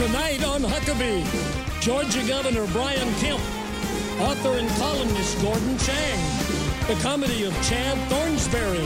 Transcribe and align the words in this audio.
Tonight 0.00 0.42
on 0.44 0.62
Huckabee, 0.62 1.22
Georgia 1.82 2.26
Governor 2.26 2.66
Brian 2.68 3.14
Kemp, 3.16 3.38
author 4.18 4.56
and 4.56 4.66
columnist 4.78 5.38
Gordon 5.42 5.76
Chang, 5.76 6.18
the 6.88 6.94
comedy 7.02 7.44
of 7.44 7.52
Chad 7.62 7.98
Thornsberry, 8.08 8.80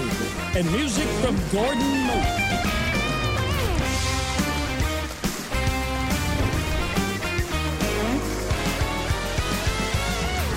and 0.56 0.68
music 0.72 1.06
from 1.22 1.36
Gordon 1.52 2.06
Mote. 2.08 2.64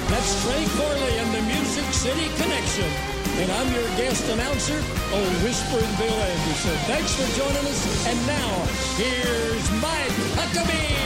That's 0.09 0.43
Trey 0.43 0.65
Corley 0.75 1.17
and 1.19 1.35
the 1.35 1.41
Music 1.53 1.85
City 1.93 2.29
Connection. 2.41 3.16
And 3.39 3.51
I'm 3.51 3.71
your 3.71 3.88
guest 3.97 4.27
announcer, 4.31 4.73
Old 5.13 5.43
Whispering 5.43 5.95
Bill 5.99 6.11
Anderson. 6.11 6.75
Thanks 6.88 7.13
for 7.13 7.38
joining 7.38 7.67
us. 7.67 8.07
And 8.07 8.25
now, 8.25 8.65
here's 8.95 9.71
Mike 9.79 10.09
Huckabee. 10.34 10.98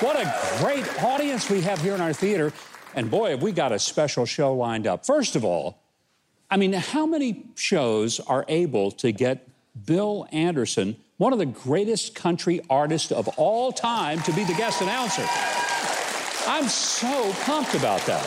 What 0.00 0.16
a 0.16 0.32
great 0.62 1.04
audience 1.04 1.50
we 1.50 1.60
have 1.60 1.82
here 1.82 1.94
in 1.94 2.00
our 2.00 2.14
theater. 2.14 2.50
And 2.96 3.10
boy, 3.10 3.30
have 3.30 3.42
we 3.42 3.52
got 3.52 3.72
a 3.72 3.78
special 3.78 4.24
show 4.24 4.54
lined 4.54 4.86
up. 4.86 5.04
First 5.04 5.36
of 5.36 5.44
all, 5.44 5.82
I 6.50 6.56
mean, 6.56 6.72
how 6.72 7.04
many 7.04 7.44
shows 7.54 8.20
are 8.20 8.46
able 8.48 8.90
to 8.92 9.12
get 9.12 9.46
Bill 9.84 10.26
Anderson, 10.32 10.96
one 11.18 11.34
of 11.34 11.38
the 11.38 11.44
greatest 11.44 12.14
country 12.14 12.62
artists 12.70 13.12
of 13.12 13.28
all 13.36 13.70
time, 13.70 14.22
to 14.22 14.32
be 14.32 14.44
the 14.44 14.54
guest 14.54 14.80
announcer? 14.80 15.26
I'm 16.48 16.68
so 16.68 17.32
pumped 17.42 17.74
about 17.74 18.00
that. 18.06 18.24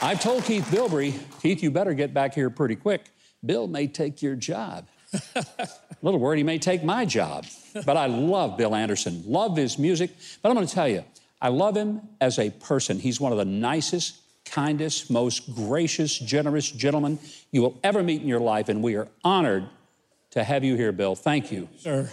I've 0.00 0.20
told 0.22 0.44
Keith 0.44 0.64
Bilbrey, 0.64 1.20
Keith, 1.42 1.62
you 1.62 1.70
better 1.70 1.92
get 1.92 2.14
back 2.14 2.32
here 2.32 2.48
pretty 2.48 2.76
quick. 2.76 3.10
Bill 3.44 3.66
may 3.66 3.86
take 3.86 4.22
your 4.22 4.34
job. 4.34 4.88
A 5.34 5.68
little 6.00 6.20
worried 6.20 6.38
he 6.38 6.44
may 6.44 6.58
take 6.58 6.82
my 6.82 7.04
job. 7.04 7.44
But 7.84 7.98
I 7.98 8.06
love 8.06 8.56
Bill 8.56 8.74
Anderson, 8.74 9.24
love 9.26 9.58
his 9.58 9.78
music. 9.78 10.12
But 10.40 10.48
I'm 10.48 10.54
going 10.54 10.66
to 10.66 10.72
tell 10.72 10.88
you, 10.88 11.04
I 11.40 11.48
love 11.48 11.76
him 11.76 12.02
as 12.20 12.38
a 12.38 12.50
person. 12.50 12.98
He's 12.98 13.20
one 13.20 13.32
of 13.32 13.38
the 13.38 13.44
nicest, 13.44 14.20
kindest, 14.44 15.10
most 15.10 15.54
gracious, 15.54 16.18
generous 16.18 16.70
gentlemen 16.70 17.18
you 17.50 17.62
will 17.62 17.78
ever 17.82 18.02
meet 18.02 18.20
in 18.22 18.28
your 18.28 18.40
life. 18.40 18.68
And 18.68 18.82
we 18.82 18.96
are 18.96 19.08
honored 19.24 19.68
to 20.30 20.44
have 20.44 20.64
you 20.64 20.76
here, 20.76 20.92
Bill. 20.92 21.14
Thank 21.14 21.50
you. 21.50 21.68
Sir, 21.78 22.10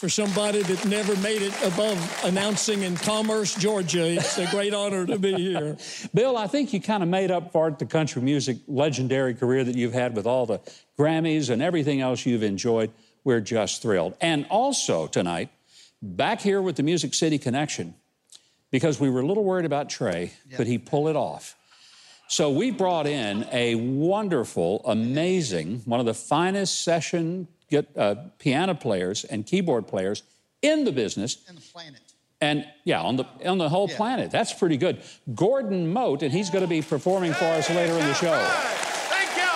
for 0.00 0.08
somebody 0.08 0.62
that 0.62 0.86
never 0.86 1.14
made 1.16 1.42
it 1.42 1.54
above 1.62 2.22
announcing 2.24 2.82
in 2.82 2.96
Commerce, 2.96 3.54
Georgia, 3.54 4.06
it's 4.06 4.38
a 4.38 4.46
great 4.46 4.72
honor 4.72 5.04
to 5.04 5.18
be 5.18 5.34
here. 5.34 5.76
Bill, 6.14 6.38
I 6.38 6.46
think 6.46 6.72
you 6.72 6.80
kind 6.80 7.02
of 7.02 7.08
made 7.10 7.30
up 7.30 7.52
for 7.52 7.68
it 7.68 7.78
the 7.78 7.84
country 7.84 8.22
music 8.22 8.56
legendary 8.66 9.34
career 9.34 9.62
that 9.62 9.76
you've 9.76 9.92
had 9.92 10.16
with 10.16 10.26
all 10.26 10.46
the 10.46 10.58
Grammys 10.98 11.50
and 11.50 11.60
everything 11.60 12.00
else 12.00 12.24
you've 12.24 12.42
enjoyed. 12.42 12.90
We're 13.24 13.42
just 13.42 13.82
thrilled. 13.82 14.16
And 14.22 14.46
also 14.48 15.06
tonight, 15.06 15.50
back 16.00 16.40
here 16.40 16.62
with 16.62 16.76
the 16.76 16.82
Music 16.82 17.12
City 17.12 17.38
Connection, 17.38 17.94
because 18.70 19.00
we 19.00 19.10
were 19.10 19.20
a 19.20 19.26
little 19.26 19.44
worried 19.44 19.64
about 19.66 19.88
Trey, 19.90 20.32
could 20.56 20.66
he 20.66 20.78
pull 20.78 21.08
it 21.08 21.16
off? 21.16 21.56
So 22.28 22.50
we 22.50 22.70
brought 22.70 23.06
in 23.08 23.44
a 23.50 23.74
wonderful, 23.74 24.82
amazing, 24.84 25.80
one 25.84 25.98
of 25.98 26.06
the 26.06 26.14
finest 26.14 26.82
session 26.84 27.48
get, 27.68 27.88
uh, 27.96 28.14
piano 28.38 28.74
players 28.74 29.24
and 29.24 29.44
keyboard 29.44 29.88
players 29.88 30.22
in 30.62 30.84
the 30.84 30.92
business. 30.92 31.38
and 31.48 31.56
the 31.58 31.62
planet. 31.62 32.00
And 32.40 32.64
yeah, 32.84 33.02
on 33.02 33.16
the 33.16 33.24
on 33.44 33.58
the 33.58 33.68
whole 33.68 33.88
Yeah. 33.90 33.96
planet. 33.96 34.30
That's 34.30 34.52
pretty 34.54 34.76
good. 34.78 35.02
Gordon 35.34 35.92
Mote, 35.92 36.22
and 36.22 36.32
he's 36.32 36.48
going 36.50 36.62
to 36.62 36.68
be 36.68 36.80
performing 36.80 37.34
for 37.34 37.44
us 37.44 37.68
later 37.68 37.92
in 37.92 38.06
the 38.06 38.14
show. 38.14 38.38
Thank 39.10 39.36
you. 39.36 39.50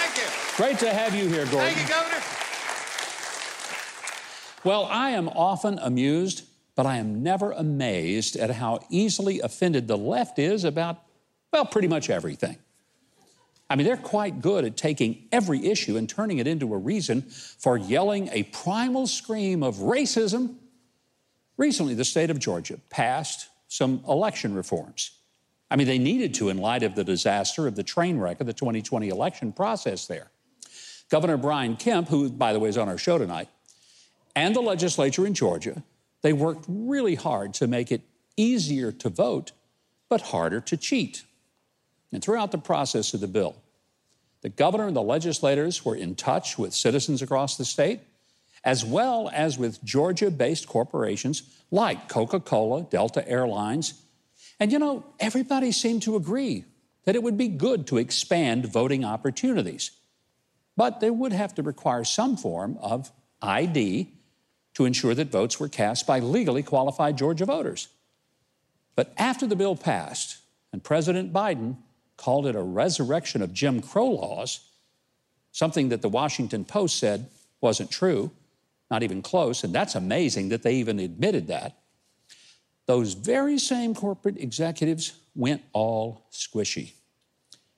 Thank 0.00 0.16
you. 0.16 0.56
Great 0.56 0.78
to 0.80 0.92
have 0.92 1.14
you 1.14 1.28
here, 1.28 1.44
Gordon. 1.44 1.72
Thank 1.74 1.88
you, 1.88 1.94
Governor. 1.94 2.18
Well, 4.64 4.86
I 4.86 5.10
am 5.10 5.28
often 5.28 5.78
amused, 5.80 6.42
but 6.74 6.86
I 6.86 6.96
am 6.96 7.22
never 7.22 7.52
amazed 7.52 8.36
at 8.36 8.50
how 8.50 8.80
easily 8.90 9.40
offended 9.40 9.88
the 9.88 9.98
left 9.98 10.38
is 10.38 10.64
about, 10.64 10.98
well, 11.52 11.66
pretty 11.66 11.88
much 11.88 12.08
everything. 12.08 12.58
I 13.68 13.76
mean, 13.76 13.86
they're 13.86 13.96
quite 13.96 14.42
good 14.42 14.64
at 14.64 14.76
taking 14.76 15.28
every 15.32 15.66
issue 15.66 15.96
and 15.96 16.08
turning 16.08 16.38
it 16.38 16.46
into 16.46 16.74
a 16.74 16.78
reason 16.78 17.22
for 17.22 17.78
yelling 17.78 18.28
a 18.32 18.42
primal 18.44 19.06
scream 19.06 19.62
of 19.62 19.76
racism. 19.76 20.56
Recently, 21.56 21.94
the 21.94 22.04
state 22.04 22.30
of 22.30 22.38
Georgia 22.38 22.78
passed 22.90 23.48
some 23.68 24.02
election 24.06 24.54
reforms. 24.54 25.12
I 25.70 25.76
mean, 25.76 25.86
they 25.86 25.98
needed 25.98 26.34
to 26.34 26.50
in 26.50 26.58
light 26.58 26.82
of 26.82 26.94
the 26.94 27.04
disaster 27.04 27.66
of 27.66 27.74
the 27.74 27.82
train 27.82 28.18
wreck 28.18 28.42
of 28.42 28.46
the 28.46 28.52
2020 28.52 29.08
election 29.08 29.52
process 29.52 30.06
there. 30.06 30.30
Governor 31.08 31.38
Brian 31.38 31.76
Kemp, 31.76 32.08
who, 32.08 32.28
by 32.28 32.52
the 32.52 32.58
way, 32.58 32.68
is 32.68 32.76
on 32.76 32.90
our 32.90 32.98
show 32.98 33.16
tonight, 33.16 33.48
and 34.36 34.54
the 34.54 34.60
legislature 34.60 35.26
in 35.26 35.32
Georgia, 35.32 35.82
they 36.22 36.32
worked 36.32 36.64
really 36.68 37.16
hard 37.16 37.54
to 37.54 37.66
make 37.66 37.92
it 37.92 38.02
easier 38.36 38.92
to 38.92 39.08
vote, 39.08 39.52
but 40.08 40.20
harder 40.20 40.60
to 40.60 40.76
cheat. 40.76 41.24
And 42.12 42.22
throughout 42.22 42.52
the 42.52 42.58
process 42.58 43.14
of 43.14 43.20
the 43.20 43.28
bill, 43.28 43.56
the 44.42 44.48
governor 44.48 44.86
and 44.86 44.96
the 44.96 45.02
legislators 45.02 45.84
were 45.84 45.96
in 45.96 46.14
touch 46.14 46.58
with 46.58 46.74
citizens 46.74 47.22
across 47.22 47.56
the 47.56 47.64
state, 47.64 48.00
as 48.64 48.84
well 48.84 49.30
as 49.32 49.58
with 49.58 49.82
Georgia 49.84 50.30
based 50.30 50.68
corporations 50.68 51.42
like 51.70 52.08
Coca 52.08 52.40
Cola, 52.40 52.82
Delta 52.82 53.26
Airlines. 53.28 53.94
And 54.60 54.70
you 54.70 54.78
know, 54.78 55.04
everybody 55.18 55.72
seemed 55.72 56.02
to 56.02 56.16
agree 56.16 56.64
that 57.04 57.16
it 57.16 57.22
would 57.22 57.38
be 57.38 57.48
good 57.48 57.86
to 57.88 57.98
expand 57.98 58.66
voting 58.66 59.04
opportunities. 59.04 59.90
But 60.76 61.00
they 61.00 61.10
would 61.10 61.32
have 61.32 61.54
to 61.56 61.62
require 61.62 62.04
some 62.04 62.36
form 62.36 62.78
of 62.80 63.10
ID 63.40 64.08
to 64.74 64.84
ensure 64.84 65.14
that 65.14 65.30
votes 65.30 65.60
were 65.60 65.68
cast 65.68 66.06
by 66.06 66.18
legally 66.18 66.62
qualified 66.62 67.18
Georgia 67.18 67.44
voters. 67.44 67.88
But 68.94 69.12
after 69.16 69.46
the 69.46 69.56
bill 69.56 69.76
passed 69.76 70.38
and 70.72 70.82
President 70.82 71.32
Biden 71.32 71.76
called 72.16 72.46
it 72.46 72.56
a 72.56 72.62
resurrection 72.62 73.42
of 73.42 73.52
Jim 73.52 73.80
Crow 73.82 74.10
laws, 74.10 74.60
something 75.50 75.88
that 75.90 76.02
the 76.02 76.08
Washington 76.08 76.64
Post 76.64 76.98
said 76.98 77.28
wasn't 77.60 77.90
true, 77.90 78.30
not 78.90 79.02
even 79.02 79.22
close, 79.22 79.64
and 79.64 79.74
that's 79.74 79.94
amazing 79.94 80.48
that 80.50 80.62
they 80.62 80.74
even 80.74 80.98
admitted 80.98 81.48
that. 81.48 81.78
Those 82.86 83.14
very 83.14 83.58
same 83.58 83.94
corporate 83.94 84.38
executives 84.38 85.14
went 85.34 85.62
all 85.72 86.26
squishy. 86.32 86.92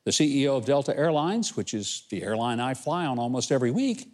The 0.05 0.11
CEO 0.11 0.57
of 0.57 0.67
Delta 0.67 0.97
Airlines, 0.97 1.57
which 1.57 1.73
is 1.73 2.05
the 2.11 2.23
airline 2.23 2.61
I 2.61 2.75
fly 2.75 3.07
on 3.07 3.19
almost 3.19 3.53
every 3.53 3.71
week, 3.71 4.09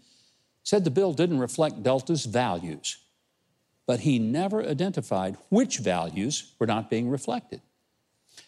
said 0.63 0.85
the 0.85 0.91
bill 0.91 1.13
didn't 1.13 1.39
reflect 1.39 1.83
Delta's 1.83 2.25
values, 2.25 2.99
but 3.87 4.01
he 4.01 4.19
never 4.19 4.63
identified 4.63 5.37
which 5.49 5.79
values 5.79 6.53
were 6.59 6.67
not 6.67 6.91
being 6.91 7.09
reflected. 7.09 7.61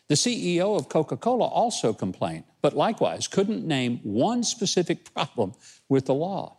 The 0.09 0.15
CEO 0.15 0.77
of 0.77 0.89
Coca 0.89 1.17
Cola 1.17 1.47
also 1.47 1.93
complained, 1.93 2.45
but 2.61 2.77
likewise 2.77 3.29
couldn't 3.29 3.67
name 3.67 4.01
one 4.03 4.45
specific 4.45 5.05
problem 5.15 5.55
with 5.89 6.07
the 6.07 6.15
law. 6.15 6.59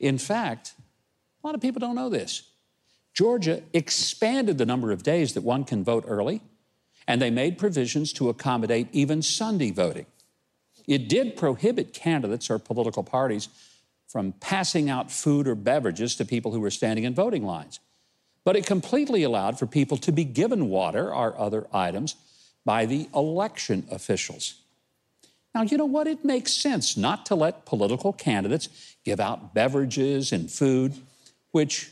In 0.00 0.18
fact, 0.18 0.74
a 1.42 1.46
lot 1.46 1.54
of 1.54 1.60
people 1.60 1.80
don't 1.80 1.94
know 1.94 2.08
this. 2.08 2.42
Georgia 3.14 3.62
expanded 3.72 4.58
the 4.58 4.66
number 4.66 4.90
of 4.90 5.02
days 5.02 5.34
that 5.34 5.42
one 5.42 5.64
can 5.64 5.84
vote 5.84 6.04
early, 6.06 6.40
and 7.06 7.20
they 7.20 7.30
made 7.30 7.58
provisions 7.58 8.12
to 8.14 8.28
accommodate 8.28 8.88
even 8.92 9.20
Sunday 9.20 9.70
voting. 9.70 10.06
It 10.86 11.08
did 11.08 11.36
prohibit 11.36 11.92
candidates 11.92 12.50
or 12.50 12.58
political 12.58 13.02
parties 13.02 13.48
from 14.12 14.32
passing 14.40 14.90
out 14.90 15.10
food 15.10 15.48
or 15.48 15.54
beverages 15.54 16.14
to 16.16 16.24
people 16.26 16.52
who 16.52 16.60
were 16.60 16.70
standing 16.70 17.04
in 17.04 17.14
voting 17.14 17.46
lines. 17.46 17.80
But 18.44 18.56
it 18.56 18.66
completely 18.66 19.22
allowed 19.22 19.58
for 19.58 19.66
people 19.66 19.96
to 19.96 20.12
be 20.12 20.24
given 20.24 20.68
water 20.68 21.12
or 21.12 21.38
other 21.40 21.66
items 21.72 22.16
by 22.62 22.84
the 22.84 23.08
election 23.14 23.86
officials. 23.90 24.56
Now, 25.54 25.62
you 25.62 25.78
know 25.78 25.86
what? 25.86 26.06
It 26.06 26.26
makes 26.26 26.52
sense 26.52 26.94
not 26.94 27.24
to 27.26 27.34
let 27.34 27.64
political 27.64 28.12
candidates 28.12 28.68
give 29.02 29.18
out 29.18 29.54
beverages 29.54 30.30
and 30.30 30.50
food, 30.50 30.92
which 31.52 31.90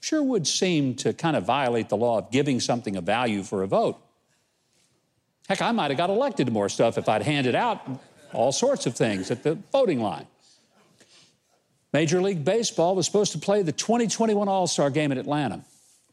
sure 0.00 0.22
would 0.22 0.46
seem 0.46 0.96
to 0.96 1.14
kind 1.14 1.34
of 1.34 1.44
violate 1.44 1.88
the 1.88 1.96
law 1.96 2.18
of 2.18 2.30
giving 2.30 2.60
something 2.60 2.94
of 2.94 3.04
value 3.04 3.42
for 3.42 3.62
a 3.62 3.66
vote. 3.66 3.96
Heck, 5.48 5.62
I 5.62 5.72
might 5.72 5.90
have 5.90 5.96
got 5.96 6.10
elected 6.10 6.46
to 6.46 6.52
more 6.52 6.68
stuff 6.68 6.98
if 6.98 7.08
I'd 7.08 7.22
handed 7.22 7.54
out 7.54 7.80
all 8.34 8.52
sorts 8.52 8.84
of 8.84 8.94
things 8.94 9.30
at 9.30 9.42
the 9.42 9.56
voting 9.72 10.00
line. 10.00 10.26
Major 11.92 12.20
League 12.20 12.44
Baseball 12.44 12.94
was 12.94 13.06
supposed 13.06 13.32
to 13.32 13.38
play 13.38 13.62
the 13.62 13.72
2021 13.72 14.48
All 14.48 14.66
Star 14.66 14.90
game 14.90 15.12
in 15.12 15.18
Atlanta, 15.18 15.64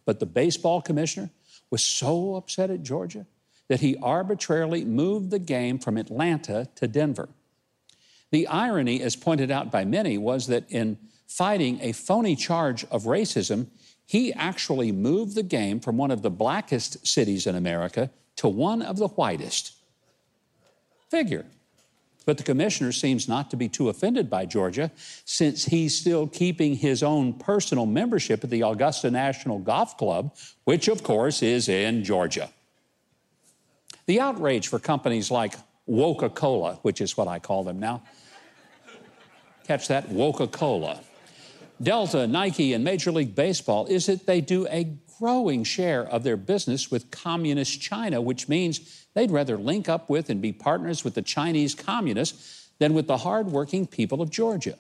but 0.06 0.19
the 0.19 0.25
baseball 0.25 0.81
commissioner 0.81 1.30
was 1.69 1.83
so 1.83 2.36
upset 2.36 2.69
at 2.69 2.83
Georgia 2.83 3.25
that 3.68 3.81
he 3.81 3.98
arbitrarily 3.98 4.86
moved 4.86 5.31
the 5.31 5.39
game 5.39 5.80
from 5.80 5.98
Atlanta 5.98 6.68
to 6.75 6.88
Denver. 6.88 7.30
The 8.31 8.48
irony, 8.48 9.01
as 9.01 9.16
pointed 9.16 9.51
out 9.51 9.72
by 9.72 9.86
many, 9.86 10.18
was 10.18 10.48
that 10.48 10.69
in 10.69 10.98
fighting 11.27 11.80
a 11.81 11.92
phony 11.92 12.36
charge 12.36 12.86
of 12.86 13.04
racism, 13.04 13.68
he 14.06 14.31
actually 14.33 14.92
moved 14.92 15.36
the 15.36 15.44
game 15.44 15.80
from 15.80 15.98
one 15.98 16.12
of 16.12 16.22
the 16.22 16.30
blackest 16.30 17.06
cities 17.06 17.48
in 17.48 17.56
America 17.56 18.12
to 18.38 18.48
one 18.48 18.81
of 18.81 18.98
the 18.98 19.07
whitest. 19.07 19.74
Figure. 21.10 21.45
But 22.25 22.38
the 22.38 22.44
commissioner 22.44 22.92
seems 22.92 23.27
not 23.27 23.51
to 23.51 23.57
be 23.57 23.69
too 23.69 23.89
offended 23.89 24.30
by 24.30 24.45
Georgia 24.45 24.92
since 25.25 25.66
he's 25.66 25.98
still 25.98 26.27
keeping 26.27 26.75
his 26.75 27.04
own 27.04 27.33
personal 27.33 27.86
membership 27.86 28.44
at 28.44 28.50
the 28.50 28.62
Augusta 28.62 29.12
National 29.12 29.60
Golf 29.60 29.98
Club, 29.98 30.36
which 30.63 30.88
of 30.88 31.04
course 31.04 31.44
is 31.44 31.69
in 31.69 32.04
Georgia. 32.04 32.50
The 34.07 34.19
outrage 34.19 34.68
for 34.68 34.80
companies 34.80 35.30
like 35.30 35.56
Woca 35.88 36.33
Cola, 36.33 36.80
which 36.81 37.01
is 37.01 37.16
what 37.16 37.27
I 37.27 37.39
call 37.39 37.63
them 37.63 37.80
now. 37.80 38.04
Catch 39.66 39.88
that? 39.88 40.10
Woca 40.10 40.51
Cola. 40.51 41.00
Delta, 41.81 42.25
Nike, 42.25 42.74
and 42.74 42.83
Major 42.83 43.12
League 43.12 43.36
Baseball 43.36 43.86
is 43.88 44.06
that 44.06 44.25
they 44.25 44.42
do 44.42 44.68
a 44.68 44.95
growing 45.19 45.63
share 45.63 46.07
of 46.07 46.24
their 46.24 46.38
business 46.38 46.92
with 46.92 47.12
communist 47.12 47.81
China, 47.81 48.22
which 48.22 48.48
means 48.48 49.05
they'd 49.16 49.32
rather 49.32 49.58
link 49.58 49.90
up 49.90 50.10
with 50.10 50.30
and 50.30 50.42
be 50.42 50.52
partners 50.52 51.04
with 51.04 51.16
the 51.16 51.22
Chinese 51.24 51.74
communists 51.74 52.70
than 52.78 52.94
with 52.94 53.08
the 53.08 53.18
hardworking 53.18 53.88
people 53.88 54.22
of 54.22 54.30
Georgia. 54.30 54.76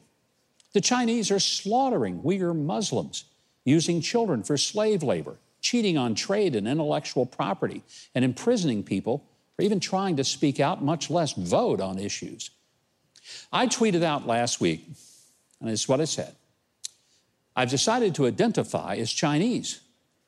The 0.73 0.81
Chinese 0.81 1.31
are 1.31 1.39
slaughtering 1.39 2.21
Uyghur 2.21 2.55
Muslims, 2.55 3.25
using 3.63 4.01
children 4.01 4.43
for 4.43 4.57
slave 4.57 5.01
labor, 5.01 5.37
cheating 5.61 5.97
on 5.97 6.13
trade 6.13 6.55
and 6.55 6.67
intellectual 6.67 7.25
property, 7.25 7.81
and 8.13 8.23
imprisoning 8.23 8.83
people 8.83 9.25
for 9.55 9.63
even 9.63 9.79
trying 9.79 10.17
to 10.17 10.23
speak 10.23 10.59
out, 10.59 10.83
much 10.83 11.09
less 11.09 11.33
vote 11.33 11.79
on 11.79 11.97
issues. 11.97 12.51
I 13.51 13.67
tweeted 13.67 14.03
out 14.03 14.27
last 14.27 14.61
week, 14.61 14.85
and 15.59 15.69
this 15.69 15.81
is 15.81 15.87
what 15.87 16.01
I 16.01 16.05
said 16.05 16.35
I've 17.55 17.69
decided 17.69 18.13
to 18.15 18.27
identify 18.27 18.95
as 18.95 19.11
Chinese. 19.11 19.79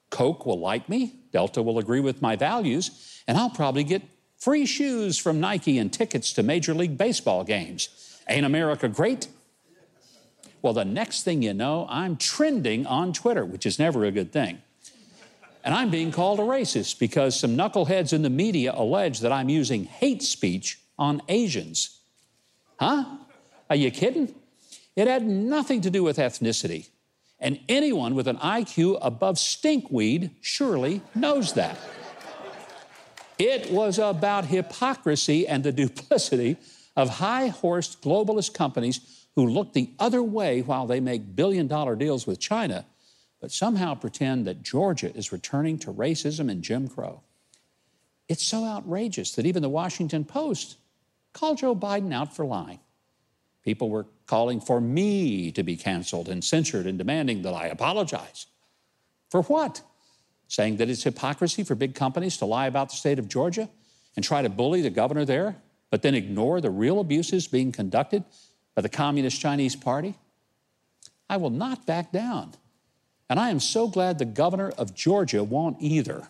Coke 0.09 0.45
will 0.45 0.59
like 0.59 0.87
me, 0.87 1.19
Delta 1.33 1.61
will 1.61 1.79
agree 1.79 1.99
with 1.99 2.21
my 2.21 2.37
values, 2.37 3.16
and 3.27 3.37
I'll 3.37 3.49
probably 3.49 3.83
get 3.83 4.01
free 4.37 4.65
shoes 4.65 5.17
from 5.17 5.39
Nike 5.39 5.77
and 5.77 5.91
tickets 5.91 6.33
to 6.33 6.43
Major 6.43 6.73
League 6.73 6.97
Baseball 6.97 7.43
games. 7.43 7.89
Ain't 8.29 8.45
America 8.45 8.87
great? 8.87 9.27
Well, 10.61 10.73
the 10.73 10.85
next 10.85 11.23
thing 11.23 11.41
you 11.41 11.53
know, 11.53 11.85
I'm 11.89 12.17
trending 12.17 12.85
on 12.85 13.13
Twitter, 13.13 13.45
which 13.45 13.65
is 13.65 13.79
never 13.79 14.05
a 14.05 14.11
good 14.11 14.31
thing. 14.31 14.61
And 15.63 15.75
I'm 15.75 15.89
being 15.89 16.11
called 16.11 16.39
a 16.39 16.43
racist 16.43 16.97
because 16.97 17.37
some 17.37 17.57
knuckleheads 17.57 18.13
in 18.13 18.21
the 18.21 18.29
media 18.29 18.73
allege 18.75 19.19
that 19.19 19.31
I'm 19.31 19.49
using 19.49 19.83
hate 19.83 20.23
speech 20.23 20.79
on 20.97 21.21
Asians. 21.27 21.99
Huh? 22.79 23.03
Are 23.69 23.75
you 23.75 23.91
kidding? 23.91 24.33
It 24.95 25.07
had 25.07 25.27
nothing 25.27 25.81
to 25.81 25.89
do 25.89 26.03
with 26.03 26.17
ethnicity. 26.17 26.87
And 27.39 27.59
anyone 27.69 28.15
with 28.15 28.27
an 28.27 28.37
IQ 28.37 28.97
above 29.01 29.35
stinkweed 29.35 30.31
surely 30.41 31.01
knows 31.13 31.53
that. 31.53 31.77
It 33.39 33.71
was 33.71 33.99
about 33.99 34.45
hypocrisy 34.45 35.47
and 35.47 35.63
the 35.63 35.71
duplicity 35.71 36.57
of 36.95 37.09
high 37.09 37.47
horsed 37.47 38.01
globalist 38.01 38.53
companies 38.53 39.25
who 39.35 39.47
look 39.47 39.73
the 39.73 39.91
other 39.99 40.23
way 40.23 40.61
while 40.61 40.87
they 40.87 40.99
make 40.99 41.35
billion 41.35 41.67
dollar 41.67 41.95
deals 41.95 42.25
with 42.25 42.39
China, 42.39 42.85
but 43.39 43.51
somehow 43.51 43.93
pretend 43.93 44.47
that 44.47 44.63
Georgia 44.63 45.15
is 45.15 45.31
returning 45.31 45.77
to 45.79 45.93
racism 45.93 46.49
and 46.49 46.63
Jim 46.63 46.87
Crow. 46.87 47.21
It's 48.27 48.45
so 48.45 48.65
outrageous 48.65 49.33
that 49.33 49.45
even 49.45 49.61
the 49.61 49.69
Washington 49.69 50.25
Post 50.25 50.77
called 51.33 51.59
Joe 51.59 51.75
Biden 51.75 52.13
out 52.13 52.35
for 52.35 52.45
lying. 52.45 52.79
People 53.63 53.89
were 53.89 54.07
calling 54.25 54.59
for 54.59 54.81
me 54.81 55.51
to 55.51 55.61
be 55.61 55.75
canceled 55.75 56.29
and 56.29 56.43
censored 56.43 56.87
and 56.87 56.97
demanding 56.97 57.43
that 57.43 57.53
I 57.53 57.67
apologize. 57.67 58.47
For 59.29 59.43
what? 59.43 59.81
Saying 60.47 60.77
that 60.77 60.89
it's 60.89 61.03
hypocrisy 61.03 61.63
for 61.63 61.75
big 61.75 61.93
companies 61.95 62.37
to 62.37 62.45
lie 62.45 62.67
about 62.67 62.89
the 62.89 62.95
state 62.95 63.19
of 63.19 63.27
Georgia 63.27 63.69
and 64.15 64.23
try 64.23 64.41
to 64.41 64.49
bully 64.49 64.81
the 64.81 64.89
governor 64.89 65.25
there, 65.25 65.57
but 65.89 66.01
then 66.01 66.15
ignore 66.15 66.61
the 66.61 66.69
real 66.69 66.99
abuses 66.99 67.47
being 67.47 67.71
conducted 67.71 68.23
by 68.75 68.81
the 68.81 68.89
Communist 68.89 69.41
Chinese 69.41 69.75
Party? 69.75 70.15
I 71.29 71.37
will 71.37 71.49
not 71.49 71.85
back 71.85 72.11
down. 72.11 72.53
And 73.29 73.39
I 73.39 73.49
am 73.49 73.59
so 73.59 73.87
glad 73.87 74.17
the 74.17 74.25
governor 74.25 74.69
of 74.77 74.95
Georgia 74.95 75.43
won't 75.43 75.77
either. 75.81 76.29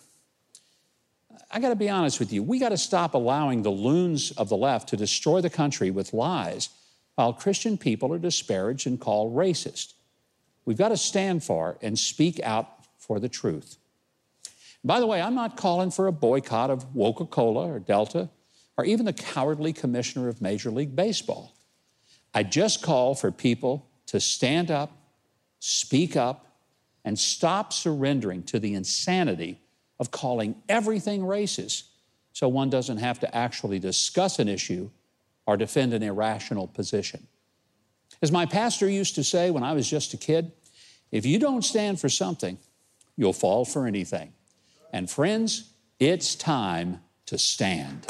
I 1.51 1.59
got 1.59 1.69
to 1.69 1.75
be 1.75 1.89
honest 1.89 2.19
with 2.19 2.33
you. 2.33 2.43
We 2.43 2.59
got 2.59 2.69
to 2.69 2.77
stop 2.77 3.13
allowing 3.13 3.61
the 3.61 3.69
loons 3.69 4.31
of 4.31 4.49
the 4.49 4.57
left 4.57 4.89
to 4.89 4.97
destroy 4.97 5.41
the 5.41 5.49
country 5.49 5.91
with 5.91 6.13
lies 6.13 6.69
while 7.15 7.33
Christian 7.33 7.77
people 7.77 8.13
are 8.13 8.19
disparaged 8.19 8.85
and 8.87 8.99
called 8.99 9.35
racist. 9.35 9.93
We've 10.65 10.77
got 10.77 10.89
to 10.89 10.97
stand 10.97 11.43
for 11.43 11.77
and 11.81 11.97
speak 11.97 12.39
out 12.43 12.69
for 12.97 13.19
the 13.19 13.29
truth. 13.29 13.77
By 14.83 14.99
the 14.99 15.07
way, 15.07 15.21
I'm 15.21 15.35
not 15.35 15.57
calling 15.57 15.91
for 15.91 16.07
a 16.07 16.11
boycott 16.11 16.69
of 16.69 16.85
Coca 16.93 17.25
Cola 17.25 17.67
or 17.67 17.79
Delta 17.79 18.29
or 18.77 18.85
even 18.85 19.05
the 19.05 19.13
cowardly 19.13 19.73
commissioner 19.73 20.27
of 20.27 20.41
Major 20.41 20.69
League 20.69 20.95
Baseball. 20.95 21.53
I 22.33 22.43
just 22.43 22.83
call 22.83 23.15
for 23.15 23.31
people 23.31 23.87
to 24.07 24.19
stand 24.19 24.69
up, 24.69 24.91
speak 25.59 26.15
up, 26.15 26.45
and 27.03 27.17
stop 27.17 27.73
surrendering 27.73 28.43
to 28.43 28.59
the 28.59 28.75
insanity 28.75 29.59
of 29.99 30.11
calling 30.11 30.55
everything 30.69 31.21
racist 31.21 31.83
so 32.33 32.47
one 32.47 32.69
doesn't 32.69 32.97
have 32.97 33.19
to 33.21 33.35
actually 33.35 33.79
discuss 33.79 34.37
an 34.37 34.47
issue 34.47 34.91
or 35.47 35.57
defend 35.57 35.93
an 35.93 36.03
irrational 36.03 36.67
position. 36.67 37.25
As 38.21 38.31
my 38.31 38.45
pastor 38.45 38.87
used 38.87 39.15
to 39.15 39.23
say 39.23 39.49
when 39.49 39.63
I 39.63 39.73
was 39.73 39.89
just 39.89 40.13
a 40.13 40.17
kid, 40.17 40.51
if 41.11 41.25
you 41.25 41.39
don't 41.39 41.63
stand 41.63 41.99
for 41.99 42.09
something, 42.09 42.59
you'll 43.15 43.33
fall 43.33 43.65
for 43.65 43.87
anything. 43.87 44.33
And 44.91 45.09
friends, 45.09 45.73
it's 45.99 46.35
time 46.35 47.01
to 47.25 47.37
stand. 47.37 48.07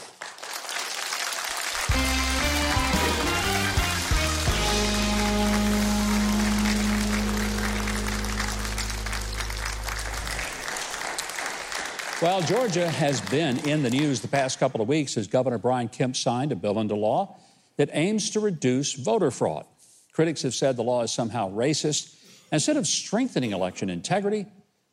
Well, 12.20 12.42
Georgia 12.42 12.90
has 12.90 13.22
been 13.22 13.60
in 13.60 13.84
the 13.84 13.92
news 13.92 14.22
the 14.22 14.28
past 14.28 14.60
couple 14.60 14.82
of 14.82 14.88
weeks 14.88 15.18
as 15.18 15.28
Governor 15.28 15.60
Brian 15.60 15.88
Kemp 15.88 16.16
signed 16.16 16.52
a 16.52 16.56
bill 16.56 16.80
into 16.80 16.96
law 16.96 17.38
that 17.76 17.92
aims 17.94 18.32
to 18.32 18.40
reduce 18.40 18.94
voter 18.94 19.30
fraud. 19.30 19.66
Critics 20.14 20.42
have 20.42 20.56
said 20.56 20.78
the 20.78 20.84
law 20.84 21.04
is 21.04 21.12
somehow 21.12 21.52
racist. 21.52 22.16
Instead 22.52 22.76
of 22.76 22.88
strengthening 22.88 23.52
election 23.52 23.92
integrity, 23.92 24.48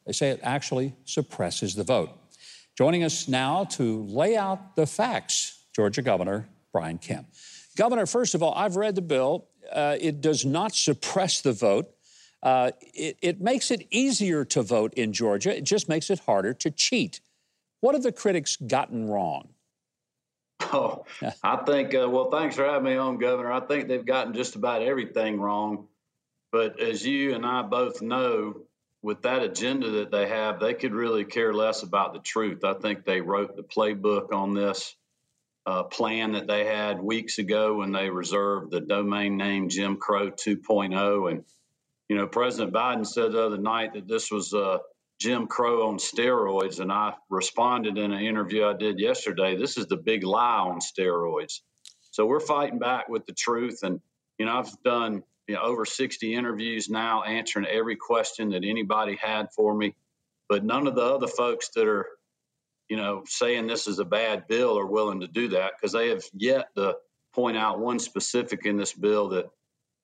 they 0.06 0.12
say 0.12 0.30
it 0.30 0.40
actually 0.42 0.94
suppresses 1.04 1.74
the 1.74 1.84
vote. 1.84 2.10
Joining 2.76 3.04
us 3.04 3.28
now 3.28 3.64
to 3.64 4.02
lay 4.04 4.36
out 4.36 4.76
the 4.76 4.86
facts, 4.86 5.64
Georgia 5.74 6.02
Governor 6.02 6.48
Brian 6.72 6.98
Kemp. 6.98 7.28
Governor, 7.76 8.06
first 8.06 8.34
of 8.34 8.42
all, 8.42 8.52
I've 8.54 8.76
read 8.76 8.96
the 8.96 9.02
bill. 9.02 9.48
Uh, 9.72 9.96
it 10.00 10.20
does 10.20 10.44
not 10.44 10.74
suppress 10.74 11.40
the 11.40 11.52
vote. 11.52 11.88
Uh, 12.42 12.72
it, 12.92 13.16
it, 13.22 13.40
makes 13.40 13.70
it 13.70 13.86
easier 13.90 14.44
to 14.44 14.62
vote 14.62 14.92
in 14.94 15.12
Georgia. 15.12 15.56
It 15.56 15.64
just 15.64 15.88
makes 15.88 16.10
it 16.10 16.18
harder 16.20 16.52
to 16.52 16.70
cheat. 16.70 17.20
What 17.80 17.94
have 17.94 18.02
the 18.02 18.12
critics 18.12 18.56
gotten 18.56 19.08
wrong? 19.08 19.48
Oh, 20.60 21.04
I 21.42 21.56
think, 21.56 21.94
uh, 21.94 22.08
well, 22.08 22.30
thanks 22.30 22.56
for 22.56 22.64
having 22.64 22.84
me 22.84 22.96
on, 22.96 23.18
Governor. 23.18 23.52
I 23.52 23.60
think 23.60 23.88
they've 23.88 24.04
gotten 24.04 24.34
just 24.34 24.56
about 24.56 24.82
everything 24.82 25.40
wrong. 25.40 25.86
But 26.52 26.80
as 26.80 27.04
you 27.04 27.34
and 27.34 27.46
I 27.46 27.62
both 27.62 28.02
know, 28.02 28.62
with 29.04 29.20
that 29.20 29.42
agenda 29.42 29.90
that 29.90 30.10
they 30.10 30.26
have, 30.26 30.58
they 30.58 30.72
could 30.72 30.94
really 30.94 31.26
care 31.26 31.52
less 31.52 31.82
about 31.82 32.14
the 32.14 32.20
truth. 32.20 32.64
I 32.64 32.72
think 32.72 33.04
they 33.04 33.20
wrote 33.20 33.54
the 33.54 33.62
playbook 33.62 34.32
on 34.32 34.54
this 34.54 34.96
uh, 35.66 35.82
plan 35.82 36.32
that 36.32 36.46
they 36.46 36.64
had 36.64 37.02
weeks 37.02 37.36
ago 37.36 37.74
when 37.74 37.92
they 37.92 38.08
reserved 38.08 38.70
the 38.70 38.80
domain 38.80 39.36
name 39.36 39.68
Jim 39.68 39.98
Crow 39.98 40.30
2.0. 40.30 41.30
And 41.30 41.44
you 42.08 42.16
know, 42.16 42.26
President 42.26 42.72
Biden 42.72 43.06
said 43.06 43.32
the 43.32 43.42
other 43.42 43.58
night 43.58 43.92
that 43.92 44.08
this 44.08 44.30
was 44.30 44.54
uh, 44.54 44.78
Jim 45.20 45.48
Crow 45.48 45.86
on 45.88 45.98
steroids, 45.98 46.80
and 46.80 46.90
I 46.90 47.12
responded 47.28 47.98
in 47.98 48.10
an 48.10 48.24
interview 48.24 48.64
I 48.64 48.72
did 48.72 48.98
yesterday. 48.98 49.54
This 49.54 49.76
is 49.76 49.86
the 49.86 49.98
big 49.98 50.24
lie 50.24 50.60
on 50.60 50.80
steroids. 50.80 51.60
So 52.12 52.24
we're 52.24 52.40
fighting 52.40 52.78
back 52.78 53.10
with 53.10 53.26
the 53.26 53.34
truth, 53.34 53.80
and 53.82 54.00
you 54.38 54.46
know, 54.46 54.52
I've 54.58 54.82
done 54.82 55.22
you 55.46 55.54
know, 55.54 55.62
over 55.62 55.84
60 55.84 56.34
interviews 56.34 56.88
now, 56.88 57.22
answering 57.22 57.66
every 57.66 57.96
question 57.96 58.50
that 58.50 58.64
anybody 58.64 59.16
had 59.16 59.48
for 59.54 59.74
me. 59.74 59.94
But 60.48 60.64
none 60.64 60.86
of 60.86 60.94
the 60.94 61.02
other 61.02 61.26
folks 61.26 61.70
that 61.74 61.86
are, 61.86 62.06
you 62.88 62.96
know, 62.96 63.24
saying 63.26 63.66
this 63.66 63.86
is 63.86 63.98
a 63.98 64.04
bad 64.04 64.46
bill 64.46 64.78
are 64.78 64.86
willing 64.86 65.20
to 65.20 65.26
do 65.26 65.48
that 65.50 65.72
because 65.76 65.92
they 65.92 66.10
have 66.10 66.22
yet 66.34 66.68
to 66.76 66.96
point 67.34 67.56
out 67.56 67.80
one 67.80 67.98
specific 67.98 68.64
in 68.64 68.76
this 68.76 68.92
bill 68.92 69.30
that 69.30 69.46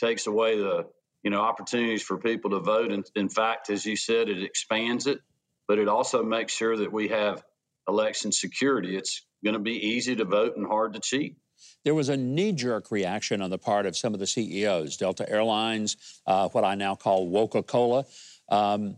takes 0.01 0.27
away 0.27 0.59
the 0.59 0.87
you 1.23 1.31
know 1.31 1.41
opportunities 1.41 2.03
for 2.03 2.19
people 2.19 2.51
to 2.51 2.61
vote. 2.61 2.91
And 2.91 3.05
in 3.15 3.29
fact, 3.29 3.71
as 3.71 3.85
you 3.85 3.97
said, 3.97 4.29
it 4.29 4.43
expands 4.43 5.07
it, 5.07 5.21
but 5.69 5.79
it 5.79 5.89
also 5.89 6.23
makes 6.23 6.55
sure 6.55 6.77
that 6.79 6.93
we 6.93 7.09
have 7.09 7.43
election 7.87 8.33
security. 8.33 8.97
It's 8.97 9.25
going 9.45 9.55
to 9.55 9.61
be 9.61 9.89
easy 9.89 10.17
to 10.17 10.25
vote 10.25 10.57
and 10.57 10.67
hard 10.67 10.95
to 10.95 11.01
cheat. 11.01 11.37
There 11.85 11.95
was 11.95 12.09
a 12.09 12.17
knee 12.17 12.53
jerk 12.53 12.91
reaction 12.91 13.41
on 13.41 13.51
the 13.51 13.59
part 13.59 13.87
of 13.87 13.97
some 13.97 14.13
of 14.15 14.21
the 14.21 14.27
CEOs, 14.27 14.97
Delta 14.97 15.29
Airlines, 15.29 16.21
uh, 16.27 16.49
what 16.49 16.65
I 16.65 16.75
now 16.75 16.95
call 16.95 17.31
Coca 17.31 17.63
Cola. 17.63 18.05
Um, 18.49 18.97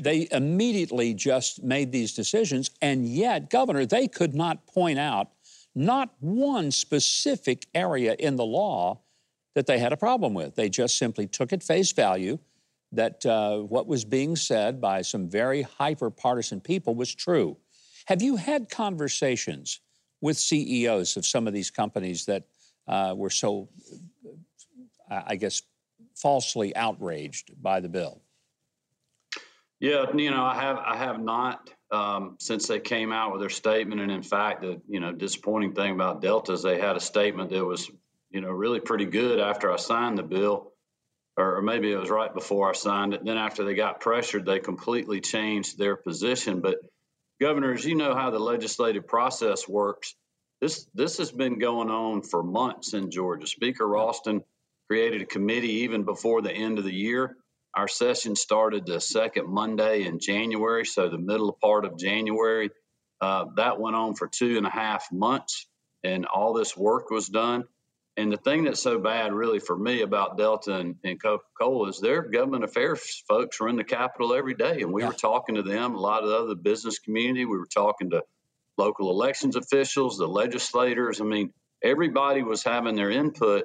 they 0.00 0.28
immediately 0.30 1.14
just 1.14 1.62
made 1.62 1.92
these 1.92 2.12
decisions, 2.14 2.70
and 2.80 3.06
yet, 3.06 3.50
Governor, 3.50 3.86
they 3.86 4.06
could 4.06 4.34
not 4.34 4.66
point 4.66 4.98
out 4.98 5.30
not 5.74 6.10
one 6.20 6.70
specific 6.70 7.66
area 7.74 8.14
in 8.18 8.36
the 8.36 8.44
law 8.44 9.00
that 9.54 9.66
they 9.66 9.78
had 9.78 9.92
a 9.92 9.96
problem 9.96 10.34
with. 10.34 10.54
They 10.54 10.68
just 10.68 10.98
simply 10.98 11.26
took 11.26 11.52
at 11.52 11.62
face 11.62 11.92
value 11.92 12.38
that 12.92 13.24
uh, 13.24 13.58
what 13.58 13.86
was 13.86 14.04
being 14.04 14.36
said 14.36 14.80
by 14.80 15.02
some 15.02 15.28
very 15.28 15.62
hyper 15.62 16.10
partisan 16.10 16.60
people 16.60 16.94
was 16.94 17.14
true. 17.14 17.56
Have 18.06 18.20
you 18.20 18.36
had 18.36 18.68
conversations 18.68 19.80
with 20.22 20.38
CEOs 20.38 21.18
of 21.18 21.26
some 21.26 21.46
of 21.46 21.52
these 21.52 21.70
companies 21.70 22.24
that 22.24 22.44
uh, 22.88 23.12
were 23.14 23.28
so, 23.28 23.68
I 25.10 25.36
guess, 25.36 25.60
falsely 26.16 26.74
outraged 26.74 27.52
by 27.60 27.80
the 27.80 27.90
bill? 27.90 28.22
Yeah, 29.80 30.06
you 30.14 30.30
know, 30.30 30.44
I 30.44 30.54
have 30.54 30.78
I 30.78 30.96
have 30.96 31.20
not 31.20 31.68
um, 31.90 32.36
since 32.38 32.68
they 32.68 32.78
came 32.78 33.12
out 33.12 33.32
with 33.32 33.40
their 33.40 33.50
statement, 33.50 34.00
and 34.00 34.12
in 34.12 34.22
fact, 34.22 34.62
the 34.62 34.80
you 34.88 35.00
know 35.00 35.12
disappointing 35.12 35.74
thing 35.74 35.92
about 35.92 36.22
Delta 36.22 36.52
is 36.52 36.62
they 36.62 36.78
had 36.78 36.96
a 36.96 37.00
statement 37.00 37.50
that 37.50 37.64
was 37.64 37.90
you 38.30 38.40
know 38.40 38.50
really 38.50 38.78
pretty 38.78 39.06
good 39.06 39.40
after 39.40 39.72
I 39.72 39.76
signed 39.76 40.18
the 40.18 40.22
bill, 40.22 40.72
or, 41.36 41.56
or 41.56 41.62
maybe 41.62 41.90
it 41.90 41.96
was 41.96 42.10
right 42.10 42.32
before 42.32 42.70
I 42.70 42.74
signed 42.74 43.12
it. 43.12 43.24
Then 43.24 43.36
after 43.36 43.64
they 43.64 43.74
got 43.74 44.00
pressured, 44.00 44.46
they 44.46 44.60
completely 44.60 45.20
changed 45.20 45.78
their 45.78 45.96
position. 45.96 46.60
But 46.60 46.76
governors, 47.42 47.84
you 47.84 47.94
know 47.94 48.14
how 48.14 48.30
the 48.30 48.38
legislative 48.38 49.06
process 49.06 49.68
works. 49.68 50.14
This 50.60 50.86
this 50.94 51.18
has 51.18 51.30
been 51.30 51.58
going 51.58 51.90
on 51.90 52.22
for 52.22 52.42
months 52.42 52.94
in 52.94 53.10
Georgia. 53.10 53.46
Speaker 53.46 53.86
Ralston 53.86 54.42
created 54.88 55.22
a 55.22 55.26
committee 55.26 55.82
even 55.84 56.04
before 56.04 56.42
the 56.42 56.52
end 56.52 56.78
of 56.78 56.84
the 56.84 56.94
year 56.94 57.36
our 57.74 57.88
session 57.88 58.36
started 58.36 58.84
the 58.84 59.00
second 59.00 59.48
Monday 59.48 60.04
in 60.04 60.18
January, 60.18 60.84
so 60.84 61.08
the 61.08 61.18
middle 61.18 61.52
part 61.52 61.86
of 61.86 61.98
January. 61.98 62.70
Uh, 63.20 63.46
that 63.56 63.80
went 63.80 63.96
on 63.96 64.14
for 64.14 64.28
two 64.28 64.58
and 64.58 64.66
a 64.66 64.70
half 64.70 65.10
months, 65.10 65.66
and 66.04 66.26
all 66.26 66.52
this 66.52 66.76
work 66.76 67.10
was 67.10 67.28
done. 67.28 67.64
And 68.16 68.30
the 68.30 68.36
thing 68.36 68.64
that's 68.64 68.82
so 68.82 68.98
bad, 68.98 69.32
really, 69.32 69.58
for 69.58 69.76
me 69.76 70.02
about 70.02 70.36
Delta 70.36 70.76
and, 70.76 70.96
and 71.02 71.20
Coca 71.20 71.44
Cola 71.58 71.88
is 71.88 71.98
their 71.98 72.22
government 72.22 72.64
affairs 72.64 73.22
folks 73.26 73.58
were 73.58 73.68
in 73.68 73.76
the 73.76 73.84
Capitol 73.84 74.34
every 74.34 74.54
day, 74.54 74.82
and 74.82 74.92
we 74.92 75.00
yeah. 75.02 75.08
were 75.08 75.14
talking 75.14 75.54
to 75.54 75.62
them, 75.62 75.94
a 75.94 76.00
lot 76.00 76.22
of 76.22 76.28
the 76.28 76.36
other 76.36 76.54
business 76.54 76.98
community. 76.98 77.46
We 77.46 77.56
were 77.56 77.66
talking 77.66 78.10
to 78.10 78.22
local 78.76 79.10
elections 79.10 79.56
officials, 79.56 80.18
the 80.18 80.26
legislators. 80.26 81.22
I 81.22 81.24
mean, 81.24 81.54
everybody 81.82 82.42
was 82.42 82.62
having 82.62 82.96
their 82.96 83.10
input, 83.10 83.64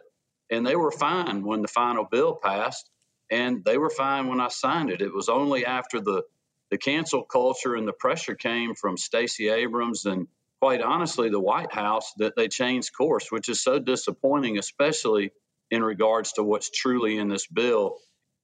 and 0.49 0.65
they 0.65 0.77
were 0.77 0.91
fine 0.91 1.43
when 1.43 1.61
the 1.61 1.67
final 1.67 2.05
bill 2.05 2.35
passed 2.35 2.89
and 3.29 3.63
they 3.65 3.77
were 3.77 3.89
fine 3.89 4.27
when 4.27 4.39
I 4.39 4.47
signed 4.47 4.89
it. 4.89 5.01
It 5.01 5.13
was 5.13 5.29
only 5.29 5.65
after 5.65 5.99
the 5.99 6.23
the 6.69 6.77
cancel 6.77 7.23
culture 7.23 7.75
and 7.75 7.87
the 7.87 7.93
pressure 7.93 8.35
came 8.35 8.75
from 8.75 8.97
Stacey 8.97 9.47
Abrams 9.47 10.05
and 10.05 10.27
quite 10.61 10.81
honestly 10.81 11.29
the 11.29 11.39
White 11.39 11.71
House 11.71 12.11
that 12.17 12.35
they 12.35 12.47
changed 12.47 12.91
course, 12.95 13.31
which 13.31 13.49
is 13.49 13.61
so 13.61 13.79
disappointing, 13.79 14.57
especially 14.57 15.31
in 15.69 15.83
regards 15.83 16.33
to 16.33 16.43
what's 16.43 16.69
truly 16.69 17.17
in 17.17 17.27
this 17.27 17.47
bill. 17.47 17.97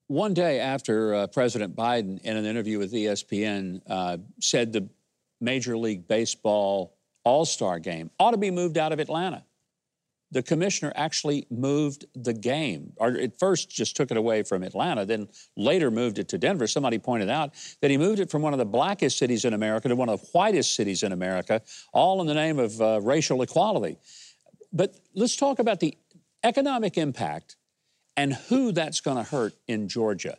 One 0.08 0.34
day 0.34 0.60
after 0.60 1.16
uh, 1.16 1.28
President 1.28 1.76
Biden, 1.76 2.22
in 2.22 2.38
an 2.38 2.46
interview 2.46 2.78
with 2.78 2.92
ESPN, 2.92 3.82
uh, 3.88 4.18
said 4.40 4.74
the 4.74 4.90
Major 5.40 5.78
League 5.78 6.08
Baseball 6.08 6.98
All 7.24 7.46
Star 7.46 7.80
game 7.80 8.12
ought 8.20 8.32
to 8.32 8.38
be 8.38 8.52
moved 8.52 8.78
out 8.78 8.92
of 8.92 9.00
Atlanta 9.00 9.44
the 10.34 10.42
commissioner 10.42 10.92
actually 10.96 11.46
moved 11.52 12.06
the 12.16 12.34
game, 12.34 12.94
or 12.98 13.10
at 13.10 13.38
first 13.38 13.70
just 13.70 13.96
took 13.96 14.10
it 14.10 14.18
away 14.18 14.42
from 14.42 14.64
Atlanta, 14.64 15.06
then 15.06 15.28
later 15.56 15.92
moved 15.92 16.18
it 16.18 16.28
to 16.30 16.38
Denver. 16.40 16.66
Somebody 16.66 16.98
pointed 16.98 17.30
out 17.30 17.54
that 17.82 17.92
he 17.92 17.98
moved 17.98 18.20
it 18.20 18.32
from 18.32 18.42
one 18.42 18.52
of 18.52 18.60
the 18.60 18.66
blackest 18.66 19.20
cities 19.20 19.46
in 19.46 19.54
America 19.54 19.88
to 19.88 19.96
one 19.96 20.10
of 20.10 20.20
the 20.20 20.28
whitest 20.34 20.76
cities 20.76 21.04
in 21.04 21.12
America, 21.12 21.62
all 21.94 22.20
in 22.20 22.28
the 22.28 22.34
name 22.34 22.58
of 22.58 22.82
uh, 22.82 23.00
racial 23.02 23.44
equality. 23.44 23.98
But 24.72 24.96
let's 25.14 25.36
talk 25.36 25.60
about 25.60 25.80
the 25.80 25.96
economic 26.44 26.98
impact 26.98 27.56
and 28.18 28.34
who 28.34 28.72
that's 28.72 29.02
going 29.02 29.18
to 29.18 29.24
hurt 29.24 29.54
in 29.68 29.88
Georgia. 29.88 30.38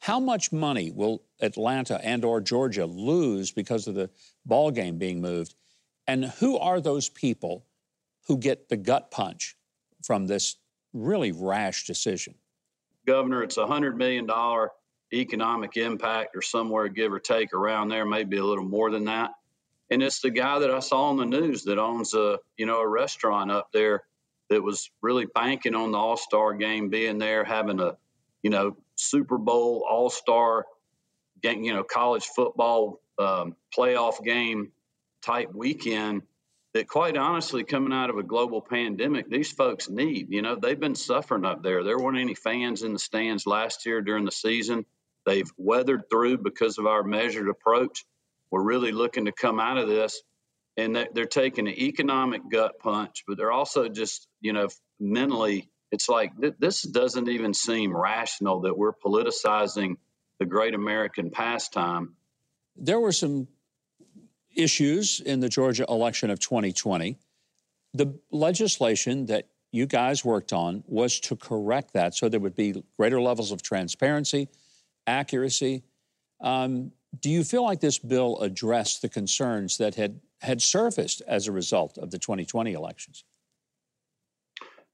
How 0.00 0.20
much 0.20 0.52
money 0.52 0.90
will 0.90 1.22
Atlanta 1.40 1.98
and 2.04 2.24
or 2.24 2.40
Georgia 2.42 2.84
lose 2.84 3.50
because 3.50 3.86
of 3.86 3.94
the 3.94 4.10
ball 4.44 4.70
game 4.70 4.98
being 4.98 5.20
moved? 5.22 5.54
And 6.06 6.26
who 6.26 6.58
are 6.58 6.80
those 6.80 7.08
people 7.08 7.64
who 8.30 8.38
get 8.38 8.68
the 8.68 8.76
gut 8.76 9.10
punch 9.10 9.56
from 10.04 10.24
this 10.24 10.56
really 10.92 11.32
rash 11.32 11.84
decision? 11.84 12.36
Governor, 13.04 13.42
it's 13.42 13.56
a 13.56 13.64
$100 13.64 13.96
million 13.96 14.30
economic 15.12 15.76
impact 15.76 16.36
or 16.36 16.40
somewhere 16.40 16.86
give 16.86 17.12
or 17.12 17.18
take 17.18 17.52
around 17.52 17.88
there, 17.88 18.06
maybe 18.06 18.36
a 18.36 18.44
little 18.44 18.64
more 18.64 18.88
than 18.88 19.06
that. 19.06 19.32
And 19.90 20.00
it's 20.00 20.20
the 20.20 20.30
guy 20.30 20.60
that 20.60 20.70
I 20.70 20.78
saw 20.78 21.08
on 21.08 21.16
the 21.16 21.24
news 21.24 21.64
that 21.64 21.80
owns 21.80 22.14
a, 22.14 22.38
you 22.56 22.66
know, 22.66 22.78
a 22.78 22.86
restaurant 22.86 23.50
up 23.50 23.70
there 23.72 24.04
that 24.48 24.62
was 24.62 24.92
really 25.02 25.26
banking 25.26 25.74
on 25.74 25.90
the 25.90 25.98
All-Star 25.98 26.54
game 26.54 26.88
being 26.88 27.18
there, 27.18 27.42
having 27.42 27.80
a, 27.80 27.96
you 28.44 28.50
know, 28.50 28.76
Super 28.94 29.38
Bowl 29.38 29.84
All-Star 29.90 30.66
game, 31.42 31.64
you 31.64 31.74
know, 31.74 31.82
college 31.82 32.26
football 32.26 33.00
um, 33.18 33.56
playoff 33.76 34.22
game 34.22 34.70
type 35.20 35.52
weekend 35.52 36.22
that 36.72 36.86
quite 36.86 37.16
honestly, 37.16 37.64
coming 37.64 37.92
out 37.92 38.10
of 38.10 38.18
a 38.18 38.22
global 38.22 38.60
pandemic, 38.60 39.28
these 39.28 39.50
folks 39.50 39.88
need. 39.88 40.28
You 40.30 40.42
know, 40.42 40.56
they've 40.56 40.78
been 40.78 40.94
suffering 40.94 41.44
up 41.44 41.62
there. 41.62 41.82
There 41.82 41.98
weren't 41.98 42.18
any 42.18 42.34
fans 42.34 42.82
in 42.82 42.92
the 42.92 42.98
stands 42.98 43.46
last 43.46 43.86
year 43.86 44.00
during 44.02 44.24
the 44.24 44.30
season. 44.30 44.86
They've 45.26 45.50
weathered 45.56 46.08
through 46.10 46.38
because 46.38 46.78
of 46.78 46.86
our 46.86 47.02
measured 47.02 47.48
approach. 47.48 48.04
We're 48.50 48.62
really 48.62 48.92
looking 48.92 49.26
to 49.26 49.32
come 49.32 49.60
out 49.60 49.78
of 49.78 49.88
this, 49.88 50.22
and 50.76 50.96
they're 51.12 51.26
taking 51.26 51.68
an 51.68 51.74
economic 51.74 52.42
gut 52.50 52.78
punch, 52.78 53.24
but 53.26 53.36
they're 53.36 53.52
also 53.52 53.88
just, 53.88 54.28
you 54.40 54.52
know, 54.52 54.68
mentally, 54.98 55.68
it's 55.92 56.08
like 56.08 56.32
this 56.36 56.82
doesn't 56.82 57.28
even 57.28 57.52
seem 57.52 57.96
rational 57.96 58.60
that 58.60 58.78
we're 58.78 58.92
politicizing 58.92 59.96
the 60.38 60.46
great 60.46 60.74
American 60.74 61.30
pastime. 61.30 62.14
There 62.76 63.00
were 63.00 63.12
some 63.12 63.48
issues 64.54 65.20
in 65.20 65.40
the 65.40 65.48
Georgia 65.48 65.84
election 65.88 66.30
of 66.30 66.38
2020. 66.38 67.16
The 67.94 68.14
legislation 68.30 69.26
that 69.26 69.48
you 69.72 69.86
guys 69.86 70.24
worked 70.24 70.52
on 70.52 70.82
was 70.86 71.20
to 71.20 71.36
correct 71.36 71.92
that 71.94 72.14
so 72.14 72.28
there 72.28 72.40
would 72.40 72.56
be 72.56 72.82
greater 72.96 73.20
levels 73.20 73.52
of 73.52 73.62
transparency, 73.62 74.48
accuracy. 75.06 75.82
Um, 76.40 76.92
do 77.20 77.30
you 77.30 77.44
feel 77.44 77.64
like 77.64 77.80
this 77.80 77.98
bill 77.98 78.38
addressed 78.40 79.02
the 79.02 79.08
concerns 79.08 79.78
that 79.78 79.94
had, 79.94 80.20
had 80.40 80.62
surfaced 80.62 81.22
as 81.26 81.46
a 81.46 81.52
result 81.52 81.98
of 81.98 82.10
the 82.10 82.18
2020 82.18 82.72
elections? 82.72 83.24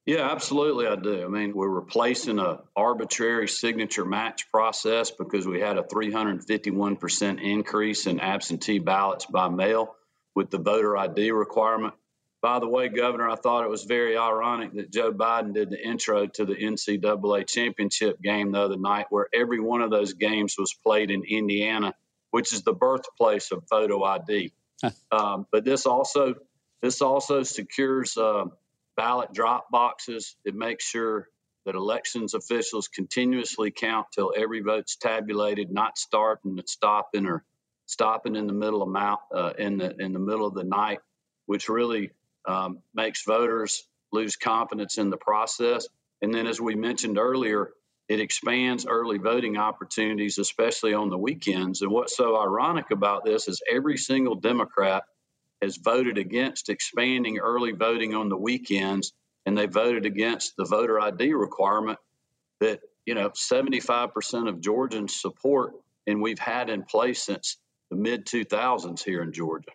Yeah, 0.06 0.30
absolutely, 0.30 0.86
I 0.86 0.94
do. 0.94 1.24
I 1.24 1.28
mean, 1.28 1.52
we're 1.52 1.68
replacing 1.68 2.38
a 2.38 2.60
arbitrary 2.76 3.48
signature 3.48 4.04
match 4.04 4.48
process 4.52 5.10
because 5.10 5.48
we 5.48 5.60
had 5.60 5.78
a 5.78 5.82
351% 5.82 7.42
increase 7.42 8.06
in 8.06 8.20
absentee 8.20 8.78
ballots 8.78 9.26
by 9.26 9.48
mail 9.48 9.96
with 10.36 10.50
the 10.50 10.58
voter 10.58 10.96
ID 10.96 11.32
requirement. 11.32 11.94
By 12.40 12.60
the 12.60 12.68
way, 12.68 12.88
Governor, 12.88 13.28
I 13.28 13.34
thought 13.34 13.64
it 13.64 13.70
was 13.70 13.82
very 13.82 14.16
ironic 14.16 14.74
that 14.74 14.92
Joe 14.92 15.12
Biden 15.12 15.54
did 15.54 15.70
the 15.70 15.84
intro 15.84 16.28
to 16.28 16.44
the 16.44 16.54
NCAA 16.54 17.48
championship 17.48 18.22
game 18.22 18.52
the 18.52 18.60
other 18.60 18.76
night, 18.76 19.06
where 19.10 19.26
every 19.34 19.58
one 19.58 19.80
of 19.80 19.90
those 19.90 20.12
games 20.12 20.54
was 20.56 20.72
played 20.72 21.10
in 21.10 21.24
Indiana, 21.24 21.94
which 22.30 22.52
is 22.52 22.62
the 22.62 22.72
birthplace 22.72 23.50
of 23.50 23.64
photo 23.68 24.04
ID. 24.04 24.52
um, 25.10 25.48
but 25.50 25.64
this 25.64 25.84
also 25.84 26.34
this 26.80 27.02
also 27.02 27.42
secures. 27.42 28.16
Uh, 28.16 28.44
ballot 28.96 29.32
drop 29.32 29.70
boxes. 29.70 30.36
It 30.44 30.54
makes 30.54 30.84
sure 30.84 31.28
that 31.64 31.74
elections 31.74 32.34
officials 32.34 32.88
continuously 32.88 33.70
count 33.70 34.06
till 34.14 34.32
every 34.36 34.60
vote's 34.60 34.96
tabulated, 34.96 35.70
not 35.70 35.98
starting 35.98 36.58
and 36.58 36.68
stopping 36.68 37.26
or 37.26 37.44
stopping 37.86 38.36
in 38.36 38.46
the 38.46 38.52
middle 38.52 38.82
of 38.82 38.88
mount, 38.88 39.20
uh, 39.34 39.52
in 39.58 39.78
the 39.78 39.94
in 39.98 40.12
the 40.12 40.18
middle 40.18 40.46
of 40.46 40.54
the 40.54 40.64
night, 40.64 41.00
which 41.46 41.68
really 41.68 42.10
um, 42.46 42.78
makes 42.94 43.24
voters 43.24 43.84
lose 44.12 44.36
confidence 44.36 44.98
in 44.98 45.10
the 45.10 45.16
process. 45.16 45.88
And 46.22 46.32
then, 46.32 46.46
as 46.46 46.60
we 46.60 46.74
mentioned 46.76 47.18
earlier, 47.18 47.72
it 48.08 48.20
expands 48.20 48.86
early 48.86 49.18
voting 49.18 49.56
opportunities, 49.56 50.38
especially 50.38 50.94
on 50.94 51.10
the 51.10 51.18
weekends. 51.18 51.82
And 51.82 51.90
what's 51.90 52.16
so 52.16 52.40
ironic 52.40 52.90
about 52.92 53.24
this 53.24 53.48
is 53.48 53.60
every 53.68 53.96
single 53.96 54.36
Democrat 54.36 55.04
has 55.66 55.76
voted 55.76 56.16
against 56.16 56.68
expanding 56.68 57.38
early 57.38 57.72
voting 57.72 58.14
on 58.14 58.28
the 58.28 58.36
weekends, 58.36 59.12
and 59.44 59.58
they 59.58 59.66
voted 59.66 60.06
against 60.06 60.56
the 60.56 60.64
voter 60.64 61.00
ID 61.00 61.34
requirement 61.34 61.98
that 62.60 62.80
you 63.04 63.14
know 63.14 63.30
75% 63.30 64.48
of 64.48 64.60
Georgians 64.60 65.20
support, 65.20 65.72
and 66.06 66.22
we've 66.22 66.38
had 66.38 66.70
in 66.70 66.84
place 66.84 67.22
since 67.22 67.58
the 67.90 67.96
mid 67.96 68.26
2000s 68.26 69.02
here 69.02 69.22
in 69.22 69.32
Georgia. 69.32 69.70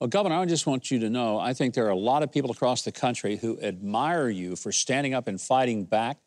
Well, 0.00 0.08
Governor, 0.08 0.36
I 0.36 0.46
just 0.46 0.66
want 0.66 0.90
you 0.90 0.98
to 1.00 1.10
know 1.10 1.38
I 1.38 1.52
think 1.54 1.74
there 1.74 1.86
are 1.86 1.90
a 1.90 1.96
lot 1.96 2.22
of 2.22 2.32
people 2.32 2.50
across 2.50 2.82
the 2.82 2.92
country 2.92 3.36
who 3.36 3.60
admire 3.60 4.28
you 4.28 4.56
for 4.56 4.72
standing 4.72 5.14
up 5.14 5.28
and 5.28 5.40
fighting 5.40 5.84
back. 5.84 6.18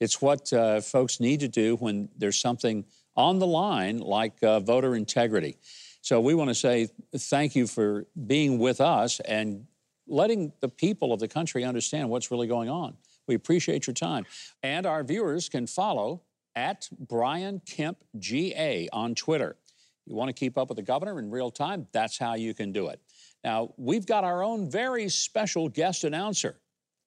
It's 0.00 0.22
what 0.22 0.52
uh, 0.52 0.80
folks 0.80 1.18
need 1.20 1.40
to 1.40 1.48
do 1.48 1.76
when 1.76 2.08
there's 2.16 2.40
something 2.40 2.84
on 3.16 3.38
the 3.38 3.46
line 3.46 3.98
like 3.98 4.42
uh, 4.42 4.60
voter 4.60 4.94
integrity. 4.94 5.58
So 6.02 6.20
we 6.20 6.34
want 6.34 6.50
to 6.50 6.54
say 6.54 6.88
thank 7.16 7.54
you 7.54 7.66
for 7.66 8.06
being 8.26 8.58
with 8.58 8.80
us 8.80 9.20
and 9.20 9.66
letting 10.08 10.52
the 10.60 10.68
people 10.68 11.12
of 11.12 11.20
the 11.20 11.28
country 11.28 11.64
understand 11.64 12.10
what's 12.10 12.30
really 12.30 12.48
going 12.48 12.68
on. 12.68 12.96
We 13.28 13.36
appreciate 13.36 13.86
your 13.86 13.94
time. 13.94 14.26
And 14.64 14.84
our 14.84 15.04
viewers 15.04 15.48
can 15.48 15.68
follow 15.68 16.22
at 16.56 16.88
Brian 16.98 17.62
Kemp 17.64 17.98
GA 18.18 18.88
on 18.92 19.14
Twitter. 19.14 19.56
You 20.04 20.16
want 20.16 20.28
to 20.28 20.32
keep 20.32 20.58
up 20.58 20.68
with 20.68 20.76
the 20.76 20.82
governor 20.82 21.20
in 21.20 21.30
real 21.30 21.52
time? 21.52 21.86
That's 21.92 22.18
how 22.18 22.34
you 22.34 22.52
can 22.52 22.72
do 22.72 22.88
it. 22.88 23.00
Now, 23.44 23.72
we've 23.76 24.04
got 24.04 24.24
our 24.24 24.42
own 24.42 24.68
very 24.68 25.08
special 25.08 25.68
guest 25.68 26.02
announcer. 26.02 26.58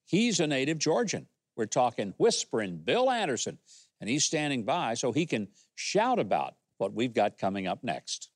He's 0.05 0.39
a 0.39 0.47
native 0.47 0.79
Georgian. 0.79 1.27
We're 1.57 1.65
talking 1.65 2.13
whispering 2.17 2.77
Bill 2.77 3.11
Anderson, 3.11 3.57
and 3.99 4.09
he's 4.09 4.23
standing 4.23 4.63
by 4.63 4.93
so 4.93 5.11
he 5.11 5.25
can 5.25 5.49
shout 5.75 6.17
about 6.19 6.55
what 6.77 6.93
we've 6.93 7.13
got 7.13 7.37
coming 7.37 7.67
up 7.67 7.83
next. 7.83 8.29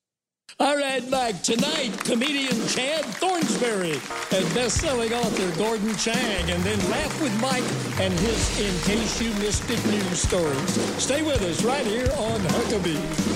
All 0.58 0.76
right, 0.76 1.08
Mike. 1.10 1.42
Tonight, 1.44 1.92
comedian 2.04 2.56
Chad 2.68 3.06
Thornsberry 3.20 3.94
and 4.36 4.56
best-selling 4.56 5.14
author 5.14 5.56
Gordon 5.58 5.96
Chang, 5.96 6.50
and 6.50 6.64
then 6.64 6.80
Laugh 6.90 7.22
with 7.22 7.40
Mike 7.42 7.64
and 8.00 8.14
his 8.20 8.60
In 8.60 8.82
Case 8.84 9.22
You 9.22 9.34
Missed 9.36 9.70
It 9.70 9.86
news 9.86 10.22
stories. 10.22 10.72
Stay 11.02 11.22
with 11.22 11.42
us 11.44 11.64
right 11.64 11.86
here 11.86 12.10
on 12.18 12.40
Huckabee. 12.40 13.29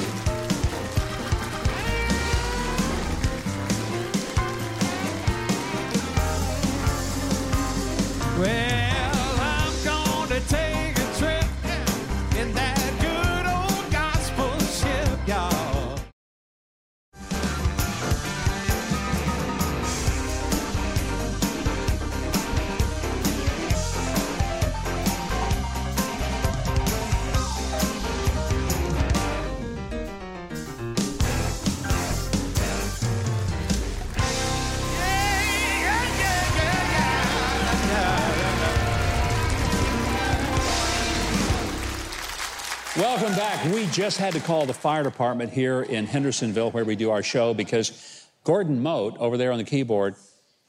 We 43.72 43.86
just 43.88 44.18
had 44.18 44.34
to 44.34 44.42
call 44.42 44.66
the 44.66 44.74
fire 44.74 45.04
department 45.04 45.54
here 45.54 45.84
in 45.84 46.06
Hendersonville, 46.06 46.72
where 46.72 46.84
we 46.84 46.98
do 46.98 47.12
our 47.12 47.24
show, 47.24 47.54
because 47.54 48.28
Gordon 48.44 48.84
Mote 48.84 49.18
over 49.20 49.38
there 49.38 49.54
on 49.54 49.58
the 49.58 49.64
keyboard 49.64 50.16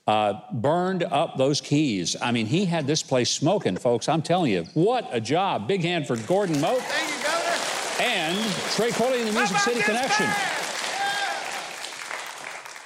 uh, 0.07 0.35
burned 0.53 1.03
up 1.03 1.37
those 1.37 1.61
keys. 1.61 2.15
I 2.23 2.31
mean, 2.31 2.47
he 2.47 2.67
had 2.67 2.87
this 2.87 3.03
place 3.03 3.31
smoking, 3.31 3.77
folks. 3.79 4.09
I'm 4.09 4.23
telling 4.23 4.53
you, 4.53 4.65
what 4.75 5.09
a 5.11 5.21
job. 5.21 5.67
Big 5.67 5.83
hand 5.83 6.07
for 6.07 6.17
Gordon 6.17 6.61
Mote 6.61 6.83
Thank 6.83 7.11
you, 7.11 7.25
Governor. 7.25 8.13
and 8.15 8.53
Trey 8.73 8.93
Corley 8.93 9.19
and 9.21 9.29
the 9.29 9.33
Music 9.33 9.57
City 9.59 9.83
Connection. 9.83 10.27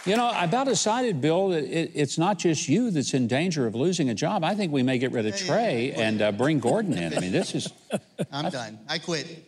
You 0.07 0.17
know, 0.17 0.29
I 0.29 0.45
about 0.45 0.69
decided, 0.69 1.21
Bill, 1.21 1.49
that 1.49 1.65
it, 1.65 1.91
it's 1.95 2.17
not 2.17 2.39
just 2.39 2.67
you 2.67 2.91
that's 2.91 3.13
in 3.13 3.27
danger 3.27 3.67
of 3.67 3.75
losing 3.75 4.09
a 4.09 4.15
job. 4.15 4.43
I 4.43 4.55
think 4.55 4.73
we 4.73 4.83
may 4.83 4.97
get 4.97 5.13
rid 5.13 5.27
of 5.27 5.37
Trey 5.37 5.93
and 5.93 6.23
uh, 6.23 6.33
bring 6.33 6.61
Gordon 6.61 6.97
in. 6.97 7.15
I 7.15 7.21
mean, 7.21 7.33
this 7.33 7.55
is, 7.55 7.71
I'm 8.33 8.49
done. 8.49 8.79
I 8.89 9.01
quit. 9.01 9.48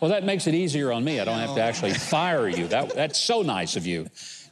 Well, 0.00 0.10
that 0.10 0.24
makes 0.24 0.46
it 0.46 0.54
easier 0.54 0.92
on 0.92 1.04
me. 1.04 1.20
I 1.20 1.24
don't 1.24 1.38
have 1.38 1.54
to 1.54 1.62
actually 1.62 1.94
fire 1.94 2.48
you. 2.48 2.66
That, 2.68 2.94
that's 2.94 3.18
so 3.18 3.42
nice 3.42 3.76
of 3.76 3.86
you. 3.86 4.06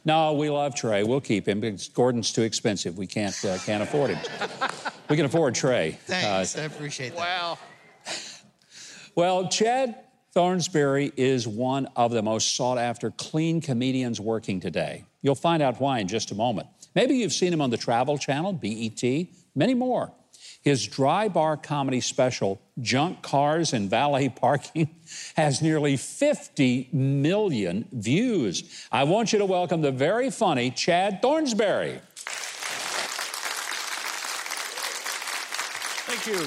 No, 0.05 0.33
we 0.33 0.49
love 0.49 0.75
Trey. 0.75 1.03
We'll 1.03 1.21
keep 1.21 1.47
him 1.47 1.61
because 1.61 1.87
Gordon's 1.87 2.31
too 2.31 2.41
expensive. 2.41 2.97
We 2.97 3.07
can't, 3.07 3.35
uh, 3.45 3.57
can't 3.59 3.81
afford 3.81 4.11
him. 4.11 4.19
We 5.09 5.15
can 5.15 5.25
afford 5.25 5.55
Trey. 5.55 5.91
Thanks. 6.05 6.57
Uh, 6.57 6.61
I 6.61 6.63
appreciate 6.65 7.15
that. 7.15 7.19
Wow. 7.19 7.57
Well, 9.15 9.47
Chad 9.47 9.95
Thornsberry 10.35 11.13
is 11.15 11.47
one 11.47 11.87
of 11.95 12.11
the 12.11 12.21
most 12.21 12.55
sought 12.55 12.77
after 12.77 13.11
clean 13.11 13.61
comedians 13.61 14.19
working 14.19 14.59
today. 14.59 15.05
You'll 15.21 15.35
find 15.35 15.61
out 15.61 15.79
why 15.79 15.99
in 15.99 16.07
just 16.07 16.31
a 16.31 16.35
moment. 16.35 16.67
Maybe 16.95 17.15
you've 17.15 17.33
seen 17.33 17.53
him 17.53 17.61
on 17.61 17.69
the 17.69 17.77
Travel 17.77 18.17
Channel, 18.17 18.53
BET, 18.53 19.03
many 19.55 19.73
more. 19.73 20.11
His 20.63 20.87
dry 20.87 21.27
bar 21.27 21.57
comedy 21.57 21.99
special, 21.99 22.61
Junk 22.79 23.21
Cars 23.21 23.73
and 23.73 23.89
Valet 23.89 24.29
Parking, 24.35 24.95
has 25.35 25.61
nearly 25.61 25.97
50 25.97 26.89
million 26.93 27.85
views. 27.91 28.87
I 28.89 29.03
want 29.03 29.33
you 29.33 29.39
to 29.39 29.45
welcome 29.45 29.81
the 29.81 29.91
very 29.91 30.31
funny 30.31 30.71
Chad 30.71 31.21
Thornsberry. 31.21 31.99
Thank 36.05 36.27
you. 36.27 36.45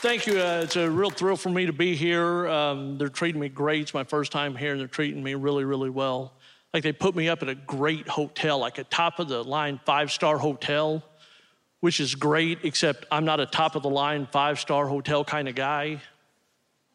Thank 0.00 0.26
you. 0.26 0.40
Uh, 0.40 0.62
it's 0.64 0.76
a 0.76 0.90
real 0.90 1.10
thrill 1.10 1.36
for 1.36 1.50
me 1.50 1.66
to 1.66 1.72
be 1.72 1.94
here. 1.94 2.48
Um, 2.48 2.98
they're 2.98 3.08
treating 3.08 3.40
me 3.40 3.48
great. 3.48 3.82
It's 3.82 3.94
my 3.94 4.04
first 4.04 4.32
time 4.32 4.56
here, 4.56 4.72
and 4.72 4.80
they're 4.80 4.88
treating 4.88 5.22
me 5.22 5.34
really, 5.34 5.64
really 5.64 5.90
well. 5.90 6.34
Like 6.74 6.82
they 6.82 6.92
put 6.92 7.14
me 7.14 7.28
up 7.28 7.42
at 7.42 7.48
a 7.48 7.54
great 7.54 8.08
hotel, 8.08 8.58
like 8.58 8.78
a 8.78 8.84
top 8.84 9.20
of 9.20 9.28
the 9.28 9.42
line 9.44 9.80
five 9.84 10.10
star 10.10 10.38
hotel, 10.38 11.02
which 11.80 12.00
is 12.00 12.14
great, 12.14 12.58
except 12.62 13.06
I'm 13.10 13.24
not 13.24 13.40
a 13.40 13.46
top 13.46 13.76
of 13.76 13.82
the 13.82 13.90
line 13.90 14.26
five 14.30 14.58
star 14.58 14.86
hotel 14.86 15.24
kind 15.24 15.48
of 15.48 15.54
guy. 15.54 16.00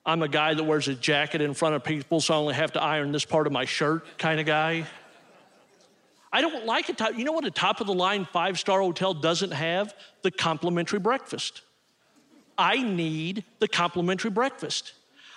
I'm 0.05 0.21
a 0.21 0.27
guy 0.27 0.53
that 0.53 0.63
wears 0.63 0.89
a 0.89 0.95
jacket 0.95 1.41
in 1.41 1.53
front 1.53 1.75
of 1.75 1.83
people, 1.83 2.19
so 2.19 2.33
I 2.33 2.37
only 2.37 2.53
have 2.55 2.73
to 2.73 2.81
iron 2.81 3.11
this 3.13 3.23
part 3.23 3.47
of 3.47 3.53
my 3.53 3.63
shirt 3.63 4.17
kind 4.17 4.39
of 4.39 4.45
guy. 4.45 4.85
I 6.31 6.41
don't 6.41 6.65
like 6.65 6.89
a 6.89 6.93
top. 6.93 7.17
You 7.17 7.23
know 7.23 7.31
what 7.31 7.45
a 7.45 7.51
top 7.51 7.79
of 7.79 7.87
the 7.87 7.93
line 7.93 8.27
five 8.33 8.59
star 8.59 8.81
hotel 8.81 9.13
doesn't 9.13 9.51
have? 9.51 9.93
The 10.23 10.31
complimentary 10.31 10.99
breakfast. 10.99 11.61
I 12.57 12.81
need 12.81 13.45
the 13.59 13.67
complimentary 13.67 14.31
breakfast. 14.31 14.93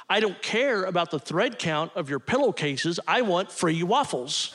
I 0.08 0.20
don't 0.20 0.40
care 0.40 0.84
about 0.84 1.10
the 1.10 1.18
thread 1.18 1.58
count 1.58 1.92
of 1.94 2.08
your 2.08 2.18
pillowcases. 2.18 3.00
I 3.06 3.22
want 3.22 3.50
free 3.50 3.82
waffles. 3.82 4.54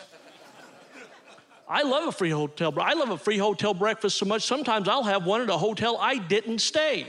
I 1.71 1.83
love 1.83 2.05
a 2.05 2.11
free 2.11 2.31
hotel. 2.31 2.77
I 2.81 2.93
love 2.95 3.11
a 3.11 3.17
free 3.17 3.37
hotel 3.37 3.73
breakfast 3.73 4.17
so 4.17 4.25
much. 4.25 4.43
Sometimes 4.43 4.89
I'll 4.89 5.03
have 5.03 5.25
one 5.25 5.39
at 5.39 5.49
a 5.49 5.57
hotel 5.57 5.97
I 5.97 6.17
didn't 6.17 6.59
stay. 6.59 7.07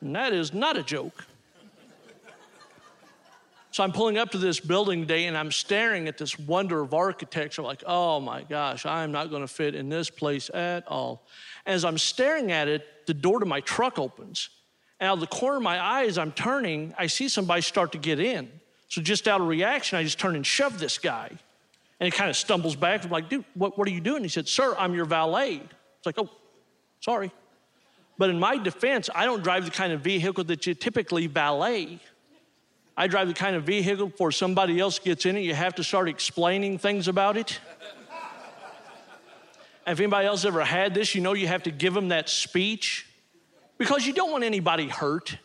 And 0.00 0.14
that 0.14 0.32
is 0.32 0.54
not 0.54 0.76
a 0.76 0.84
joke. 0.84 1.26
So 3.72 3.82
I'm 3.82 3.90
pulling 3.90 4.18
up 4.18 4.30
to 4.30 4.38
this 4.38 4.60
building 4.60 5.00
today 5.00 5.24
and 5.24 5.36
I'm 5.36 5.50
staring 5.50 6.06
at 6.06 6.16
this 6.16 6.38
wonder 6.38 6.80
of 6.80 6.94
architecture. 6.94 7.62
like, 7.62 7.82
oh 7.86 8.20
my 8.20 8.44
gosh, 8.44 8.86
I'm 8.86 9.10
not 9.10 9.30
going 9.30 9.42
to 9.42 9.48
fit 9.48 9.74
in 9.74 9.88
this 9.88 10.08
place 10.08 10.48
at 10.54 10.86
all. 10.86 11.26
As 11.66 11.84
I'm 11.84 11.98
staring 11.98 12.52
at 12.52 12.68
it, 12.68 12.86
the 13.06 13.14
door 13.14 13.40
to 13.40 13.46
my 13.46 13.60
truck 13.62 13.98
opens. 13.98 14.48
And 15.00 15.08
out 15.08 15.14
of 15.14 15.20
the 15.20 15.26
corner 15.26 15.56
of 15.56 15.62
my 15.64 15.76
eye, 15.76 16.04
as 16.04 16.18
I'm 16.18 16.30
turning, 16.30 16.94
I 16.96 17.08
see 17.08 17.28
somebody 17.28 17.62
start 17.62 17.90
to 17.92 17.98
get 17.98 18.20
in. 18.20 18.48
So 18.86 19.02
just 19.02 19.26
out 19.26 19.40
of 19.40 19.48
reaction, 19.48 19.98
I 19.98 20.04
just 20.04 20.20
turn 20.20 20.36
and 20.36 20.46
shove 20.46 20.78
this 20.78 20.98
guy. 20.98 21.32
And 22.02 22.12
he 22.12 22.18
kind 22.18 22.28
of 22.28 22.36
stumbles 22.36 22.74
back. 22.74 23.04
I'm 23.04 23.12
like, 23.12 23.28
dude, 23.28 23.44
what, 23.54 23.78
what 23.78 23.86
are 23.86 23.92
you 23.92 24.00
doing? 24.00 24.24
He 24.24 24.28
said, 24.28 24.48
sir, 24.48 24.74
I'm 24.76 24.92
your 24.92 25.04
valet. 25.04 25.62
It's 25.98 26.04
like, 26.04 26.18
oh, 26.18 26.28
sorry. 26.98 27.30
But 28.18 28.28
in 28.28 28.40
my 28.40 28.56
defense, 28.56 29.08
I 29.14 29.24
don't 29.24 29.40
drive 29.40 29.66
the 29.66 29.70
kind 29.70 29.92
of 29.92 30.00
vehicle 30.00 30.42
that 30.42 30.66
you 30.66 30.74
typically 30.74 31.28
valet. 31.28 32.00
I 32.96 33.06
drive 33.06 33.28
the 33.28 33.34
kind 33.34 33.54
of 33.54 33.62
vehicle 33.62 34.08
before 34.08 34.32
somebody 34.32 34.80
else 34.80 34.98
gets 34.98 35.26
in 35.26 35.36
it, 35.36 35.42
you 35.42 35.54
have 35.54 35.76
to 35.76 35.84
start 35.84 36.08
explaining 36.08 36.76
things 36.76 37.06
about 37.06 37.36
it. 37.36 37.60
If 39.86 40.00
anybody 40.00 40.26
else 40.26 40.44
ever 40.44 40.64
had 40.64 40.94
this, 40.94 41.14
you 41.14 41.20
know 41.20 41.34
you 41.34 41.46
have 41.46 41.62
to 41.62 41.70
give 41.70 41.94
them 41.94 42.08
that 42.08 42.28
speech 42.28 43.06
because 43.78 44.08
you 44.08 44.12
don't 44.12 44.32
want 44.32 44.42
anybody 44.42 44.88
hurt, 44.88 45.38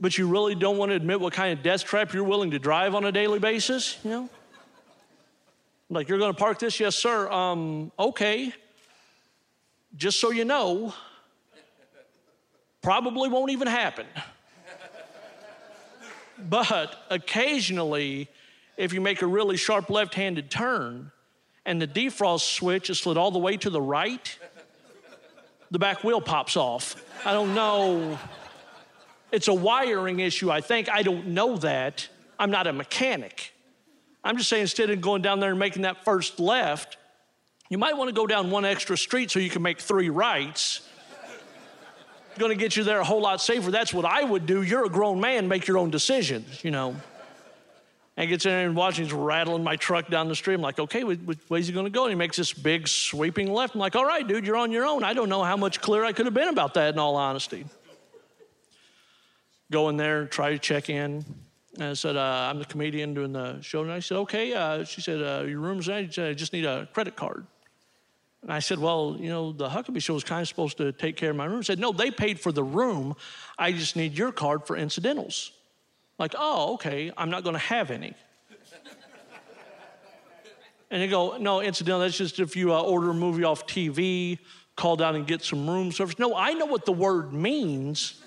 but 0.00 0.18
you 0.18 0.28
really 0.28 0.54
don't 0.54 0.76
want 0.76 0.90
to 0.90 0.96
admit 0.96 1.18
what 1.18 1.32
kind 1.32 1.58
of 1.58 1.64
death 1.64 1.82
trap 1.82 2.12
you're 2.12 2.24
willing 2.24 2.50
to 2.50 2.58
drive 2.58 2.94
on 2.94 3.06
a 3.06 3.10
daily 3.10 3.38
basis, 3.38 3.96
you 4.04 4.10
know? 4.10 4.28
Like, 5.88 6.08
you're 6.08 6.18
going 6.18 6.32
to 6.32 6.38
park 6.38 6.58
this? 6.58 6.80
Yes, 6.80 6.96
sir. 6.96 7.30
Um, 7.30 7.92
okay. 7.98 8.52
Just 9.94 10.20
so 10.20 10.30
you 10.30 10.44
know, 10.44 10.92
probably 12.82 13.28
won't 13.28 13.52
even 13.52 13.68
happen. 13.68 14.06
But 16.38 16.94
occasionally, 17.08 18.28
if 18.76 18.92
you 18.92 19.00
make 19.00 19.22
a 19.22 19.26
really 19.26 19.56
sharp 19.56 19.88
left 19.88 20.14
handed 20.14 20.50
turn 20.50 21.10
and 21.64 21.80
the 21.80 21.86
defrost 21.86 22.54
switch 22.54 22.90
is 22.90 22.98
slid 22.98 23.16
all 23.16 23.30
the 23.30 23.38
way 23.38 23.56
to 23.56 23.70
the 23.70 23.80
right, 23.80 24.38
the 25.70 25.78
back 25.78 26.04
wheel 26.04 26.20
pops 26.20 26.56
off. 26.56 26.94
I 27.24 27.32
don't 27.32 27.54
know. 27.54 28.18
It's 29.32 29.48
a 29.48 29.54
wiring 29.54 30.20
issue, 30.20 30.50
I 30.50 30.60
think. 30.60 30.88
I 30.88 31.02
don't 31.02 31.28
know 31.28 31.56
that. 31.56 32.08
I'm 32.38 32.50
not 32.50 32.66
a 32.66 32.72
mechanic. 32.72 33.52
I'm 34.26 34.36
just 34.36 34.48
saying, 34.48 34.62
instead 34.62 34.90
of 34.90 35.00
going 35.00 35.22
down 35.22 35.38
there 35.38 35.50
and 35.50 35.58
making 35.58 35.82
that 35.82 36.04
first 36.04 36.40
left, 36.40 36.96
you 37.68 37.78
might 37.78 37.96
want 37.96 38.08
to 38.08 38.14
go 38.14 38.26
down 38.26 38.50
one 38.50 38.64
extra 38.64 38.98
street 38.98 39.30
so 39.30 39.38
you 39.38 39.50
can 39.50 39.62
make 39.62 39.80
three 39.80 40.08
rights. 40.08 40.80
Going 42.36 42.50
to 42.50 42.56
get 42.56 42.76
you 42.76 42.84
there 42.84 43.00
a 43.00 43.04
whole 43.04 43.22
lot 43.22 43.40
safer. 43.40 43.70
That's 43.70 43.94
what 43.94 44.04
I 44.04 44.22
would 44.22 44.44
do. 44.44 44.62
You're 44.62 44.84
a 44.84 44.90
grown 44.90 45.20
man, 45.20 45.48
make 45.48 45.66
your 45.66 45.78
own 45.78 45.90
decisions, 45.90 46.62
you 46.62 46.70
know. 46.70 46.96
And 48.18 48.28
gets 48.28 48.44
in 48.44 48.50
there 48.50 48.66
and 48.66 48.76
watching, 48.76 49.08
rattling 49.14 49.62
my 49.62 49.76
truck 49.76 50.08
down 50.08 50.28
the 50.28 50.34
street. 50.34 50.54
I'm 50.54 50.60
like, 50.60 50.78
okay, 50.78 51.04
which, 51.04 51.20
which 51.20 51.38
way 51.48 51.60
is 51.60 51.68
he 51.68 51.72
going 51.72 51.86
to 51.86 51.90
go? 51.90 52.02
And 52.04 52.10
he 52.10 52.14
makes 52.16 52.36
this 52.36 52.52
big 52.52 52.88
sweeping 52.88 53.52
left. 53.52 53.74
I'm 53.74 53.80
like, 53.80 53.94
all 53.94 54.04
right, 54.04 54.26
dude, 54.26 54.46
you're 54.46 54.56
on 54.56 54.72
your 54.72 54.86
own. 54.86 55.04
I 55.04 55.14
don't 55.14 55.28
know 55.28 55.44
how 55.44 55.56
much 55.56 55.80
clearer 55.80 56.04
I 56.04 56.12
could 56.12 56.26
have 56.26 56.34
been 56.34 56.48
about 56.48 56.74
that, 56.74 56.94
in 56.94 56.98
all 56.98 57.16
honesty. 57.16 57.64
Go 59.70 59.88
in 59.88 59.96
there, 59.96 60.26
try 60.26 60.50
to 60.50 60.58
check 60.58 60.90
in. 60.90 61.24
And 61.76 61.84
I 61.84 61.92
said, 61.92 62.16
uh, 62.16 62.48
I'm 62.50 62.58
the 62.58 62.64
comedian 62.64 63.12
doing 63.14 63.32
the 63.32 63.60
show. 63.60 63.82
And 63.82 63.92
I 63.92 64.00
said, 64.00 64.16
okay. 64.18 64.52
Uh, 64.54 64.84
she 64.84 65.00
said, 65.00 65.20
uh, 65.20 65.44
your 65.46 65.60
room's 65.60 65.88
ready. 65.88 66.06
She 66.06 66.14
said, 66.14 66.30
I 66.30 66.34
just 66.34 66.52
need 66.52 66.64
a 66.64 66.88
credit 66.92 67.16
card. 67.16 67.46
And 68.42 68.52
I 68.52 68.60
said, 68.60 68.78
well, 68.78 69.16
you 69.18 69.28
know, 69.28 69.52
the 69.52 69.68
Huckabee 69.68 70.02
show 70.02 70.16
is 70.16 70.24
kind 70.24 70.40
of 70.40 70.48
supposed 70.48 70.78
to 70.78 70.92
take 70.92 71.16
care 71.16 71.30
of 71.30 71.36
my 71.36 71.44
room. 71.44 71.62
She 71.62 71.66
said, 71.66 71.78
no, 71.78 71.92
they 71.92 72.10
paid 72.10 72.40
for 72.40 72.52
the 72.52 72.62
room. 72.62 73.14
I 73.58 73.72
just 73.72 73.96
need 73.96 74.16
your 74.16 74.32
card 74.32 74.66
for 74.66 74.76
incidentals. 74.76 75.52
Like, 76.18 76.34
oh, 76.38 76.74
okay, 76.74 77.12
I'm 77.16 77.28
not 77.28 77.42
going 77.42 77.54
to 77.54 77.58
have 77.58 77.90
any. 77.90 78.14
And 80.90 81.02
they 81.02 81.08
go, 81.08 81.36
no, 81.36 81.60
incidental, 81.60 82.00
that's 82.00 82.16
just 82.16 82.38
if 82.38 82.54
you 82.54 82.72
uh, 82.72 82.80
order 82.80 83.10
a 83.10 83.14
movie 83.14 83.42
off 83.42 83.66
TV, 83.66 84.38
call 84.76 84.94
down 84.94 85.16
and 85.16 85.26
get 85.26 85.42
some 85.42 85.68
room 85.68 85.90
service. 85.90 86.18
No, 86.18 86.36
I 86.36 86.52
know 86.52 86.66
what 86.66 86.84
the 86.84 86.92
word 86.92 87.32
means. 87.32 88.22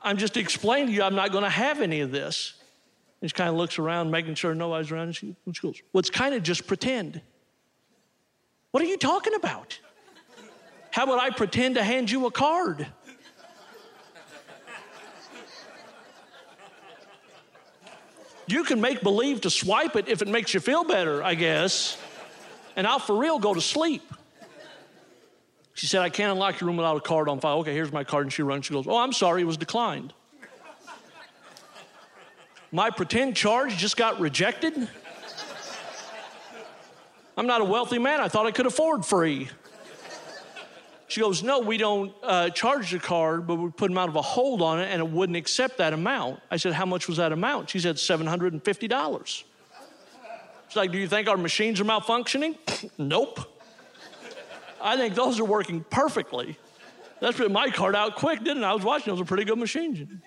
I'm 0.00 0.16
just 0.16 0.36
explaining 0.36 0.88
to 0.88 0.92
you 0.92 1.02
I'm 1.02 1.14
not 1.14 1.32
going 1.32 1.44
to 1.44 1.50
have 1.50 1.80
any 1.80 2.00
of 2.00 2.10
this. 2.12 2.54
And 3.20 3.28
she 3.28 3.34
kind 3.34 3.50
of 3.50 3.56
looks 3.56 3.78
around, 3.78 4.10
making 4.10 4.36
sure 4.36 4.54
nobody's 4.54 4.92
around. 4.92 5.16
She 5.16 5.34
goes, 5.60 5.82
well, 5.92 5.98
it's 5.98 6.10
kind 6.10 6.34
of 6.34 6.42
just 6.42 6.66
pretend. 6.66 7.20
What 8.70 8.82
are 8.82 8.86
you 8.86 8.96
talking 8.96 9.34
about? 9.34 9.78
How 10.90 11.06
would 11.06 11.18
I 11.18 11.30
pretend 11.30 11.74
to 11.74 11.82
hand 11.82 12.10
you 12.10 12.26
a 12.26 12.30
card? 12.30 12.86
You 18.46 18.64
can 18.64 18.80
make 18.80 19.02
believe 19.02 19.42
to 19.42 19.50
swipe 19.50 19.96
it 19.96 20.08
if 20.08 20.22
it 20.22 20.28
makes 20.28 20.54
you 20.54 20.60
feel 20.60 20.84
better, 20.84 21.22
I 21.22 21.34
guess. 21.34 21.98
And 22.76 22.86
I'll 22.86 22.98
for 22.98 23.16
real 23.16 23.38
go 23.38 23.52
to 23.52 23.60
sleep. 23.60 24.02
She 25.78 25.86
said, 25.86 26.02
I 26.02 26.08
can't 26.08 26.32
unlock 26.32 26.60
your 26.60 26.66
room 26.66 26.76
without 26.76 26.96
a 26.96 27.00
card 27.00 27.28
on 27.28 27.38
file. 27.38 27.58
Okay, 27.58 27.72
here's 27.72 27.92
my 27.92 28.02
card. 28.02 28.26
And 28.26 28.32
she 28.32 28.42
runs. 28.42 28.66
She 28.66 28.72
goes, 28.74 28.88
Oh, 28.88 28.96
I'm 28.96 29.12
sorry, 29.12 29.42
it 29.42 29.44
was 29.44 29.56
declined. 29.56 30.12
My 32.72 32.90
pretend 32.90 33.36
charge 33.36 33.76
just 33.76 33.96
got 33.96 34.18
rejected. 34.18 34.88
I'm 37.36 37.46
not 37.46 37.60
a 37.60 37.64
wealthy 37.64 38.00
man. 38.00 38.20
I 38.20 38.26
thought 38.26 38.44
I 38.44 38.50
could 38.50 38.66
afford 38.66 39.06
free. 39.06 39.50
She 41.06 41.20
goes, 41.20 41.44
No, 41.44 41.60
we 41.60 41.76
don't 41.76 42.12
uh, 42.24 42.50
charge 42.50 42.90
the 42.90 42.98
card, 42.98 43.46
but 43.46 43.54
we 43.54 43.70
put 43.70 43.86
them 43.86 43.98
out 43.98 44.08
of 44.08 44.16
a 44.16 44.22
hold 44.22 44.60
on 44.60 44.80
it 44.80 44.86
and 44.86 45.00
it 45.00 45.08
wouldn't 45.08 45.36
accept 45.36 45.78
that 45.78 45.92
amount. 45.92 46.40
I 46.50 46.56
said, 46.56 46.72
How 46.72 46.86
much 46.86 47.06
was 47.06 47.18
that 47.18 47.30
amount? 47.30 47.70
She 47.70 47.78
said, 47.78 47.94
$750. 47.94 49.44
She's 50.66 50.76
like, 50.76 50.90
Do 50.90 50.98
you 50.98 51.06
think 51.06 51.28
our 51.28 51.36
machines 51.36 51.80
are 51.80 51.84
malfunctioning? 51.84 52.58
nope. 52.98 53.54
I 54.80 54.96
think 54.96 55.14
those 55.14 55.40
are 55.40 55.44
working 55.44 55.84
perfectly. 55.90 56.58
That's 57.20 57.36
put 57.36 57.50
my 57.50 57.70
card 57.70 57.96
out 57.96 58.16
quick, 58.16 58.44
didn't 58.44 58.62
it? 58.62 58.66
I 58.66 58.72
was 58.72 58.84
watching, 58.84 59.08
it 59.08 59.12
was 59.12 59.20
a 59.20 59.24
pretty 59.24 59.44
good 59.44 59.58
machine. 59.58 60.22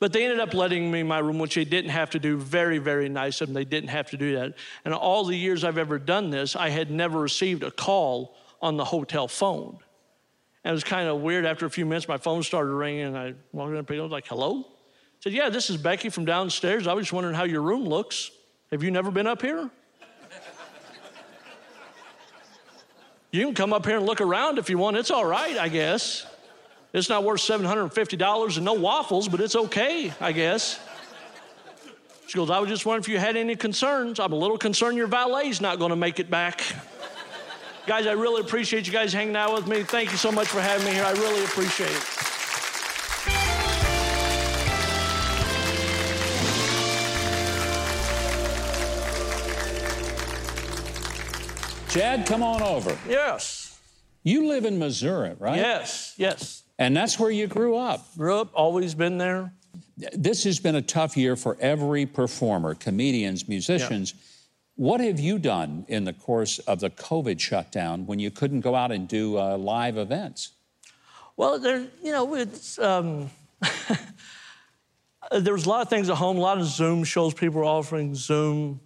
But 0.00 0.12
they 0.12 0.24
ended 0.24 0.38
up 0.38 0.54
letting 0.54 0.90
me 0.90 1.02
my 1.02 1.18
room, 1.18 1.38
which 1.38 1.56
they 1.56 1.64
didn't 1.64 1.90
have 1.90 2.10
to 2.10 2.18
do. 2.18 2.36
Very, 2.36 2.78
very 2.78 3.08
nice 3.08 3.40
of 3.40 3.48
them. 3.48 3.54
They 3.54 3.64
didn't 3.64 3.88
have 3.90 4.10
to 4.10 4.16
do 4.16 4.36
that. 4.36 4.54
And 4.84 4.94
all 4.94 5.24
the 5.24 5.36
years 5.36 5.64
I've 5.64 5.78
ever 5.78 5.98
done 5.98 6.30
this, 6.30 6.54
I 6.54 6.68
had 6.68 6.90
never 6.90 7.18
received 7.18 7.64
a 7.64 7.70
call 7.70 8.36
on 8.62 8.76
the 8.76 8.84
hotel 8.84 9.26
phone. 9.26 9.78
And 10.62 10.70
it 10.70 10.74
was 10.74 10.84
kind 10.84 11.08
of 11.08 11.20
weird. 11.20 11.46
After 11.46 11.66
a 11.66 11.70
few 11.70 11.84
minutes, 11.84 12.06
my 12.06 12.18
phone 12.18 12.42
started 12.42 12.72
ringing, 12.72 13.06
and 13.06 13.18
I 13.18 13.34
walked 13.52 13.70
in 13.70 13.76
and 13.76 13.90
I 13.90 14.00
was 14.02 14.12
like, 14.12 14.28
hello? 14.28 14.60
I 14.60 15.20
said, 15.20 15.32
yeah, 15.32 15.48
this 15.48 15.68
is 15.68 15.76
Becky 15.76 16.10
from 16.10 16.24
downstairs. 16.24 16.86
I 16.86 16.92
was 16.92 17.06
just 17.06 17.12
wondering 17.12 17.34
how 17.34 17.44
your 17.44 17.62
room 17.62 17.84
looks. 17.84 18.30
Have 18.70 18.84
you 18.84 18.92
never 18.92 19.10
been 19.10 19.26
up 19.26 19.42
here? 19.42 19.68
You 23.30 23.44
can 23.44 23.54
come 23.54 23.72
up 23.72 23.84
here 23.84 23.98
and 23.98 24.06
look 24.06 24.20
around 24.20 24.58
if 24.58 24.70
you 24.70 24.78
want. 24.78 24.96
It's 24.96 25.10
all 25.10 25.24
right, 25.24 25.58
I 25.58 25.68
guess. 25.68 26.26
It's 26.94 27.08
not 27.08 27.24
worth 27.24 27.40
$750 27.40 28.56
and 28.56 28.64
no 28.64 28.72
waffles, 28.72 29.28
but 29.28 29.40
it's 29.40 29.54
okay, 29.54 30.12
I 30.20 30.32
guess. 30.32 30.80
She 32.26 32.36
goes, 32.36 32.50
I 32.50 32.58
was 32.58 32.68
just 32.68 32.86
wondering 32.86 33.02
if 33.02 33.08
you 33.08 33.18
had 33.18 33.36
any 33.36 33.56
concerns. 33.56 34.18
I'm 34.20 34.32
a 34.32 34.36
little 34.36 34.58
concerned 34.58 34.96
your 34.96 35.08
valet's 35.08 35.60
not 35.60 35.78
going 35.78 35.90
to 35.90 35.96
make 35.96 36.18
it 36.20 36.30
back. 36.30 36.62
guys, 37.86 38.06
I 38.06 38.12
really 38.12 38.40
appreciate 38.40 38.86
you 38.86 38.92
guys 38.92 39.12
hanging 39.12 39.36
out 39.36 39.54
with 39.54 39.66
me. 39.66 39.82
Thank 39.82 40.10
you 40.10 40.18
so 40.18 40.32
much 40.32 40.48
for 40.48 40.60
having 40.60 40.86
me 40.86 40.92
here. 40.92 41.04
I 41.04 41.12
really 41.12 41.44
appreciate 41.44 41.90
it. 41.90 42.27
Chad, 51.88 52.26
come 52.26 52.42
on 52.42 52.62
over. 52.62 52.96
Yes. 53.08 53.80
You 54.22 54.46
live 54.46 54.66
in 54.66 54.78
Missouri, 54.78 55.34
right? 55.38 55.56
Yes. 55.56 56.14
Yes. 56.18 56.62
And 56.78 56.94
that's 56.94 57.18
where 57.18 57.30
you 57.30 57.46
grew 57.46 57.76
up. 57.76 58.14
Grew 58.16 58.36
up, 58.36 58.50
always 58.52 58.94
been 58.94 59.16
there. 59.16 59.54
This 60.12 60.44
has 60.44 60.60
been 60.60 60.74
a 60.74 60.82
tough 60.82 61.16
year 61.16 61.34
for 61.34 61.56
every 61.60 62.04
performer, 62.04 62.74
comedians, 62.74 63.48
musicians. 63.48 64.12
What 64.76 65.00
have 65.00 65.18
you 65.18 65.38
done 65.38 65.86
in 65.88 66.04
the 66.04 66.12
course 66.12 66.58
of 66.60 66.80
the 66.80 66.90
COVID 66.90 67.40
shutdown 67.40 68.06
when 68.06 68.18
you 68.18 68.30
couldn't 68.30 68.60
go 68.60 68.74
out 68.74 68.92
and 68.92 69.08
do 69.08 69.38
uh, 69.38 69.56
live 69.56 69.96
events? 69.96 70.52
Well, 71.38 71.58
there, 71.58 71.86
you 72.02 72.12
know, 72.12 72.34
it's 72.34 72.78
um, 72.78 73.30
there 75.32 75.54
was 75.54 75.64
a 75.64 75.68
lot 75.68 75.82
of 75.82 75.88
things 75.88 76.10
at 76.10 76.16
home, 76.16 76.36
a 76.36 76.40
lot 76.40 76.58
of 76.58 76.66
Zoom 76.66 77.02
shows. 77.02 77.32
People 77.32 77.60
were 77.60 77.64
offering 77.64 78.14
Zoom, 78.14 78.78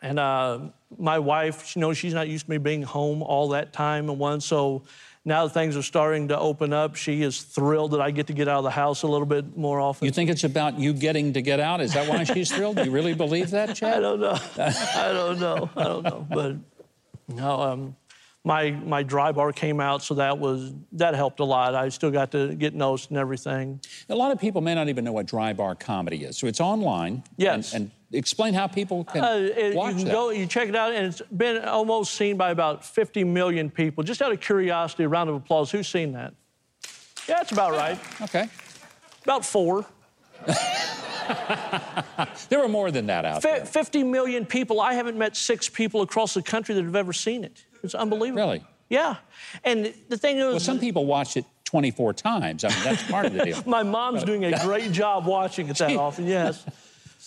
and 0.00 0.18
uh, 0.18 0.60
my 0.98 1.18
wife, 1.18 1.76
you 1.76 1.80
know, 1.80 1.92
she's 1.92 2.14
not 2.14 2.28
used 2.28 2.46
to 2.46 2.50
me 2.50 2.58
being 2.58 2.82
home 2.82 3.22
all 3.22 3.48
that 3.50 3.72
time 3.72 4.08
and 4.10 4.18
one. 4.18 4.40
So 4.40 4.82
now 5.24 5.44
that 5.44 5.50
things 5.50 5.76
are 5.76 5.82
starting 5.82 6.28
to 6.28 6.38
open 6.38 6.72
up, 6.72 6.96
she 6.96 7.22
is 7.22 7.42
thrilled 7.42 7.92
that 7.92 8.00
I 8.00 8.10
get 8.10 8.26
to 8.28 8.32
get 8.32 8.48
out 8.48 8.58
of 8.58 8.64
the 8.64 8.70
house 8.70 9.02
a 9.02 9.06
little 9.06 9.26
bit 9.26 9.56
more 9.56 9.80
often. 9.80 10.06
You 10.06 10.12
think 10.12 10.30
it's 10.30 10.44
about 10.44 10.78
you 10.78 10.92
getting 10.92 11.32
to 11.34 11.42
get 11.42 11.60
out? 11.60 11.80
Is 11.80 11.92
that 11.92 12.08
why 12.08 12.24
she's 12.24 12.50
thrilled? 12.54 12.76
Do 12.76 12.84
you 12.84 12.90
really 12.90 13.14
believe 13.14 13.50
that, 13.50 13.76
Chad? 13.76 13.98
I 13.98 14.00
don't 14.00 14.20
know. 14.20 14.38
I 14.58 15.12
don't 15.12 15.38
know. 15.38 15.70
I 15.76 15.84
don't 15.84 16.02
know. 16.02 16.26
But 16.28 16.56
no, 17.28 17.60
um, 17.60 17.96
my 18.44 18.70
my 18.70 19.02
dry 19.02 19.32
bar 19.32 19.52
came 19.52 19.80
out, 19.80 20.02
so 20.02 20.14
that 20.14 20.38
was 20.38 20.72
that 20.92 21.14
helped 21.14 21.40
a 21.40 21.44
lot. 21.44 21.74
I 21.74 21.90
still 21.90 22.10
got 22.10 22.30
to 22.32 22.54
get 22.54 22.74
notes 22.74 23.06
and 23.08 23.18
everything. 23.18 23.80
A 24.08 24.14
lot 24.14 24.32
of 24.32 24.40
people 24.40 24.62
may 24.62 24.74
not 24.74 24.88
even 24.88 25.04
know 25.04 25.12
what 25.12 25.26
dry 25.26 25.52
bar 25.52 25.74
comedy 25.74 26.24
is. 26.24 26.38
So 26.38 26.46
it's 26.46 26.60
online. 26.60 27.22
Yes. 27.36 27.74
And, 27.74 27.90
and 28.10 28.18
explain 28.18 28.54
how 28.54 28.66
people 28.66 29.04
can 29.04 29.22
Uh, 29.22 29.28
it- 29.54 29.74
watch 29.74 29.90
you 29.92 29.96
can 29.98 30.04
that. 30.06 30.12
go, 30.12 30.30
you 30.30 30.46
check 30.46 30.68
it 30.70 30.74
out, 30.76 30.92
and 30.94 31.06
it's 31.06 31.20
been 31.36 31.62
almost 31.64 32.14
seen 32.14 32.38
by 32.38 32.50
about 32.50 32.82
50 32.84 33.24
million 33.24 33.68
people. 33.70 34.02
Just 34.04 34.22
out 34.22 34.32
of 34.32 34.40
curiosity, 34.40 35.04
a 35.04 35.08
round 35.08 35.28
of 35.28 35.36
applause. 35.36 35.70
Who's 35.70 35.88
seen 35.88 36.12
that? 36.12 36.32
Yeah, 37.28 37.36
that's 37.36 37.52
about 37.52 37.72
right. 37.72 37.98
Okay. 38.22 38.48
About 39.24 39.44
four. 39.44 39.84
There 42.48 42.58
were 42.58 42.68
more 42.68 42.90
than 42.90 43.06
that 43.06 43.24
out 43.24 43.42
Fi 43.42 43.58
there. 43.58 43.64
50 43.66 44.02
million 44.02 44.44
people. 44.44 44.80
I 44.80 44.94
haven't 44.94 45.16
met 45.16 45.36
six 45.36 45.68
people 45.68 46.02
across 46.02 46.34
the 46.34 46.42
country 46.42 46.74
that 46.74 46.82
have 46.84 46.96
ever 46.96 47.12
seen 47.12 47.44
it. 47.44 47.64
It's 47.82 47.94
unbelievable. 47.94 48.42
Really? 48.42 48.64
Yeah. 48.88 49.16
And 49.64 49.94
the 50.08 50.18
thing 50.18 50.38
is, 50.38 50.44
Well, 50.44 50.60
some 50.60 50.80
people 50.80 51.06
watch 51.06 51.36
it 51.36 51.44
24 51.64 52.14
times. 52.14 52.64
I 52.64 52.68
mean, 52.68 52.78
that's 52.82 53.02
part 53.04 53.26
of 53.26 53.32
the 53.32 53.44
deal. 53.44 53.62
my 53.66 53.82
mom's 53.84 54.24
doing 54.24 54.44
a 54.44 54.58
great 54.64 54.90
job 55.00 55.24
watching 55.26 55.68
it 55.68 55.78
that 55.78 55.96
often, 55.96 56.26
yes. 56.26 56.64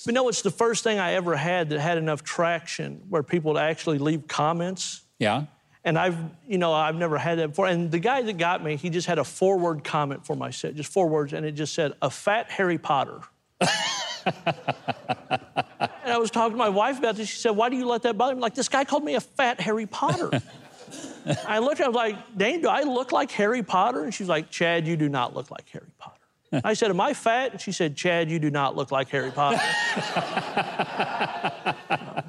But 0.06 0.13
no, 0.13 0.28
it's 0.28 0.42
the 0.42 0.52
first 0.52 0.84
thing 0.84 1.00
I 1.00 1.13
ever 1.13 1.36
had 1.36 1.70
that 1.70 1.80
had 1.80 1.98
enough 1.98 2.24
traction 2.24 3.02
where 3.10 3.24
people 3.24 3.54
would 3.54 3.60
actually 3.62 4.00
leave 4.00 4.28
comments. 4.28 5.02
Yeah. 5.18 5.46
And 5.86 5.98
I've, 5.98 6.18
you 6.48 6.58
know, 6.58 6.74
I've 6.74 6.96
never 6.96 7.18
had 7.18 7.39
that 7.39 7.50
before. 7.50 7.68
And 7.68 7.89
the 7.92 8.00
guy 8.00 8.22
that 8.22 8.38
got 8.38 8.63
me, 8.63 8.76
he 8.76 8.89
just 8.89 9.08
had 9.08 9.20
a 9.20 9.24
four-word 9.24 9.84
comment 9.84 10.26
for 10.26 10.36
my 10.36 10.50
set, 10.50 10.76
just 10.76 10.92
four 10.92 11.08
words, 11.08 11.34
and 11.34 11.46
it 11.46 11.54
just 11.54 11.74
said, 11.74 11.94
"A 12.02 12.10
fat 12.10 12.50
Harry 12.52 12.78
Potter." 12.78 13.20
and 16.04 16.13
I 16.13 16.18
was 16.18 16.32
talking 16.32 16.54
to 16.54 16.58
my 16.58 16.70
wife 16.70 17.00
about 17.00 17.16
this. 17.16 17.30
She 17.30 17.38
said, 17.38 17.52
"Why 17.52 17.70
do 17.70 17.76
you 17.76 17.88
let 17.88 18.04
that 18.04 18.18
bother 18.18 18.34
me?" 18.34 18.38
I'm 18.38 18.42
like, 18.42 18.56
this 18.56 18.70
guy 18.70 18.84
called 18.84 19.04
me 19.04 19.16
a 19.16 19.22
fat 19.22 19.60
Harry 19.60 19.86
Potter. 19.86 20.30
I 21.48 21.60
looked 21.60 21.80
at 21.80 21.80
her, 21.80 21.86
I 21.86 21.88
was 21.88 21.96
like, 21.96 22.38
Dane, 22.38 22.62
do 22.62 22.68
I 22.68 22.82
look 22.82 23.12
like 23.12 23.32
Harry 23.32 23.63
Potter? 23.63 24.04
And 24.04 24.13
she's 24.13 24.28
like, 24.28 24.50
Chad, 24.50 24.86
you 24.86 24.98
do 24.98 25.08
not 25.08 25.34
look 25.34 25.50
like 25.50 25.68
Harry 25.70 25.88
Potter. 25.98 26.20
I 26.63 26.74
said, 26.74 26.89
Am 26.89 27.02
I 27.02 27.13
fat? 27.13 27.54
And 27.54 27.62
she 27.62 27.72
said, 27.72 27.96
Chad, 27.96 28.30
you 28.30 28.39
do 28.39 28.52
not 28.52 28.76
look 28.76 28.92
like 28.92 29.10
Harry 29.10 29.32
Potter. 29.32 29.60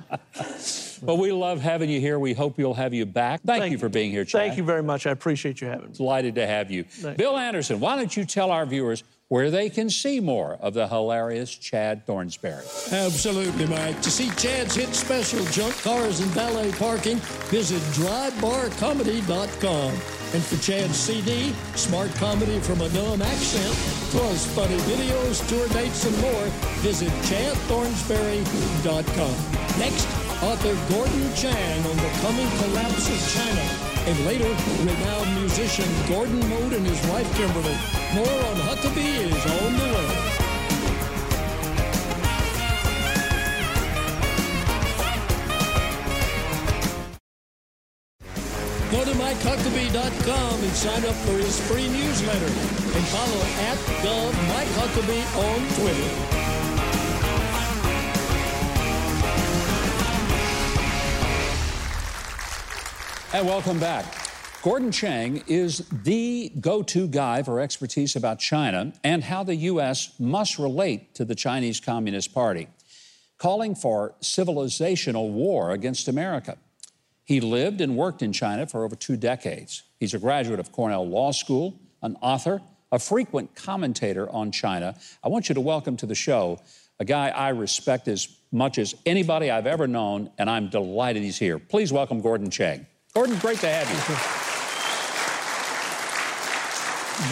Well, 1.05 1.19
we 1.19 1.33
love 1.33 1.61
having 1.61 1.91
you 1.91 2.01
here. 2.01 2.19
We 2.19 2.33
hope 2.33 2.59
you'll 2.59 2.75
have 2.75 2.95
you 2.95 3.05
back. 3.05 3.43
Thank, 3.43 3.71
you 3.71 3.77
for 3.77 3.91
being 3.91 4.11
here, 4.11 4.25
Chad. 4.25 4.41
Thank 4.41 4.57
you 4.57 4.65
very 4.65 4.83
much. 4.83 5.07
I 5.07 5.11
appreciate 5.11 5.61
you 5.61 5.69
having 5.69 5.89
me. 5.89 5.93
Delighted 5.93 6.35
to 6.37 6.47
have 6.47 6.71
you. 6.71 6.87
Bill 7.17 7.37
Anderson, 7.37 7.79
why 7.79 7.97
don't 7.97 8.17
you 8.17 8.25
tell 8.25 8.51
our 8.51 8.65
viewers 8.65 9.05
where 9.29 9.51
they 9.51 9.69
can 9.71 9.89
see 9.91 10.21
more 10.21 10.59
of 10.61 10.75
the 10.75 10.87
hilarious 10.87 11.53
Chad 11.55 12.07
Thornsberry. 12.07 12.93
Absolutely, 12.93 13.67
Mike. 13.67 14.03
To 14.03 14.11
see 14.11 14.29
Chad's 14.31 14.75
hit 14.75 14.95
special, 14.95 15.43
Junk 15.47 15.75
Cars 15.83 16.21
and 16.21 16.31
Valet 16.33 16.73
Parking, 16.73 17.17
visit 17.51 17.81
drybarcomedy.com. 17.95 19.93
And 20.35 20.43
for 20.43 20.57
Chad's 20.61 20.97
CD, 20.97 21.55
Smart 21.77 22.13
Comedy 22.17 22.59
from 22.61 22.81
a 22.81 22.89
Dumb 22.89 23.23
Accent, 23.23 23.73
plus 24.11 24.45
funny 24.55 24.77
videos, 24.79 25.47
tour 25.49 25.69
dates, 25.69 26.05
and 26.05 26.19
more, 26.21 26.51
visit 26.83 27.13
chadthornsberry.com. 27.31 29.35
Next, 29.79 30.09
author 30.43 30.75
Gordon 30.93 31.33
Chang 31.35 31.87
on 31.87 31.97
the 31.97 32.11
coming 32.21 32.51
collapse 32.59 33.09
of 33.09 33.33
China. 33.33 33.63
And 34.07 34.27
later, 34.27 34.55
renowned 34.85 35.35
musician 35.41 35.89
Gordon 36.09 36.39
Mote 36.51 36.75
and 36.75 36.87
his 36.87 37.01
wife 37.09 37.27
Kimberly. 37.37 37.75
More 38.13 38.45
on 38.51 38.57
Huckabee 38.69 39.14
MikeHuckabee.com 49.25 50.61
and 50.61 50.73
sign 50.73 51.03
up 51.07 51.15
for 51.15 51.33
his 51.39 51.59
free 51.67 51.89
newsletter. 51.89 52.45
And 52.45 53.05
follow 53.09 53.41
at 53.65 53.79
Gov 54.05 54.35
Mike 54.49 54.69
Huckabee 54.77 55.25
on 55.39 55.61
Twitter. 55.79 56.11
And 63.33 63.47
welcome 63.49 63.81
back. 63.81 64.05
Gordon 64.63 64.93
Chang 64.93 65.43
is 65.47 65.89
the 65.91 66.53
go 66.61 66.83
to 66.83 67.09
guy 67.09 67.43
for 67.43 67.61
expertise 67.61 68.17
about 68.17 68.41
China 68.41 68.93
and 69.03 69.25
how 69.25 69.43
the 69.43 69.57
U.S. 69.57 70.13
must 70.19 70.59
relate 70.59 71.15
to 71.15 71.25
the 71.25 71.35
Chinese 71.35 71.81
Communist 71.81 72.35
Party, 72.35 72.69
calling 73.39 73.75
for 73.75 74.17
civilizational 74.21 75.31
war 75.33 75.71
against 75.71 76.09
America. 76.09 76.59
He 77.25 77.41
lived 77.41 77.81
and 77.81 77.97
worked 77.97 78.23
in 78.23 78.33
China 78.33 78.67
for 78.67 78.85
over 78.85 78.95
two 78.95 79.17
decades. 79.17 79.83
He's 79.99 80.13
a 80.13 80.19
graduate 80.19 80.61
of 80.61 80.73
Cornell 80.73 81.09
Law 81.09 81.33
School, 81.33 81.81
an 82.03 82.17
author, 82.21 82.61
a 82.93 82.99
frequent 82.99 83.55
commentator 83.55 84.29
on 84.31 84.53
China. 84.53 84.95
I 85.23 85.29
want 85.29 85.49
you 85.49 85.55
to 85.55 85.61
welcome 85.61 85.97
to 85.99 86.07
the 86.07 86.15
show 86.15 86.61
a 87.01 87.05
guy 87.05 87.31
I 87.31 87.49
respect 87.49 88.07
as 88.07 88.29
much 88.53 88.79
as 88.79 88.95
anybody 89.05 89.51
I've 89.51 89.67
ever 89.67 89.89
known, 89.89 90.31
and 90.39 90.49
I'm 90.49 90.69
delighted 90.69 91.25
he's 91.25 91.39
here. 91.39 91.59
Please 91.59 91.93
welcome 91.93 92.21
Gordon 92.21 92.51
Chang. 92.51 92.87
Gordon, 93.15 93.37
great 93.39 93.59
to 93.59 93.69
have 93.69 93.91
you. 93.91 93.97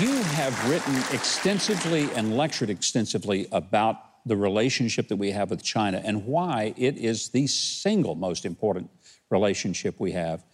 You 0.05 0.23
have 0.23 0.69
written 0.69 0.97
extensively 1.15 2.09
and 2.17 2.37
lectured 2.37 2.71
extensively 2.71 3.47
about 3.53 4.27
the 4.27 4.37
relationship 4.37 5.07
that 5.09 5.17
we 5.17 5.31
have 5.31 5.51
with 5.51 5.63
China 5.63 6.01
and 6.05 6.27
why 6.27 6.75
it 6.77 6.97
is 6.97 7.29
the 7.29 7.47
single 7.47 8.17
most 8.17 8.45
important 8.45 8.91
relationship 9.33 9.99
we 9.99 10.13
have. 10.13 10.45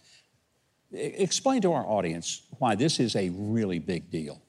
Explain 0.91 1.61
to 1.61 1.73
our 1.73 1.85
audience 1.85 2.41
why 2.57 2.73
this 2.73 2.99
is 2.99 3.15
a 3.15 3.29
really 3.29 3.77
big 3.77 4.09
deal. 4.09 4.41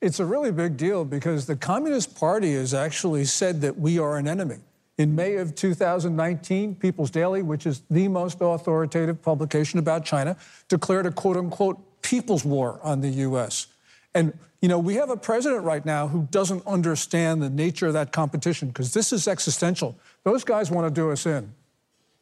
It's 0.00 0.18
a 0.18 0.24
really 0.24 0.50
big 0.50 0.76
deal 0.76 1.04
because 1.04 1.46
the 1.46 1.54
Communist 1.54 2.16
Party 2.16 2.54
has 2.54 2.74
actually 2.74 3.24
said 3.24 3.60
that 3.60 3.78
we 3.78 4.00
are 4.00 4.16
an 4.16 4.26
enemy. 4.26 4.56
In 4.98 5.14
May 5.14 5.36
of 5.36 5.54
2019, 5.54 6.74
People's 6.74 7.10
Daily, 7.10 7.42
which 7.42 7.66
is 7.66 7.82
the 7.88 8.08
most 8.08 8.38
authoritative 8.40 9.22
publication 9.22 9.78
about 9.78 10.04
China, 10.04 10.36
declared 10.68 11.06
a 11.06 11.12
quote 11.12 11.36
unquote 11.36 12.02
people's 12.02 12.44
war 12.44 12.80
on 12.82 13.00
the 13.00 13.08
US. 13.26 13.68
And, 14.14 14.36
you 14.60 14.68
know, 14.68 14.78
we 14.78 14.94
have 14.96 15.08
a 15.10 15.16
president 15.16 15.62
right 15.62 15.84
now 15.86 16.08
who 16.08 16.26
doesn't 16.30 16.66
understand 16.66 17.40
the 17.40 17.48
nature 17.48 17.86
of 17.86 17.92
that 17.94 18.12
competition 18.12 18.68
because 18.68 18.92
this 18.92 19.12
is 19.12 19.28
existential. 19.28 19.96
Those 20.24 20.44
guys 20.44 20.70
want 20.70 20.86
to 20.86 21.00
do 21.00 21.10
us 21.10 21.26
in. 21.26 21.54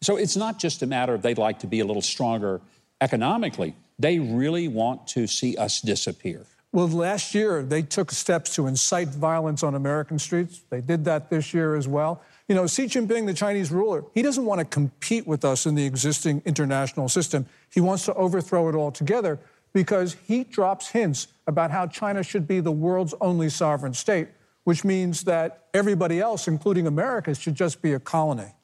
So 0.02 0.16
it's 0.16 0.36
not 0.36 0.58
just 0.58 0.82
a 0.82 0.86
matter 0.86 1.14
of 1.14 1.22
they'd 1.22 1.38
like 1.38 1.58
to 1.60 1.66
be 1.66 1.80
a 1.80 1.84
little 1.84 2.02
stronger 2.02 2.60
economically, 3.00 3.74
they 3.98 4.18
really 4.18 4.68
want 4.68 5.06
to 5.08 5.26
see 5.26 5.56
us 5.56 5.80
disappear. 5.80 6.46
Well, 6.72 6.88
last 6.88 7.34
year 7.34 7.62
they 7.62 7.82
took 7.82 8.12
steps 8.12 8.54
to 8.54 8.66
incite 8.66 9.08
violence 9.08 9.62
on 9.62 9.74
American 9.74 10.18
streets. 10.18 10.62
They 10.70 10.80
did 10.80 11.04
that 11.04 11.28
this 11.28 11.52
year 11.52 11.74
as 11.74 11.88
well. 11.88 12.22
You 12.48 12.54
know, 12.54 12.66
Xi 12.66 12.84
Jinping, 12.84 13.26
the 13.26 13.34
Chinese 13.34 13.70
ruler, 13.70 14.04
he 14.14 14.22
doesn't 14.22 14.44
want 14.44 14.60
to 14.60 14.64
compete 14.64 15.26
with 15.26 15.44
us 15.44 15.66
in 15.66 15.74
the 15.74 15.84
existing 15.84 16.42
international 16.44 17.08
system. 17.08 17.46
He 17.72 17.80
wants 17.80 18.04
to 18.06 18.14
overthrow 18.14 18.68
it 18.68 18.74
altogether 18.74 19.38
because 19.72 20.16
he 20.26 20.44
drops 20.44 20.88
hints 20.88 21.28
about 21.46 21.70
how 21.70 21.86
China 21.86 22.22
should 22.22 22.46
be 22.46 22.60
the 22.60 22.72
world's 22.72 23.14
only 23.20 23.48
sovereign 23.48 23.94
state, 23.94 24.28
which 24.64 24.84
means 24.84 25.24
that 25.24 25.66
everybody 25.74 26.20
else, 26.20 26.48
including 26.48 26.86
America, 26.86 27.34
should 27.34 27.54
just 27.54 27.82
be 27.82 27.92
a 27.92 28.00
colony. 28.00 28.54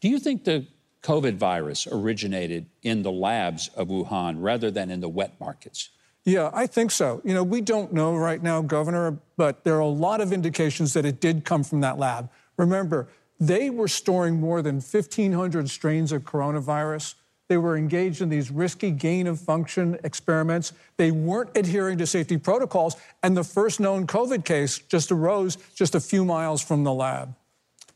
Do 0.00 0.08
you 0.08 0.18
think 0.18 0.44
the 0.44 0.66
COVID 1.04 1.34
virus 1.36 1.86
originated 1.86 2.66
in 2.82 3.02
the 3.02 3.12
labs 3.12 3.68
of 3.76 3.88
Wuhan 3.88 4.36
rather 4.38 4.70
than 4.70 4.90
in 4.90 5.00
the 5.00 5.08
wet 5.08 5.34
markets? 5.38 5.90
Yeah, 6.24 6.50
I 6.54 6.66
think 6.66 6.90
so. 6.90 7.20
You 7.24 7.34
know, 7.34 7.44
we 7.44 7.60
don't 7.60 7.92
know 7.92 8.16
right 8.16 8.42
now, 8.42 8.62
Governor, 8.62 9.18
but 9.36 9.62
there 9.64 9.76
are 9.76 9.80
a 9.80 9.86
lot 9.86 10.22
of 10.22 10.32
indications 10.32 10.94
that 10.94 11.04
it 11.04 11.20
did 11.20 11.44
come 11.44 11.62
from 11.62 11.82
that 11.82 11.98
lab. 11.98 12.30
Remember, 12.56 13.08
they 13.38 13.68
were 13.68 13.88
storing 13.88 14.40
more 14.40 14.62
than 14.62 14.76
1,500 14.76 15.68
strains 15.68 16.12
of 16.12 16.22
coronavirus. 16.22 17.14
They 17.48 17.58
were 17.58 17.76
engaged 17.76 18.22
in 18.22 18.30
these 18.30 18.50
risky 18.50 18.90
gain 18.90 19.26
of 19.26 19.38
function 19.38 19.98
experiments. 20.02 20.72
They 20.96 21.10
weren't 21.10 21.50
adhering 21.54 21.98
to 21.98 22.06
safety 22.06 22.38
protocols. 22.38 22.96
And 23.22 23.36
the 23.36 23.44
first 23.44 23.80
known 23.80 24.06
COVID 24.06 24.46
case 24.46 24.78
just 24.78 25.12
arose 25.12 25.58
just 25.74 25.94
a 25.94 26.00
few 26.00 26.24
miles 26.24 26.62
from 26.62 26.84
the 26.84 26.92
lab. 26.94 27.34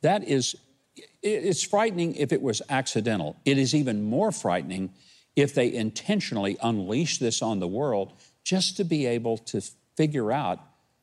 That 0.02 0.22
is, 0.28 0.54
it's 1.22 1.62
frightening 1.62 2.14
if 2.14 2.32
it 2.32 2.42
was 2.42 2.62
accidental. 2.68 3.36
It 3.44 3.58
is 3.58 3.74
even 3.74 4.04
more 4.04 4.32
frightening 4.32 4.90
if 5.36 5.54
they 5.54 5.72
intentionally 5.72 6.56
unleash 6.62 7.18
this 7.18 7.42
on 7.42 7.60
the 7.60 7.68
world 7.68 8.12
just 8.44 8.76
to 8.76 8.84
be 8.84 9.06
able 9.06 9.38
to 9.38 9.60
figure 9.96 10.32
out 10.32 10.60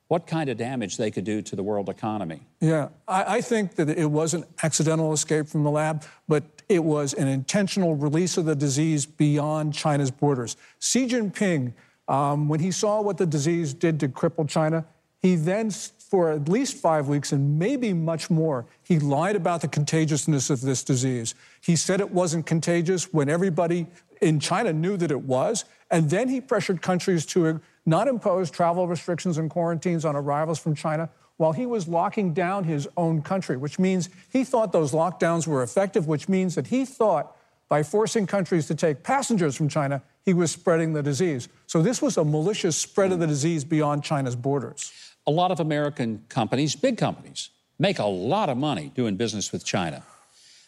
what 0.07 0.27
kind 0.27 0.49
of 0.49 0.57
damage 0.57 0.97
they 0.97 1.09
could 1.09 1.23
do 1.23 1.41
to 1.41 1.55
the 1.55 1.63
world 1.63 1.89
economy. 1.89 2.41
Yeah, 2.59 2.89
I, 3.07 3.37
I 3.37 3.41
think 3.41 3.75
that 3.75 3.89
it 3.89 4.09
was 4.09 4.33
an 4.33 4.45
accidental 4.61 5.13
escape 5.13 5.47
from 5.47 5.63
the 5.63 5.71
lab, 5.71 6.05
but 6.27 6.43
it 6.69 6.83
was 6.83 7.13
an 7.13 7.27
intentional 7.27 7.95
release 7.95 8.37
of 8.37 8.45
the 8.45 8.55
disease 8.55 9.05
beyond 9.05 9.73
China's 9.73 10.11
borders. 10.11 10.57
Xi 10.79 11.07
Jinping, 11.07 11.73
um, 12.07 12.49
when 12.49 12.59
he 12.59 12.71
saw 12.71 13.01
what 13.01 13.17
the 13.17 13.25
disease 13.25 13.73
did 13.73 13.99
to 14.01 14.07
cripple 14.07 14.47
China, 14.47 14.85
he 15.21 15.35
then, 15.35 15.71
for 16.15 16.31
at 16.31 16.47
least 16.47 16.77
five 16.77 17.09
weeks 17.09 17.33
and 17.33 17.59
maybe 17.59 17.91
much 17.91 18.29
more, 18.29 18.65
he 18.83 18.99
lied 18.99 19.35
about 19.35 19.59
the 19.59 19.67
contagiousness 19.67 20.49
of 20.49 20.61
this 20.61 20.81
disease. 20.81 21.35
He 21.59 21.75
said 21.75 21.99
it 21.99 22.09
wasn't 22.09 22.45
contagious 22.45 23.11
when 23.11 23.27
everybody 23.27 23.87
in 24.21 24.39
China 24.39 24.71
knew 24.71 24.95
that 24.95 25.11
it 25.11 25.23
was. 25.23 25.65
And 25.91 26.09
then 26.09 26.29
he 26.29 26.39
pressured 26.39 26.81
countries 26.81 27.25
to 27.25 27.59
not 27.85 28.07
impose 28.07 28.49
travel 28.49 28.87
restrictions 28.87 29.37
and 29.37 29.49
quarantines 29.49 30.05
on 30.05 30.15
arrivals 30.15 30.57
from 30.57 30.73
China 30.73 31.09
while 31.35 31.51
he 31.51 31.65
was 31.65 31.85
locking 31.85 32.33
down 32.33 32.63
his 32.63 32.87
own 32.95 33.21
country, 33.21 33.57
which 33.57 33.77
means 33.77 34.07
he 34.31 34.45
thought 34.45 34.71
those 34.71 34.93
lockdowns 34.93 35.45
were 35.45 35.63
effective, 35.63 36.07
which 36.07 36.29
means 36.29 36.55
that 36.55 36.67
he 36.67 36.85
thought 36.85 37.35
by 37.67 37.83
forcing 37.83 38.25
countries 38.25 38.67
to 38.67 38.75
take 38.75 39.03
passengers 39.03 39.57
from 39.57 39.67
China, 39.67 40.01
he 40.23 40.33
was 40.33 40.49
spreading 40.49 40.93
the 40.93 41.03
disease. 41.03 41.49
So 41.67 41.81
this 41.81 42.01
was 42.01 42.15
a 42.15 42.23
malicious 42.23 42.77
spread 42.77 43.11
of 43.11 43.19
the 43.19 43.27
disease 43.27 43.65
beyond 43.65 44.05
China's 44.05 44.37
borders. 44.37 44.93
A 45.27 45.31
lot 45.31 45.51
of 45.51 45.59
American 45.59 46.23
companies, 46.29 46.75
big 46.75 46.97
companies, 46.97 47.49
make 47.79 47.99
a 47.99 48.05
lot 48.05 48.49
of 48.49 48.57
money 48.57 48.91
doing 48.95 49.15
business 49.15 49.51
with 49.51 49.65
China. 49.65 50.03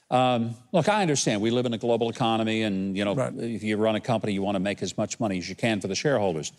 Um, 0.09 0.55
look, 0.71 0.87
I 0.87 1.01
understand 1.01 1.41
we 1.41 1.51
live 1.51 1.65
in 1.65 1.73
a 1.73 1.77
global 1.77 2.09
economy, 2.09 2.63
and 2.63 2.97
you 2.97 3.03
know, 3.05 3.13
Right. 3.13 3.33
if 3.37 3.61
you 3.63 3.77
run 3.77 3.95
a 3.95 3.99
company, 3.99 4.33
you 4.33 4.41
want 4.41 4.55
to 4.55 4.59
make 4.59 4.81
as 4.81 4.97
much 4.97 5.19
money 5.19 5.37
as 5.37 5.49
you 5.49 5.55
can 5.55 5.81
for 5.81 5.87
the 5.87 5.95
shareholders. 5.95 6.51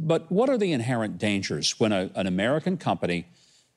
But 0.00 0.30
what 0.30 0.48
are 0.48 0.58
the 0.58 0.72
inherent 0.72 1.18
dangers 1.18 1.78
when 1.80 1.92
a, 1.92 2.10
an 2.14 2.26
American 2.26 2.76
company 2.76 3.26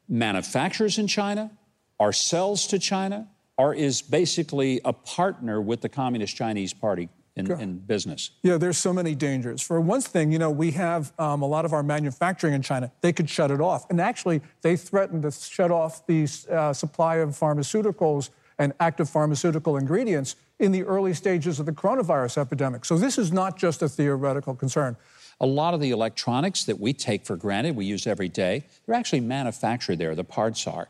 manufactures 0.09 0.97
in 0.97 1.07
China, 1.07 1.51
or 1.99 2.11
sells 2.11 2.67
to 2.67 2.79
China, 2.79 3.27
or 3.57 3.75
is 3.75 4.01
basically 4.01 4.81
a 4.83 4.91
partner 4.93 5.61
with 5.61 5.81
the 5.81 5.89
Communist 5.89 6.35
Chinese 6.35 6.73
Party 6.73 7.09
in, 7.49 7.59
in 7.59 7.77
business? 7.79 8.31
Yeah, 8.43 8.57
there's 8.57 8.77
so 8.77 8.93
many 8.93 9.15
dangers. 9.15 9.61
For 9.61 9.79
one 9.81 10.01
thing, 10.01 10.31
you 10.31 10.39
know, 10.39 10.51
we 10.51 10.71
have 10.71 11.13
um, 11.17 11.41
a 11.41 11.47
lot 11.47 11.65
of 11.65 11.73
our 11.73 11.83
manufacturing 11.83 12.53
in 12.53 12.61
China. 12.61 12.91
They 13.01 13.13
could 13.13 13.29
shut 13.29 13.51
it 13.51 13.61
off. 13.61 13.89
And 13.89 13.99
actually, 14.01 14.41
they 14.61 14.75
threatened 14.75 15.23
to 15.23 15.31
shut 15.31 15.71
off 15.71 16.05
the 16.05 16.27
uh, 16.49 16.73
supply 16.73 17.17
of 17.17 17.29
pharmaceuticals 17.29 18.29
and 18.59 18.73
active 18.79 19.09
pharmaceutical 19.09 19.77
ingredients 19.77 20.35
in 20.59 20.71
the 20.71 20.83
early 20.83 21.13
stages 21.13 21.59
of 21.59 21.65
the 21.65 21.71
coronavirus 21.71 22.37
epidemic. 22.37 22.85
So 22.85 22.97
this 22.97 23.17
is 23.17 23.31
not 23.31 23.57
just 23.57 23.81
a 23.81 23.89
theoretical 23.89 24.53
concern. 24.53 24.95
A 25.39 25.45
lot 25.45 25.73
of 25.73 25.81
the 25.81 25.89
electronics 25.89 26.65
that 26.65 26.79
we 26.79 26.93
take 26.93 27.25
for 27.25 27.35
granted, 27.35 27.75
we 27.75 27.85
use 27.85 28.05
every 28.05 28.29
day, 28.29 28.65
they're 28.85 28.93
actually 28.95 29.21
manufactured 29.21 29.97
there, 29.97 30.13
the 30.13 30.23
parts 30.23 30.67
are. 30.67 30.89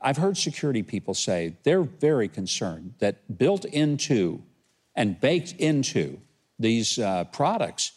I've 0.00 0.18
heard 0.18 0.36
security 0.36 0.82
people 0.82 1.14
say 1.14 1.56
they're 1.62 1.82
very 1.82 2.28
concerned 2.28 2.94
that 2.98 3.38
built 3.38 3.64
into 3.64 4.42
and 4.94 5.20
baked 5.20 5.52
into 5.52 6.20
these 6.58 6.98
uh, 6.98 7.24
products 7.24 7.92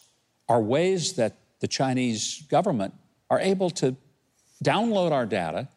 are 0.48 0.60
ways 0.60 1.14
that 1.14 1.36
the 1.60 1.68
Chinese 1.68 2.44
government 2.48 2.94
are 3.30 3.40
able 3.40 3.70
to 3.70 3.96
download 4.62 5.12
our 5.12 5.26
data, 5.26 5.68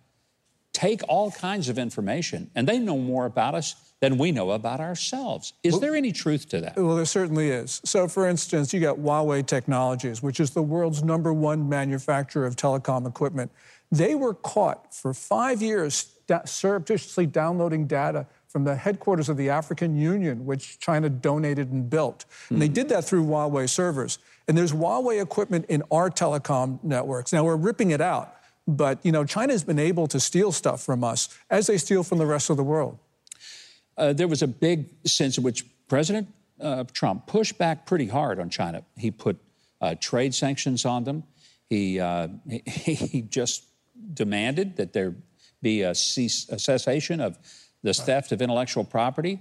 take 0.74 1.02
all 1.08 1.32
kinds 1.32 1.70
of 1.70 1.78
information, 1.78 2.50
and 2.56 2.68
they 2.68 2.80
know 2.80 2.98
more 2.98 3.26
about 3.26 3.56
us 3.56 3.76
than 4.00 4.18
we 4.18 4.32
know 4.32 4.52
about 4.52 4.80
ourselves. 4.80 5.54
Is 5.62 5.80
there 5.82 5.96
any 5.96 6.12
truth 6.12 6.48
to 6.50 6.62
that? 6.62 6.78
Well, 6.78 6.96
there 6.96 7.06
certainly 7.06 7.50
is. 7.50 7.82
So, 7.84 8.08
for 8.08 8.28
instance, 8.28 8.74
you 8.74 8.80
got 8.80 8.98
Huawei 8.98 9.46
Technologies, 9.46 10.24
which 10.24 10.40
is 10.40 10.52
the 10.52 10.62
world's 10.62 11.04
number 11.04 11.34
one 11.34 11.68
manufacturer 11.68 12.46
of 12.46 12.56
telecom 12.56 13.06
equipment. 13.06 13.52
They 13.92 14.16
were 14.16 14.34
caught 14.34 14.96
for 14.96 15.14
five 15.14 15.62
years 15.62 16.16
surreptitiously 16.46 17.26
downloading 17.26 17.88
data 17.88 18.28
from 18.50 18.64
the 18.64 18.76
headquarters 18.76 19.30
of 19.30 19.38
the 19.38 19.50
African 19.50 19.96
Union, 19.96 20.46
which 20.46 20.80
China 20.80 21.08
donated 21.08 21.72
and 21.72 21.88
built. 21.90 22.26
And 22.50 22.60
they 22.60 22.68
did 22.68 22.90
that 22.90 23.06
through 23.06 23.26
Huawei 23.26 23.70
servers. 23.70 24.18
And 24.48 24.58
there's 24.58 24.74
Huawei 24.74 25.22
equipment 25.22 25.68
in 25.70 25.84
our 25.92 26.10
telecom 26.10 26.84
networks. 26.84 27.32
Now 27.32 27.44
we're 27.44 27.56
ripping 27.56 27.92
it 27.92 28.02
out, 28.02 28.36
but 28.68 29.06
you 29.06 29.12
know, 29.12 29.24
China's 29.24 29.64
been 29.64 29.78
able 29.78 30.08
to 30.08 30.20
steal 30.20 30.52
stuff 30.52 30.82
from 30.82 31.04
us 31.04 31.30
as 31.52 31.68
they 31.68 31.78
steal 31.78 32.04
from 32.04 32.18
the 32.18 32.26
rest 32.26 32.50
of 32.50 32.58
the 32.58 32.64
world. 32.64 32.98
Uh, 33.96 34.14
there 34.14 34.28
was 34.28 34.42
a 34.42 34.48
big 34.48 34.90
sense 35.06 35.38
in 35.38 35.44
which 35.44 35.66
President 35.88 36.28
uh, 36.60 36.86
Trump 36.92 37.28
pushed 37.28 37.58
back 37.60 37.86
pretty 37.86 38.08
hard 38.08 38.40
on 38.40 38.50
China. 38.50 38.84
He 38.98 39.12
put 39.12 39.38
uh, 39.80 39.94
trade 40.00 40.34
sanctions 40.34 40.86
on 40.86 41.04
them. 41.04 41.24
He, 41.70 42.00
uh, 42.00 42.30
he, 42.50 42.62
he 42.96 43.22
just 43.22 43.66
demanded 44.14 44.78
that 44.78 44.94
there 44.94 45.16
be 45.62 45.82
a, 45.82 45.94
cease, 45.94 46.48
a 46.50 46.58
cessation 46.58 47.20
of 47.20 47.38
the 47.84 47.94
theft 47.94 48.32
of 48.32 48.42
intellectual 48.42 48.84
property. 48.84 49.40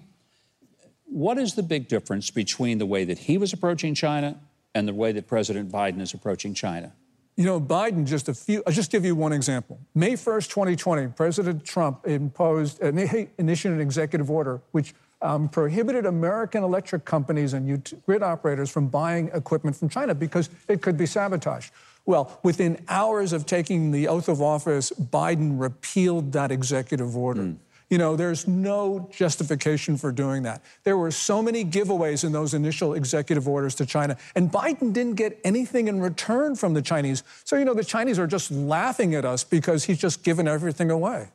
What 1.05 1.39
is 1.39 1.55
the 1.55 1.63
big 1.63 1.89
difference 1.89 2.31
between 2.31 2.79
the 2.79 2.87
way 2.87 3.05
that 3.05 3.19
he 3.19 3.39
was 3.39 3.53
approaching 3.53 3.95
China 3.95 4.39
and 4.75 4.87
the 4.87 4.95
way 4.95 5.13
that 5.13 5.27
President 5.27 5.73
Biden 5.73 6.01
is 6.01 6.15
approaching 6.15 6.55
China? 6.55 6.93
You 7.37 7.45
know, 7.45 7.61
Biden, 7.61 8.05
just 8.05 8.29
a 8.29 8.35
few, 8.35 8.63
I'll 8.67 8.73
just 8.73 8.91
give 8.91 9.05
you 9.05 9.15
one 9.15 9.33
example. 9.33 9.79
May 9.95 10.15
1st, 10.15 10.49
2020, 10.49 11.07
President 11.09 11.65
Trump 11.65 12.07
imposed, 12.07 12.83
uh, 12.83 12.89
initiated 12.89 13.73
an 13.73 13.81
executive 13.81 14.31
order 14.31 14.61
which 14.73 14.93
um, 15.23 15.49
prohibited 15.49 16.07
American 16.07 16.63
electric 16.63 17.05
companies 17.05 17.53
and 17.53 17.71
ut- 17.71 17.93
grid 18.07 18.23
operators 18.23 18.71
from 18.71 18.89
buying 18.89 19.31
equipment 19.35 19.77
from 19.77 19.89
China 19.89 20.15
because 20.15 20.51
it 20.69 20.83
could 20.83 20.97
be 20.97 21.07
sabotaged. 21.07 21.73
Well, 22.07 22.39
within 22.43 22.83
hours 22.89 23.33
of 23.33 23.47
taking 23.47 23.91
the 23.91 24.09
oath 24.09 24.29
of 24.29 24.41
office, 24.41 24.91
Biden 24.93 25.61
repealed 25.61 26.33
that 26.33 26.51
executive 26.51 27.17
order. 27.17 27.55
You 27.91 27.97
know, 27.97 28.17
there's 28.17 28.47
no 28.47 29.09
justification 29.11 29.97
for 29.97 30.13
doing 30.13 30.43
that. 30.43 30.63
There 30.85 30.99
were 30.99 31.11
so 31.11 31.43
many 31.43 31.65
giveaways 31.65 32.23
in 32.23 32.33
those 32.33 32.53
initial 32.53 32.93
executive 32.93 33.49
orders 33.49 33.75
to 33.77 33.87
China, 33.87 34.17
and 34.35 34.53
Biden 34.53 34.93
didn't 34.93 35.15
get 35.15 35.41
anything 35.43 35.89
in 35.89 36.01
return 36.01 36.55
from 36.55 36.75
the 36.75 36.83
Chinese. 36.83 37.23
So, 37.45 37.57
you 37.57 37.65
know, 37.65 37.75
the 37.75 37.85
Chinese 37.85 38.19
are 38.19 38.27
just 38.27 38.51
laughing 38.51 39.15
at 39.15 39.25
us 39.25 39.43
because 39.43 39.85
he's 39.85 39.99
just 39.99 40.23
given 40.23 40.47
everything 40.47 40.91
away. 40.91 41.29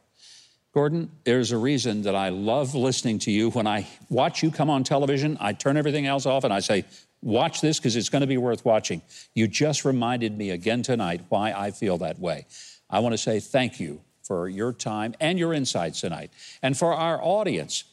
Gordon, 0.73 1.11
there's 1.23 1.51
a 1.51 1.57
reason 1.57 2.01
that 2.03 2.15
I 2.15 2.29
love 2.29 2.73
listening 2.73 3.19
to 3.19 3.31
you. 3.31 3.51
When 3.51 3.67
I 3.67 3.87
watch 4.09 4.41
you 4.41 4.49
come 4.49 4.69
on 4.69 4.83
television, 4.83 5.37
I 5.39 5.53
turn 5.53 5.77
everything 5.77 6.07
else 6.07 6.25
off 6.25 6.43
and 6.43 6.53
I 6.53 6.59
say, 6.59 6.85
Watch 7.23 7.61
this 7.61 7.79
because 7.79 7.95
it's 7.95 8.09
going 8.09 8.19
to 8.19 8.27
be 8.27 8.37
worth 8.37 8.65
watching. 8.65 9.01
You 9.33 9.47
just 9.47 9.85
reminded 9.85 10.37
me 10.37 10.49
again 10.49 10.83
tonight 10.83 11.21
why 11.29 11.53
I 11.53 11.71
feel 11.71 11.97
that 11.99 12.19
way. 12.19 12.45
I 12.89 12.99
want 12.99 13.13
to 13.13 13.17
say 13.17 13.39
thank 13.39 13.79
you 13.79 14.01
for 14.23 14.47
your 14.49 14.73
time 14.73 15.13
and 15.19 15.38
your 15.38 15.53
insights 15.53 16.01
tonight. 16.01 16.31
And 16.62 16.77
for 16.77 16.93
our 16.93 17.21
audience, 17.21 17.83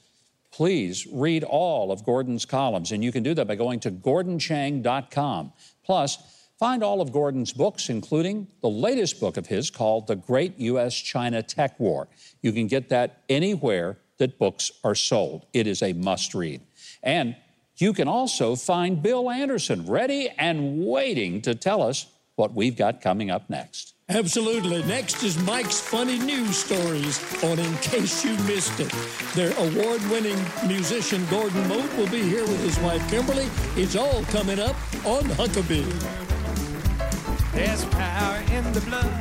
please 0.52 1.06
read 1.06 1.44
all 1.44 1.92
of 1.92 2.04
Gordon's 2.04 2.44
columns, 2.44 2.92
and 2.92 3.04
you 3.04 3.12
can 3.12 3.22
do 3.22 3.34
that 3.34 3.46
by 3.46 3.54
going 3.54 3.80
to 3.80 3.90
gordonchang.com. 3.90 5.52
Plus, 5.84 6.18
find 6.58 6.82
all 6.82 7.00
of 7.00 7.12
Gordon's 7.12 7.52
books, 7.52 7.88
including 7.88 8.46
the 8.60 8.68
latest 8.68 9.20
book 9.20 9.36
of 9.36 9.46
his 9.46 9.70
called 9.70 10.06
The 10.06 10.16
Great 10.16 10.58
U.S. 10.58 10.94
China 10.94 11.42
Tech 11.42 11.78
War. 11.78 12.08
You 12.42 12.52
can 12.52 12.66
get 12.66 12.88
that 12.90 13.22
anywhere 13.28 13.98
that 14.18 14.38
books 14.38 14.70
are 14.84 14.94
sold. 14.94 15.46
It 15.52 15.66
is 15.66 15.82
a 15.82 15.92
must 15.94 16.34
read. 16.34 16.60
And 17.02 17.36
you 17.76 17.94
can 17.94 18.08
also 18.08 18.56
find 18.56 19.02
Bill 19.02 19.30
Anderson 19.30 19.86
ready 19.86 20.28
and 20.38 20.84
waiting 20.84 21.40
to 21.42 21.54
tell 21.54 21.82
us 21.82 22.06
what 22.36 22.52
we've 22.52 22.76
got 22.76 23.00
coming 23.00 23.30
up 23.30 23.48
next. 23.48 23.94
Absolutely. 24.10 24.82
Next 24.82 25.22
is 25.22 25.40
Mike's 25.44 25.80
funny 25.80 26.18
news 26.18 26.56
stories 26.58 27.20
on 27.44 27.60
In 27.60 27.74
Case 27.76 28.24
You 28.24 28.36
Missed 28.38 28.80
It. 28.80 28.92
Their 29.36 29.52
award 29.56 30.02
winning 30.10 30.36
musician 30.66 31.24
Gordon 31.30 31.68
Mote 31.68 31.96
will 31.96 32.08
be 32.08 32.22
here 32.22 32.42
with 32.42 32.60
his 32.64 32.76
wife 32.80 33.08
Kimberly. 33.08 33.46
It's 33.76 33.94
all 33.94 34.24
coming 34.24 34.58
up 34.58 34.74
on 35.06 35.22
Huckabee. 35.38 35.86
There's 37.54 37.84
power 37.84 38.42
in 38.50 38.72
the 38.72 38.80
blood, 38.80 39.19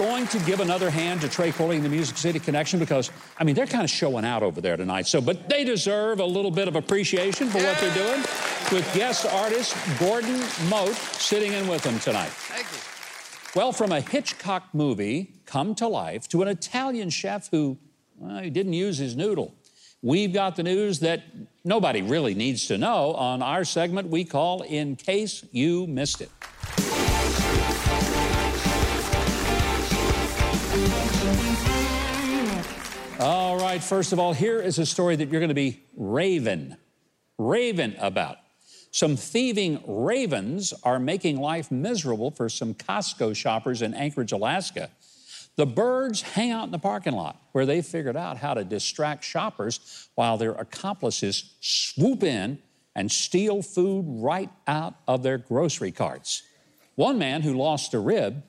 going 0.00 0.26
to 0.26 0.38
give 0.40 0.60
another 0.60 0.88
hand 0.88 1.20
to 1.20 1.28
Trey 1.28 1.52
Corley 1.52 1.76
and 1.76 1.84
the 1.84 1.90
Music 1.90 2.16
City 2.16 2.38
Connection 2.38 2.78
because, 2.78 3.10
I 3.38 3.44
mean, 3.44 3.54
they're 3.54 3.66
kind 3.66 3.84
of 3.84 3.90
showing 3.90 4.24
out 4.24 4.42
over 4.42 4.62
there 4.62 4.78
tonight. 4.78 5.06
So, 5.06 5.20
but 5.20 5.50
they 5.50 5.62
deserve 5.62 6.20
a 6.20 6.24
little 6.24 6.50
bit 6.50 6.68
of 6.68 6.74
appreciation 6.74 7.48
for 7.48 7.58
what 7.58 7.76
they're 7.78 7.94
doing 7.94 8.20
with 8.72 8.90
guest 8.94 9.26
artist 9.26 9.76
Gordon 9.98 10.40
Mote 10.70 10.94
sitting 10.94 11.52
in 11.52 11.68
with 11.68 11.82
them 11.82 11.98
tonight. 11.98 12.30
Thank 12.30 12.64
you. 12.72 13.60
Well, 13.60 13.72
from 13.72 13.92
a 13.92 14.00
Hitchcock 14.00 14.68
movie 14.72 15.34
come 15.44 15.74
to 15.74 15.86
life 15.86 16.26
to 16.28 16.40
an 16.40 16.48
Italian 16.48 17.10
chef 17.10 17.50
who 17.50 17.76
well, 18.16 18.38
he 18.38 18.48
didn't 18.48 18.72
use 18.72 18.96
his 18.96 19.16
noodle. 19.16 19.54
We've 20.00 20.32
got 20.32 20.56
the 20.56 20.62
news 20.62 21.00
that 21.00 21.24
nobody 21.62 22.00
really 22.00 22.34
needs 22.34 22.68
to 22.68 22.78
know 22.78 23.12
on 23.12 23.42
our 23.42 23.64
segment 23.64 24.08
we 24.08 24.24
call 24.24 24.62
In 24.62 24.96
Case 24.96 25.44
You 25.52 25.86
Missed 25.86 26.22
It. 26.22 26.30
Right, 33.70 33.84
first 33.84 34.12
of 34.12 34.18
all, 34.18 34.32
here 34.32 34.60
is 34.60 34.80
a 34.80 34.86
story 34.86 35.14
that 35.14 35.28
you're 35.28 35.38
going 35.38 35.48
to 35.48 35.54
be 35.54 35.80
raven, 35.96 36.76
raven 37.38 37.94
about. 38.00 38.38
Some 38.90 39.16
thieving 39.16 39.80
ravens 39.86 40.74
are 40.82 40.98
making 40.98 41.38
life 41.38 41.70
miserable 41.70 42.32
for 42.32 42.48
some 42.48 42.74
Costco 42.74 43.36
shoppers 43.36 43.80
in 43.80 43.94
Anchorage, 43.94 44.32
Alaska. 44.32 44.90
The 45.54 45.66
birds 45.66 46.20
hang 46.20 46.50
out 46.50 46.64
in 46.64 46.72
the 46.72 46.80
parking 46.80 47.12
lot 47.12 47.40
where 47.52 47.64
they 47.64 47.80
figured 47.80 48.16
out 48.16 48.38
how 48.38 48.54
to 48.54 48.64
distract 48.64 49.22
shoppers 49.22 50.08
while 50.16 50.36
their 50.36 50.52
accomplices 50.54 51.54
swoop 51.60 52.24
in 52.24 52.58
and 52.96 53.12
steal 53.12 53.62
food 53.62 54.04
right 54.08 54.50
out 54.66 54.94
of 55.06 55.22
their 55.22 55.38
grocery 55.38 55.92
carts. 55.92 56.42
One 56.96 57.18
man 57.18 57.42
who 57.42 57.54
lost 57.54 57.94
a 57.94 58.00
rib, 58.00 58.42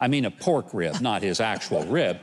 I 0.00 0.08
mean 0.08 0.24
a 0.24 0.30
pork 0.30 0.72
rib, 0.72 1.02
not 1.02 1.20
his 1.20 1.40
actual 1.40 1.84
rib, 1.84 2.20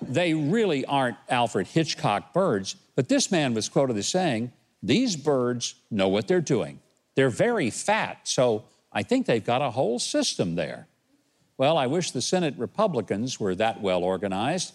they 0.00 0.34
really 0.34 0.84
aren't 0.84 1.16
Alfred 1.28 1.66
Hitchcock 1.66 2.32
birds, 2.32 2.76
but 2.94 3.08
this 3.08 3.30
man 3.30 3.54
was 3.54 3.68
quoted 3.68 3.96
as 3.96 4.08
saying, 4.08 4.52
These 4.82 5.16
birds 5.16 5.74
know 5.90 6.08
what 6.08 6.28
they're 6.28 6.40
doing. 6.40 6.80
They're 7.14 7.30
very 7.30 7.70
fat, 7.70 8.20
so 8.24 8.64
I 8.92 9.02
think 9.02 9.26
they've 9.26 9.44
got 9.44 9.62
a 9.62 9.70
whole 9.70 9.98
system 9.98 10.54
there. 10.54 10.86
Well, 11.58 11.78
I 11.78 11.86
wish 11.86 12.10
the 12.10 12.20
Senate 12.20 12.54
Republicans 12.58 13.40
were 13.40 13.54
that 13.54 13.80
well 13.80 14.04
organized. 14.04 14.74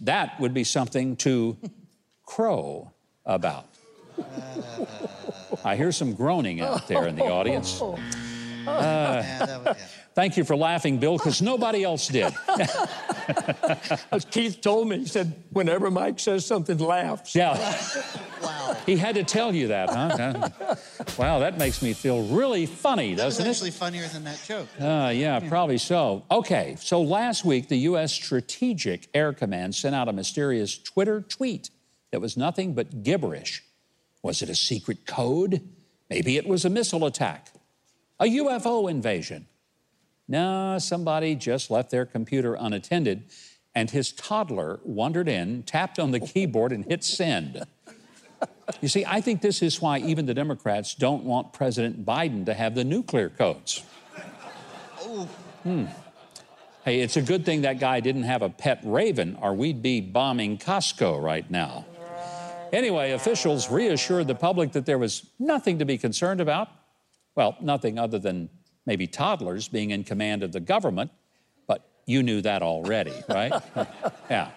That 0.00 0.38
would 0.40 0.52
be 0.52 0.64
something 0.64 1.16
to 1.16 1.56
crow 2.26 2.92
about. 3.24 3.66
I 5.64 5.76
hear 5.76 5.92
some 5.92 6.14
groaning 6.14 6.60
out 6.60 6.88
there 6.88 7.06
in 7.06 7.14
the 7.14 7.24
audience. 7.24 7.80
Was, 7.80 8.00
uh, 8.66 9.22
yeah. 9.24 9.74
Thank 10.18 10.36
you 10.36 10.42
for 10.42 10.56
laughing, 10.56 10.98
Bill, 10.98 11.16
because 11.16 11.40
nobody 11.40 11.84
else 11.84 12.08
did. 12.08 12.34
As 14.10 14.24
Keith 14.28 14.60
told 14.60 14.88
me, 14.88 14.98
he 14.98 15.06
said, 15.06 15.32
whenever 15.50 15.92
Mike 15.92 16.18
says 16.18 16.44
something, 16.44 16.76
laughs. 16.76 17.36
Yeah. 17.36 17.54
Wow. 18.42 18.76
He 18.86 18.96
had 18.96 19.16
to 19.16 19.24
tell 19.24 19.52
you 19.52 19.66
that, 19.68 19.90
huh? 19.90 20.76
wow, 21.18 21.40
that 21.40 21.58
makes 21.58 21.82
me 21.82 21.92
feel 21.92 22.24
really 22.28 22.66
funny, 22.66 23.14
That 23.14 23.24
doesn't 23.24 23.44
it? 23.44 23.50
actually 23.50 23.72
funnier 23.72 24.06
than 24.06 24.22
that 24.24 24.40
joke. 24.46 24.68
Uh, 24.80 25.10
yeah, 25.12 25.40
probably 25.40 25.76
so. 25.78 26.24
Okay, 26.30 26.76
so 26.78 27.02
last 27.02 27.44
week, 27.44 27.66
the 27.66 27.78
U.S. 27.78 28.12
Strategic 28.12 29.08
Air 29.12 29.32
Command 29.32 29.74
sent 29.74 29.96
out 29.96 30.08
a 30.08 30.12
mysterious 30.12 30.78
Twitter 30.78 31.20
tweet 31.20 31.70
that 32.12 32.20
was 32.20 32.36
nothing 32.36 32.74
but 32.74 33.02
gibberish. 33.02 33.64
Was 34.22 34.40
it 34.40 34.48
a 34.48 34.54
secret 34.54 35.04
code? 35.04 35.68
Maybe 36.08 36.36
it 36.36 36.46
was 36.46 36.64
a 36.64 36.70
missile 36.70 37.04
attack, 37.06 37.50
a 38.20 38.26
UFO 38.26 38.88
invasion. 38.88 39.47
No, 40.28 40.76
somebody 40.78 41.34
just 41.34 41.70
left 41.70 41.90
their 41.90 42.04
computer 42.04 42.54
unattended, 42.54 43.24
and 43.74 43.90
his 43.90 44.12
toddler 44.12 44.78
wandered 44.84 45.28
in, 45.28 45.62
tapped 45.62 45.98
on 45.98 46.10
the 46.10 46.20
keyboard, 46.20 46.70
and 46.70 46.84
hit 46.84 47.02
send. 47.02 47.64
You 48.82 48.88
see, 48.88 49.04
I 49.06 49.22
think 49.22 49.40
this 49.40 49.62
is 49.62 49.80
why 49.80 49.98
even 49.98 50.26
the 50.26 50.34
Democrats 50.34 50.94
don't 50.94 51.24
want 51.24 51.54
President 51.54 52.04
Biden 52.04 52.44
to 52.46 52.54
have 52.54 52.74
the 52.74 52.84
nuclear 52.84 53.30
codes. 53.30 53.82
Hmm. 55.62 55.86
Hey, 56.84 57.00
it's 57.00 57.16
a 57.16 57.22
good 57.22 57.44
thing 57.44 57.62
that 57.62 57.80
guy 57.80 58.00
didn't 58.00 58.24
have 58.24 58.42
a 58.42 58.50
pet 58.50 58.80
raven, 58.84 59.38
or 59.40 59.54
we'd 59.54 59.82
be 59.82 60.00
bombing 60.00 60.58
Costco 60.58 61.22
right 61.22 61.50
now. 61.50 61.86
Anyway, 62.72 63.12
officials 63.12 63.70
reassured 63.70 64.26
the 64.26 64.34
public 64.34 64.72
that 64.72 64.84
there 64.84 64.98
was 64.98 65.24
nothing 65.38 65.78
to 65.78 65.86
be 65.86 65.96
concerned 65.96 66.40
about. 66.40 66.68
Well, 67.34 67.56
nothing 67.60 67.98
other 67.98 68.18
than 68.18 68.50
maybe 68.88 69.06
toddlers 69.06 69.68
being 69.68 69.90
in 69.90 70.02
command 70.02 70.42
of 70.42 70.50
the 70.50 70.60
government, 70.60 71.10
but 71.66 71.86
you 72.06 72.22
knew 72.22 72.40
that 72.40 72.62
already, 72.62 73.12
right? 73.28 73.52
yeah. 74.30 74.50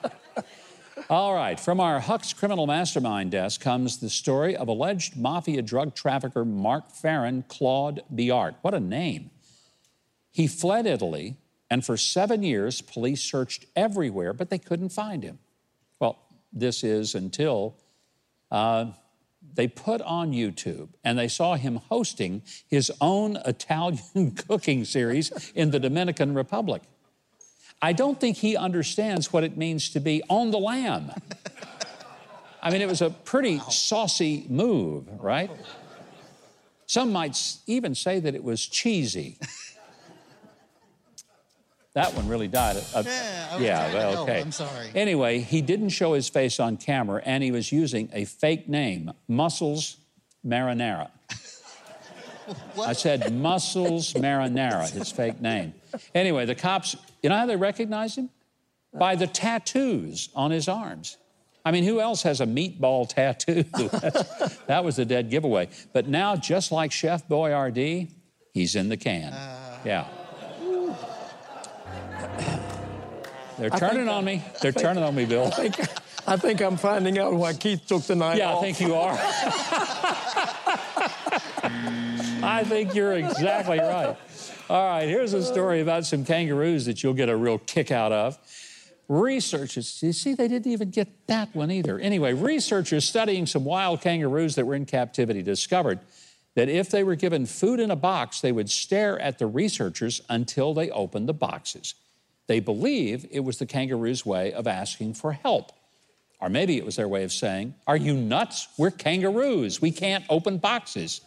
All 1.10 1.36
right, 1.36 1.60
from 1.60 1.82
our 1.82 2.00
Huck's 2.00 2.32
Criminal 2.32 2.66
Mastermind 2.66 3.32
desk 3.32 3.60
comes 3.60 3.98
the 3.98 4.10
story 4.10 4.56
of 4.56 4.70
alleged 4.70 5.18
mafia 5.18 5.62
drug 5.62 5.96
trafficker 5.96 6.46
Marc 6.46 6.94
Feren 6.94 7.46
Claude 7.50 8.04
Biart. 8.14 8.56
What 8.62 8.74
a 8.74 8.80
name. 8.80 9.32
He 10.32 10.48
fled 10.48 10.86
Italy, 10.86 11.36
and 11.70 11.86
for 11.86 11.98
seven 11.98 12.42
years, 12.42 12.82
police 12.82 13.22
searched 13.22 13.66
everywhere, 13.76 14.32
but 14.32 14.50
they 14.50 14.60
couldn't 14.60 14.90
find 14.94 15.24
him. 15.24 15.40
Well, 16.00 16.20
this 16.54 16.86
is 16.86 17.16
until 17.16 17.76
uh, 18.50 18.92
they 19.56 19.68
put 19.68 20.02
on 20.02 20.32
YouTube 20.32 20.89
and 21.04 21.18
they 21.18 21.28
saw 21.28 21.56
him 21.56 21.78
hosting 21.89 22.41
his 22.68 22.91
own 23.02 23.38
Italian 23.45 24.32
cooking 24.47 24.86
series 24.86 25.52
in 25.56 25.72
the 25.72 25.80
Dominican 25.80 26.34
Republic. 26.34 26.82
I 27.82 27.93
don't 27.93 28.20
think 28.20 28.38
he 28.38 28.56
understands 28.56 29.34
what 29.34 29.43
it 29.43 29.58
means 29.58 29.89
to 29.89 29.99
be 29.99 30.22
on 30.30 30.52
the 30.52 30.60
lamb. 30.60 31.12
I 32.62 32.70
mean, 32.70 32.82
it 32.82 32.88
was 32.88 33.02
a 33.02 33.10
pretty 33.10 33.60
saucy 33.70 34.45
move, 34.49 35.08
right? 35.20 35.49
Some 36.86 37.12
might 37.12 37.58
even 37.66 37.95
say 37.95 38.20
that 38.20 38.36
it 38.36 38.43
was 38.43 38.68
cheesy. 38.68 39.39
That 41.94 42.14
one 42.16 42.28
really 42.28 42.48
died. 42.48 42.78
Uh, 42.96 43.04
Yeah, 43.06 43.50
I 43.52 43.58
yeah, 43.60 43.94
well, 43.94 44.24
okay. 44.24 44.42
I'm 44.42 44.52
sorry. 44.52 44.89
Anyway, 44.96 45.39
he 45.39 45.62
didn't 45.62 45.89
show 45.89 46.14
his 46.14 46.30
face 46.30 46.60
on 46.60 46.78
camera, 46.78 47.22
and 47.26 47.44
he 47.44 47.52
was 47.52 47.72
using 47.72 48.10
a 48.14 48.24
fake 48.26 48.70
name, 48.70 49.12
Muscles 49.28 49.98
Marinara. 50.46 51.10
I 52.80 52.94
said 52.94 53.34
Muscles 53.34 54.14
Marinara, 54.26 54.89
his 54.89 55.12
fake 55.12 55.42
name. 55.42 55.74
Anyway, 56.16 56.46
the 56.46 56.56
cops, 56.56 56.96
you 57.22 57.30
know 57.30 57.38
how 57.38 57.46
they 57.46 57.56
recognize 57.58 58.18
him? 58.18 58.30
By 58.94 59.16
the 59.16 59.28
tattoos 59.28 60.30
on 60.36 60.52
his 60.52 60.68
arms. 60.68 61.18
I 61.64 61.72
mean, 61.72 61.84
who 61.84 62.00
else 62.02 62.24
has 62.24 62.42
a 62.42 62.46
meatball 62.46 63.08
tattoo? 63.08 63.64
That 64.68 64.84
was 64.86 65.00
a 65.00 65.06
dead 65.06 65.30
giveaway. 65.30 65.68
But 65.92 66.08
now, 66.08 66.36
just 66.38 66.72
like 66.72 66.92
Chef 66.94 67.28
Boyardee, 67.28 68.10
he's 68.54 68.76
in 68.76 68.88
the 68.89 68.96
can. 68.98 69.34
Yeah. 69.86 70.08
They're 73.62 73.70
turning 73.70 74.09
on 74.09 74.26
me. 74.26 74.43
They're 74.62 74.72
turning 74.72 75.03
on 75.03 75.14
me, 75.14 75.26
Bill. 75.26 75.45
I 75.45 75.70
think, 75.70 75.80
I 76.28 76.36
think 76.36 76.62
I'm 76.62 76.78
finding 76.78 77.20
out 77.20 77.32
why 77.32 77.53
Keith 77.53 77.86
took 77.86 78.01
the 78.01 78.16
night 78.16 78.39
Yeah, 78.39 78.57
I 78.57 78.59
think 78.59 78.82
you 78.82 78.95
are. 78.95 79.14
I 82.43 82.64
think 82.64 82.95
you're 82.95 83.14
exactly 83.14 83.78
right. 83.78 84.18
All 84.68 84.88
right, 84.88 85.07
here's 85.07 85.34
a 85.34 85.43
story 85.43 85.82
about 85.82 86.07
some 86.07 86.26
kangaroos 86.26 86.86
that 86.86 87.03
you'll 87.03 87.14
get 87.14 87.30
a 87.30 87.38
real 87.38 87.59
kick 87.59 87.91
out 87.91 88.12
of. 88.12 88.39
Researchers, 89.07 90.01
you 90.01 90.12
see, 90.12 90.34
they 90.34 90.47
didn't 90.47 90.72
even 90.72 90.89
get 90.89 91.28
that 91.28 91.53
one 91.53 91.70
either. 91.70 91.99
Anyway, 91.99 92.34
researchers 92.34 93.05
studying 93.05 93.45
some 93.45 93.64
wild 93.64 94.01
kangaroos 94.01 94.55
that 94.55 94.66
were 94.66 94.74
in 94.74 94.88
captivity 94.88 95.43
discovered 95.43 95.99
that 96.55 96.68
if 96.68 96.89
they 96.89 97.03
were 97.03 97.16
given 97.16 97.45
food 97.45 97.80
in 97.80 97.91
a 97.91 97.95
box, 97.95 98.41
they 98.41 98.51
would 98.51 98.72
stare 98.72 99.20
at 99.20 99.38
the 99.38 99.45
researchers 99.45 100.22
until 100.30 100.74
they 100.74 100.89
opened 100.89 101.30
the 101.30 101.34
boxes. 101.34 101.93
They 102.52 102.60
believe 102.60 103.26
it 103.32 103.45
was 103.45 103.60
the 103.60 103.66
kangaroo's 103.66 104.26
way 104.26 104.52
of 104.52 104.68
asking 104.68 105.14
for 105.14 105.32
help. 105.32 105.72
Or 106.41 106.49
maybe 106.49 106.76
it 106.76 106.84
was 106.84 106.97
their 106.97 107.08
way 107.08 107.24
of 107.24 107.32
saying, 107.32 107.76
Are 107.88 107.95
you 107.95 108.14
nuts? 108.14 108.68
We're 108.78 108.91
kangaroos. 108.91 109.82
We 109.82 109.91
can't 109.91 110.26
open 110.30 110.58
boxes. 110.58 111.22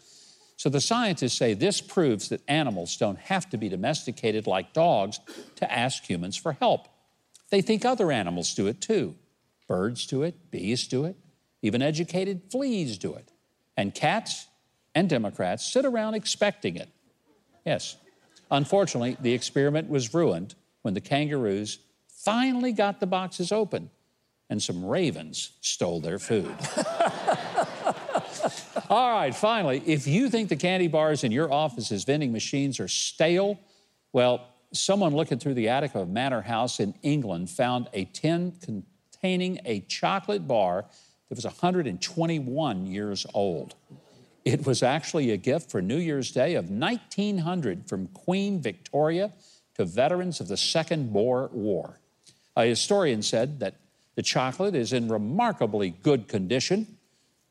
So 0.58 0.68
the 0.68 0.82
scientists 0.82 1.38
say 1.38 1.54
this 1.54 1.80
proves 1.80 2.28
that 2.28 2.42
animals 2.46 2.98
don't 2.98 3.18
have 3.20 3.48
to 3.48 3.56
be 3.56 3.70
domesticated 3.70 4.46
like 4.46 4.74
dogs 4.74 5.18
to 5.56 5.72
ask 5.72 6.04
humans 6.04 6.36
for 6.36 6.52
help. 6.52 6.88
They 7.48 7.62
think 7.62 7.86
other 7.86 8.12
animals 8.12 8.54
do 8.54 8.66
it 8.66 8.82
too. 8.82 9.14
Birds 9.66 10.06
do 10.06 10.24
it, 10.24 10.50
bees 10.50 10.86
do 10.86 11.06
it, 11.06 11.16
even 11.62 11.80
educated 11.80 12.42
fleas 12.50 12.98
do 12.98 13.14
it. 13.14 13.32
And 13.78 13.94
cats 13.94 14.46
and 14.94 15.08
Democrats 15.08 15.72
sit 15.72 15.86
around 15.86 16.16
expecting 16.16 16.76
it. 16.76 16.90
Yes. 17.64 17.96
Unfortunately, 18.50 19.16
the 19.22 19.32
experiment 19.32 19.88
was 19.88 20.12
ruined 20.12 20.54
when 20.84 20.92
the 20.92 21.00
kangaroos 21.00 21.78
finally 22.08 22.72
got 22.72 23.00
the 23.00 23.06
boxes 23.06 23.50
open 23.50 23.88
and 24.50 24.62
some 24.62 24.84
ravens 24.84 25.52
stole 25.62 25.98
their 25.98 26.18
food. 26.18 26.54
All 28.90 29.10
right, 29.10 29.34
finally, 29.34 29.82
if 29.86 30.06
you 30.06 30.28
think 30.28 30.50
the 30.50 30.56
candy 30.56 30.88
bars 30.88 31.24
in 31.24 31.32
your 31.32 31.50
office's 31.50 32.04
vending 32.04 32.32
machines 32.32 32.78
are 32.80 32.88
stale, 32.88 33.58
well, 34.12 34.46
someone 34.72 35.14
looking 35.14 35.38
through 35.38 35.54
the 35.54 35.70
attic 35.70 35.94
of 35.94 36.02
a 36.02 36.06
manor 36.06 36.42
house 36.42 36.80
in 36.80 36.92
England 37.02 37.48
found 37.48 37.88
a 37.94 38.04
tin 38.04 38.52
containing 38.60 39.60
a 39.64 39.80
chocolate 39.88 40.46
bar 40.46 40.84
that 41.30 41.34
was 41.34 41.46
121 41.46 42.86
years 42.86 43.26
old. 43.32 43.74
It 44.44 44.66
was 44.66 44.82
actually 44.82 45.30
a 45.30 45.38
gift 45.38 45.70
for 45.70 45.80
New 45.80 45.96
Year's 45.96 46.30
Day 46.30 46.56
of 46.56 46.68
1900 46.68 47.88
from 47.88 48.08
Queen 48.08 48.60
Victoria 48.60 49.32
to 49.74 49.84
veterans 49.84 50.40
of 50.40 50.48
the 50.48 50.56
Second 50.56 51.12
Boer 51.12 51.50
War. 51.52 52.00
A 52.56 52.64
historian 52.64 53.22
said 53.22 53.60
that 53.60 53.74
the 54.14 54.22
chocolate 54.22 54.74
is 54.74 54.92
in 54.92 55.08
remarkably 55.08 55.90
good 55.90 56.28
condition, 56.28 56.98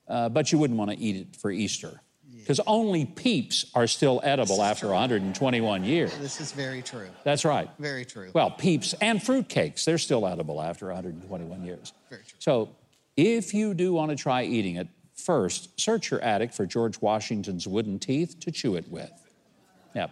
uh, 0.07 0.30
but 0.30 0.51
you 0.51 0.57
wouldn't 0.57 0.80
want 0.80 0.91
to 0.91 0.97
eat 0.97 1.15
it 1.15 1.36
for 1.36 1.51
Easter 1.51 2.01
because 2.43 2.59
only 2.67 3.05
peeps 3.05 3.65
are 3.74 3.88
still 3.88 4.19
edible 4.24 4.61
after 4.61 4.89
121 4.89 5.84
years. 5.86 6.15
This 6.17 6.41
is 6.41 6.51
very 6.51 6.82
true. 6.82 7.07
That's 7.24 7.45
right. 7.45 7.69
Very 7.80 8.03
true. 8.03 8.32
Well, 8.34 8.51
peeps 8.51 8.93
and 8.99 9.19
fruitcakes, 9.19 9.86
they're 9.86 9.97
still 9.97 10.28
edible 10.28 10.61
after 10.61 10.88
121 10.88 11.63
years. 11.63 11.93
Very 12.09 12.21
true. 12.24 12.36
So 12.39 12.76
if 13.15 13.53
you 13.53 13.74
do 13.74 13.93
want 13.93 14.11
to 14.11 14.17
try 14.17 14.43
eating 14.43 14.76
it, 14.76 14.89
first 15.15 15.80
search 15.80 16.11
your 16.11 16.19
attic 16.19 16.51
for 16.51 16.65
George 16.65 16.99
Washington's 17.01 17.65
wooden 17.65 17.97
teeth 17.97 18.39
to 18.41 18.51
chew 18.51 18.76
it 18.76 18.89
with. 18.89 19.11
Yep. 19.95 20.11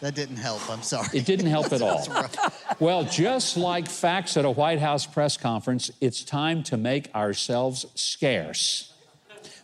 That 0.00 0.14
didn't 0.14 0.36
help. 0.36 0.68
I'm 0.70 0.82
sorry. 0.82 1.08
It 1.12 1.26
didn't 1.26 1.46
help 1.46 1.72
at 1.72 1.82
all. 1.82 2.06
Rough. 2.08 2.80
Well, 2.80 3.04
just 3.04 3.56
like 3.56 3.88
facts 3.88 4.36
at 4.36 4.44
a 4.44 4.50
White 4.50 4.78
House 4.78 5.06
press 5.06 5.36
conference, 5.36 5.90
it's 6.00 6.22
time 6.22 6.62
to 6.64 6.76
make 6.76 7.12
ourselves 7.14 7.86
scarce. 7.94 8.92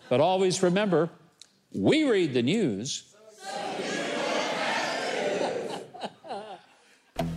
But 0.09 0.20
always 0.20 0.62
remember, 0.62 1.09
we 1.72 2.09
read 2.09 2.35
the 2.35 2.43
news. 2.43 3.14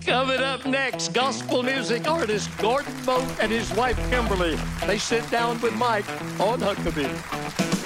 Coming 0.06 0.40
up 0.40 0.66
next, 0.66 1.10
gospel 1.10 1.62
music 1.64 2.08
artist 2.08 2.50
Gordon 2.60 2.94
Mote 3.06 3.40
and 3.42 3.52
his 3.52 3.74
wife 3.74 3.98
Kimberly. 4.10 4.58
They 4.86 4.98
sit 4.98 5.30
down 5.30 5.60
with 5.60 5.76
Mike 5.76 6.10
on 6.40 6.60
Huckabee. 6.62 7.77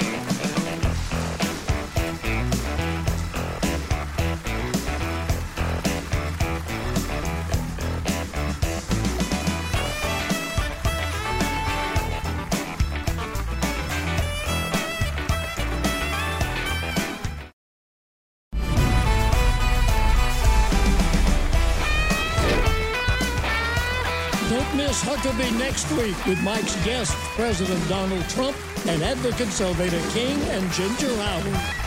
Next 25.58 25.92
week 25.92 26.26
with 26.26 26.42
Mike's 26.44 26.76
guests, 26.86 27.16
President 27.36 27.88
Donald 27.90 28.28
Trump 28.30 28.56
and 28.88 29.04
advocates 29.04 29.60
Alveda 29.60 30.14
King 30.14 30.40
and 30.50 30.72
Ginger 30.72 31.14
Howard. 31.16 31.82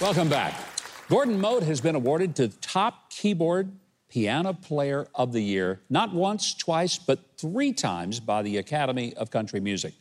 Welcome 0.00 0.28
back. 0.28 0.54
Gordon 1.08 1.40
Mote 1.40 1.62
has 1.62 1.80
been 1.80 1.94
awarded 1.94 2.34
the 2.34 2.48
top 2.48 3.10
keyboard 3.10 3.72
Piano 4.08 4.52
Player 4.52 5.06
of 5.14 5.32
the 5.32 5.42
Year, 5.42 5.80
not 5.88 6.12
once, 6.12 6.54
twice, 6.54 6.98
but 6.98 7.20
three 7.38 7.72
times 7.72 8.20
by 8.20 8.42
the 8.42 8.58
Academy 8.58 9.14
of 9.14 9.30
Country 9.30 9.60
Music. 9.60 9.94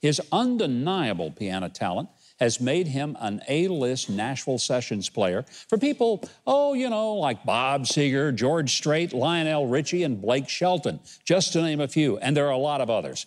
His 0.00 0.20
undeniable 0.30 1.30
piano 1.32 1.68
talent 1.68 2.08
has 2.38 2.60
made 2.60 2.86
him 2.86 3.16
an 3.20 3.42
A 3.48 3.68
list 3.68 4.10
Nashville 4.10 4.58
Sessions 4.58 5.08
player 5.08 5.44
for 5.68 5.78
people, 5.78 6.28
oh, 6.46 6.74
you 6.74 6.90
know, 6.90 7.14
like 7.14 7.44
Bob 7.44 7.84
Seger, 7.84 8.34
George 8.34 8.74
Strait, 8.74 9.12
Lionel 9.12 9.66
Richie, 9.66 10.02
and 10.02 10.20
Blake 10.20 10.48
Shelton, 10.48 11.00
just 11.24 11.52
to 11.52 11.62
name 11.62 11.80
a 11.80 11.88
few. 11.88 12.18
And 12.18 12.36
there 12.36 12.46
are 12.46 12.52
a 12.52 12.58
lot 12.58 12.80
of 12.80 12.90
others. 12.90 13.26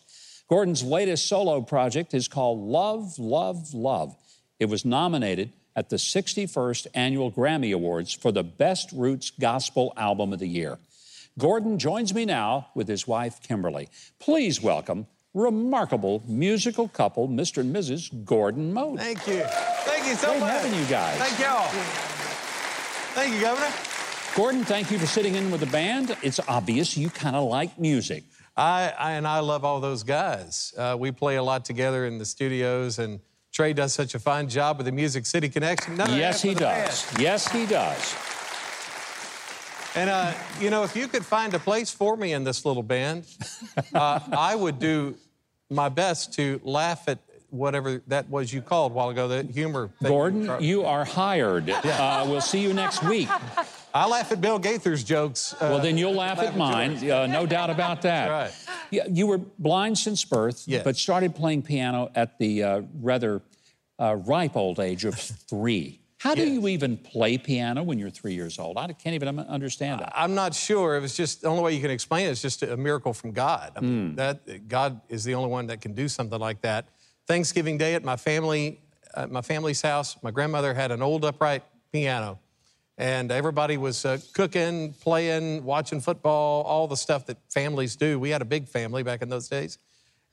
Gordon's 0.49 0.83
latest 0.83 1.27
solo 1.27 1.61
project 1.61 2.13
is 2.13 2.27
called 2.27 2.59
Love, 2.59 3.19
Love, 3.19 3.73
Love. 3.73 4.15
It 4.59 4.65
was 4.65 4.83
nominated 4.83 5.53
at 5.75 5.89
the 5.89 5.95
61st 5.95 6.87
Annual 6.93 7.31
Grammy 7.31 7.73
Awards 7.73 8.13
for 8.13 8.31
the 8.31 8.43
Best 8.43 8.91
Roots 8.91 9.29
Gospel 9.31 9.93
Album 9.95 10.33
of 10.33 10.39
the 10.39 10.47
Year. 10.47 10.77
Gordon 11.37 11.79
joins 11.79 12.13
me 12.13 12.25
now 12.25 12.67
with 12.75 12.87
his 12.87 13.07
wife, 13.07 13.41
Kimberly. 13.41 13.89
Please 14.19 14.61
welcome 14.61 15.07
remarkable 15.33 16.23
musical 16.27 16.87
couple, 16.87 17.27
Mr. 17.27 17.59
and 17.59 17.75
Mrs. 17.75 18.25
Gordon 18.25 18.73
Mote. 18.73 18.99
Thank 18.99 19.27
you. 19.27 19.43
Thank 19.45 20.07
you 20.07 20.15
so 20.15 20.29
Great 20.29 20.39
much. 20.41 20.49
having 20.51 20.79
you 20.79 20.85
guys. 20.85 21.17
Thank 21.17 21.39
y'all. 21.39 21.67
Thank 23.13 23.33
you, 23.35 23.41
Governor. 23.41 23.73
Gordon, 24.35 24.63
thank 24.63 24.91
you 24.91 24.99
for 24.99 25.07
sitting 25.07 25.35
in 25.35 25.51
with 25.51 25.59
the 25.59 25.67
band. 25.67 26.15
It's 26.21 26.39
obvious 26.47 26.95
you 26.95 27.09
kind 27.09 27.35
of 27.35 27.49
like 27.49 27.77
music. 27.79 28.23
I, 28.55 28.93
I 28.97 29.11
and 29.13 29.27
I 29.27 29.39
love 29.39 29.63
all 29.63 29.79
those 29.79 30.03
guys. 30.03 30.73
Uh, 30.77 30.95
we 30.99 31.11
play 31.11 31.37
a 31.37 31.43
lot 31.43 31.65
together 31.65 32.05
in 32.05 32.17
the 32.17 32.25
studios, 32.25 32.99
and 32.99 33.19
Trey 33.51 33.73
does 33.73 33.93
such 33.93 34.15
a 34.15 34.19
fine 34.19 34.47
job 34.49 34.77
with 34.77 34.85
the 34.85 34.91
Music 34.91 35.25
City 35.25 35.49
Connection. 35.49 35.95
None 35.95 36.17
yes, 36.17 36.41
he 36.41 36.53
does. 36.53 37.05
band. 37.05 37.21
Yes, 37.21 37.51
he 37.51 37.65
does. 37.65 38.15
And 39.99 40.09
uh, 40.09 40.31
you 40.61 40.69
know, 40.69 40.83
if 40.83 40.95
you 40.95 41.09
could 41.09 41.25
find 41.25 41.53
a 41.53 41.59
place 41.59 41.91
for 41.91 42.15
me 42.15 42.31
in 42.31 42.45
this 42.45 42.63
little 42.63 42.83
band, 42.83 43.25
uh, 43.93 44.19
I 44.31 44.55
would 44.55 44.79
do 44.79 45.17
my 45.69 45.89
best 45.89 46.33
to 46.35 46.61
laugh 46.63 47.09
at 47.09 47.19
whatever 47.49 48.01
that 48.07 48.29
was 48.29 48.53
you 48.53 48.61
called 48.61 48.93
a 48.93 48.95
while 48.95 49.09
ago, 49.09 49.27
the 49.27 49.43
humor. 49.43 49.89
thing. 50.01 50.09
Gordon, 50.09 50.49
you 50.61 50.85
are 50.85 51.03
hired. 51.03 51.69
Uh, 51.69 52.25
we'll 52.29 52.39
see 52.39 52.61
you 52.61 52.73
next 52.73 53.03
week. 53.03 53.27
I 53.93 54.07
laugh 54.07 54.31
at 54.31 54.39
Bill 54.39 54.57
Gaither's 54.59 55.03
jokes. 55.03 55.53
uh, 55.53 55.57
Well, 55.69 55.79
then 55.79 55.97
you'll 55.97 56.13
laugh 56.13 56.39
at 56.39 56.55
mine. 56.55 56.97
Uh, 57.09 57.27
no 57.27 57.45
doubt 57.45 57.69
about 57.69 58.03
that. 58.03 58.29
Right. 58.29 58.51
Yeah, 58.91 59.03
you 59.09 59.27
were 59.27 59.39
blind 59.57 59.97
since 59.97 60.23
birth, 60.23 60.63
Yes. 60.65 60.83
but 60.85 60.95
started 60.95 61.35
playing 61.35 61.63
piano 61.63 62.09
at 62.15 62.37
the 62.39 62.63
uh, 62.63 62.81
rather 63.01 63.41
uh, 63.99 64.15
ripe 64.15 64.55
old 64.55 64.79
age 64.79 65.03
of 65.03 65.15
three. 65.15 65.99
How 66.19 66.35
do 66.35 66.41
Yes. 66.41 66.51
you 66.51 66.67
even 66.67 66.97
play 66.97 67.37
piano 67.37 67.81
when 67.81 67.97
you're 67.97 68.09
three 68.09 68.33
years 68.33 68.59
old? 68.59 68.77
I 68.77 68.91
can't 68.91 69.15
even 69.15 69.39
understand 69.39 70.01
that. 70.01 70.11
I'm 70.13 70.35
not 70.35 70.53
sure. 70.53 70.97
It 70.97 70.99
was 70.99 71.15
just 71.15 71.41
the 71.43 71.47
only 71.47 71.63
way 71.63 71.73
you 71.73 71.81
can 71.81 71.91
explain 71.91 72.27
it 72.27 72.31
is 72.31 72.41
just 72.41 72.61
a 72.61 72.75
miracle 72.75 73.13
from 73.13 73.31
God. 73.31 73.71
I 73.77 73.79
mean, 73.79 74.15
that 74.15 74.67
God 74.67 74.99
is 75.07 75.23
the 75.23 75.35
only 75.35 75.49
one 75.49 75.67
that 75.67 75.79
can 75.79 75.93
do 75.93 76.09
something 76.09 76.37
like 76.39 76.59
that. 76.61 76.89
Thanksgiving 77.25 77.77
Day 77.77 77.95
at 77.95 78.03
my 78.03 78.17
family, 78.17 78.81
at 79.15 79.31
my 79.31 79.41
family's 79.41 79.81
house, 79.81 80.17
my 80.21 80.29
grandmother 80.29 80.73
had 80.73 80.91
an 80.91 81.01
old 81.01 81.23
upright 81.23 81.63
piano, 81.93 82.37
and 82.97 83.31
everybody 83.31 83.77
was 83.77 84.03
uh, 84.03 84.17
cooking, 84.33 84.91
playing, 84.99 85.63
watching 85.63 86.01
football, 86.01 86.63
all 86.63 86.85
the 86.87 86.97
stuff 86.97 87.27
that 87.27 87.37
families 87.49 87.95
do. 87.95 88.19
We 88.19 88.29
had 88.29 88.41
a 88.41 88.45
big 88.45 88.67
family 88.67 89.03
back 89.03 89.21
in 89.21 89.29
those 89.29 89.47
days. 89.47 89.77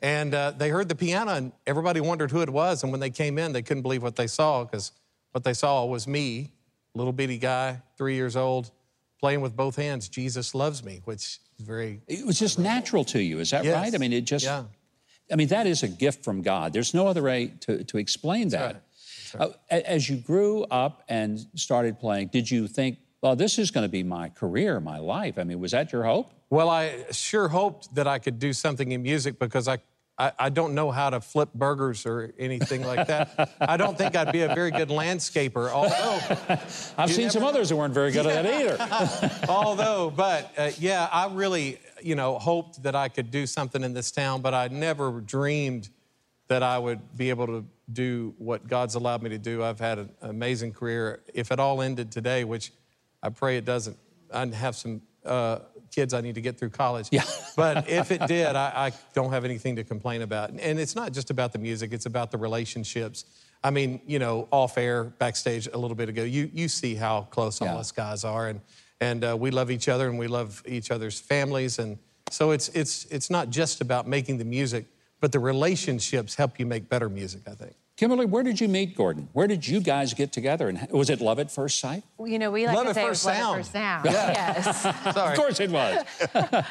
And 0.02 0.34
uh, 0.34 0.50
they 0.50 0.68
heard 0.68 0.88
the 0.88 0.96
piano, 0.96 1.30
and 1.34 1.52
everybody 1.64 2.00
wondered 2.00 2.32
who 2.32 2.40
it 2.42 2.50
was. 2.50 2.82
And 2.82 2.90
when 2.90 3.00
they 3.00 3.08
came 3.10 3.38
in, 3.38 3.52
they 3.52 3.62
couldn't 3.62 3.82
believe 3.82 4.02
what 4.02 4.16
they 4.16 4.26
saw 4.26 4.64
because 4.64 4.90
what 5.36 5.44
they 5.44 5.52
saw 5.52 5.84
was 5.84 6.08
me, 6.08 6.50
little 6.94 7.12
bitty 7.12 7.36
guy, 7.36 7.82
three 7.98 8.14
years 8.14 8.36
old, 8.36 8.70
playing 9.20 9.42
with 9.42 9.54
both 9.54 9.76
hands. 9.76 10.08
Jesus 10.08 10.54
loves 10.54 10.82
me, 10.82 11.02
which 11.04 11.40
is 11.58 11.66
very. 11.66 12.00
It 12.08 12.24
was 12.24 12.38
just 12.38 12.58
natural 12.58 13.04
to 13.04 13.20
you, 13.22 13.40
is 13.40 13.50
that 13.50 13.62
Yes. 13.62 13.74
right? 13.76 13.94
I 13.94 13.98
mean, 13.98 14.14
it 14.14 14.22
just, 14.22 14.46
Yeah. 14.46 14.64
I 15.30 15.36
mean, 15.36 15.48
that 15.48 15.66
is 15.66 15.82
a 15.82 15.88
gift 15.88 16.24
from 16.24 16.40
God. 16.40 16.72
There's 16.72 16.94
no 16.94 17.06
other 17.06 17.22
way 17.22 17.52
to, 17.60 17.84
to 17.84 17.98
explain 17.98 18.48
that. 18.48 18.82
Uh, 19.38 19.48
as 19.70 20.08
you 20.08 20.16
grew 20.16 20.64
up 20.70 21.02
and 21.06 21.38
started 21.54 22.00
playing, 22.00 22.28
did 22.28 22.50
you 22.50 22.66
think, 22.66 22.96
well, 23.20 23.36
this 23.36 23.58
is 23.58 23.70
going 23.70 23.84
to 23.84 23.90
be 23.90 24.02
my 24.02 24.30
career, 24.30 24.80
my 24.80 24.98
life? 24.98 25.38
I 25.38 25.44
mean, 25.44 25.60
was 25.60 25.72
that 25.72 25.92
your 25.92 26.04
hope? 26.04 26.32
Well, 26.48 26.70
I 26.70 27.04
sure 27.10 27.48
hoped 27.48 27.94
that 27.94 28.06
I 28.06 28.20
could 28.20 28.38
do 28.38 28.54
something 28.54 28.90
in 28.90 29.02
music 29.02 29.38
because 29.38 29.68
I, 29.68 29.80
I, 30.18 30.32
I 30.38 30.48
don't 30.48 30.74
know 30.74 30.90
how 30.90 31.10
to 31.10 31.20
flip 31.20 31.50
burgers 31.54 32.06
or 32.06 32.32
anything 32.38 32.82
like 32.82 33.06
that. 33.08 33.54
I 33.60 33.76
don't 33.76 33.98
think 33.98 34.16
I'd 34.16 34.32
be 34.32 34.42
a 34.42 34.54
very 34.54 34.70
good 34.70 34.88
landscaper, 34.88 35.70
although. 35.70 36.58
I've 36.98 37.12
seen 37.12 37.28
some 37.28 37.42
know. 37.42 37.48
others 37.48 37.68
who 37.68 37.76
weren't 37.76 37.92
very 37.92 38.12
good 38.12 38.26
at 38.26 38.42
that 38.42 39.20
either. 39.20 39.46
although, 39.48 40.10
but 40.10 40.52
uh, 40.56 40.70
yeah, 40.78 41.08
I 41.12 41.30
really, 41.30 41.78
you 42.02 42.14
know, 42.14 42.38
hoped 42.38 42.82
that 42.84 42.94
I 42.94 43.08
could 43.08 43.30
do 43.30 43.46
something 43.46 43.84
in 43.84 43.92
this 43.92 44.10
town, 44.10 44.40
but 44.40 44.54
I 44.54 44.68
never 44.68 45.20
dreamed 45.20 45.90
that 46.48 46.62
I 46.62 46.78
would 46.78 47.16
be 47.16 47.28
able 47.28 47.46
to 47.48 47.66
do 47.92 48.34
what 48.38 48.66
God's 48.66 48.94
allowed 48.94 49.22
me 49.22 49.30
to 49.30 49.38
do. 49.38 49.62
I've 49.62 49.80
had 49.80 49.98
an 49.98 50.10
amazing 50.22 50.72
career. 50.72 51.20
If 51.34 51.50
it 51.50 51.60
all 51.60 51.82
ended 51.82 52.10
today, 52.10 52.44
which 52.44 52.72
I 53.22 53.28
pray 53.28 53.58
it 53.58 53.64
doesn't, 53.64 53.98
I'd 54.32 54.54
have 54.54 54.76
some 54.76 55.02
uh, 55.24 55.58
kids 55.96 56.14
I 56.14 56.20
need 56.20 56.34
to 56.36 56.40
get 56.42 56.58
through 56.58 56.70
college. 56.70 57.08
Yeah. 57.10 57.24
but 57.56 57.88
if 57.88 58.10
it 58.12 58.24
did, 58.28 58.54
I, 58.54 58.86
I 58.88 58.92
don't 59.14 59.32
have 59.32 59.44
anything 59.44 59.74
to 59.76 59.84
complain 59.84 60.22
about. 60.22 60.50
And 60.50 60.78
it's 60.78 60.94
not 60.94 61.10
just 61.12 61.30
about 61.30 61.52
the 61.52 61.58
music; 61.58 61.92
it's 61.92 62.06
about 62.06 62.30
the 62.30 62.38
relationships. 62.38 63.24
I 63.64 63.70
mean, 63.70 64.00
you 64.06 64.18
know, 64.20 64.46
off 64.52 64.76
air, 64.78 65.04
backstage 65.04 65.66
a 65.72 65.78
little 65.78 65.96
bit 65.96 66.08
ago, 66.08 66.22
you 66.22 66.50
you 66.52 66.68
see 66.68 66.94
how 66.94 67.22
close 67.30 67.60
all 67.60 67.68
Yeah. 67.68 67.76
us 67.80 67.90
guys 67.90 68.22
are, 68.24 68.46
and 68.48 68.60
and 69.00 69.24
uh, 69.24 69.36
we 69.38 69.50
love 69.50 69.70
each 69.70 69.88
other, 69.88 70.08
and 70.08 70.18
we 70.18 70.26
love 70.28 70.62
each 70.66 70.90
other's 70.90 71.18
families, 71.18 71.78
and 71.78 71.98
so 72.30 72.50
it's 72.52 72.68
it's 72.68 73.06
it's 73.06 73.30
not 73.30 73.48
just 73.50 73.80
about 73.80 74.06
making 74.06 74.36
the 74.38 74.44
music, 74.44 74.84
but 75.20 75.32
the 75.32 75.40
relationships 75.40 76.34
help 76.36 76.58
you 76.60 76.66
make 76.66 76.88
better 76.88 77.08
music. 77.08 77.40
I 77.48 77.54
think. 77.54 77.74
Kimberly, 77.96 78.26
where 78.26 78.42
did 78.42 78.60
you 78.60 78.68
meet 78.68 78.94
Gordon? 78.94 79.30
Where 79.32 79.46
did 79.46 79.66
you 79.66 79.80
guys 79.80 80.12
get 80.12 80.30
together? 80.30 80.68
And 80.68 80.86
was 80.90 81.08
it 81.08 81.22
love 81.22 81.38
at 81.38 81.50
first 81.50 81.80
sight? 81.80 82.02
Well, 82.18 82.28
You 82.28 82.38
know, 82.38 82.50
we 82.50 82.66
like 82.66 82.76
Love 82.76 82.88
to 82.88 82.94
say 82.94 83.02
first 83.06 83.24
love 83.24 83.36
sound. 83.36 83.54
at 83.54 83.58
first 83.60 83.72
sound. 83.72 84.04
Yeah. 84.04 84.32
Yes. 84.54 84.82
Sorry. 85.14 85.32
Of 85.32 85.38
course 85.38 85.60
it 85.60 85.70
was. 85.70 86.04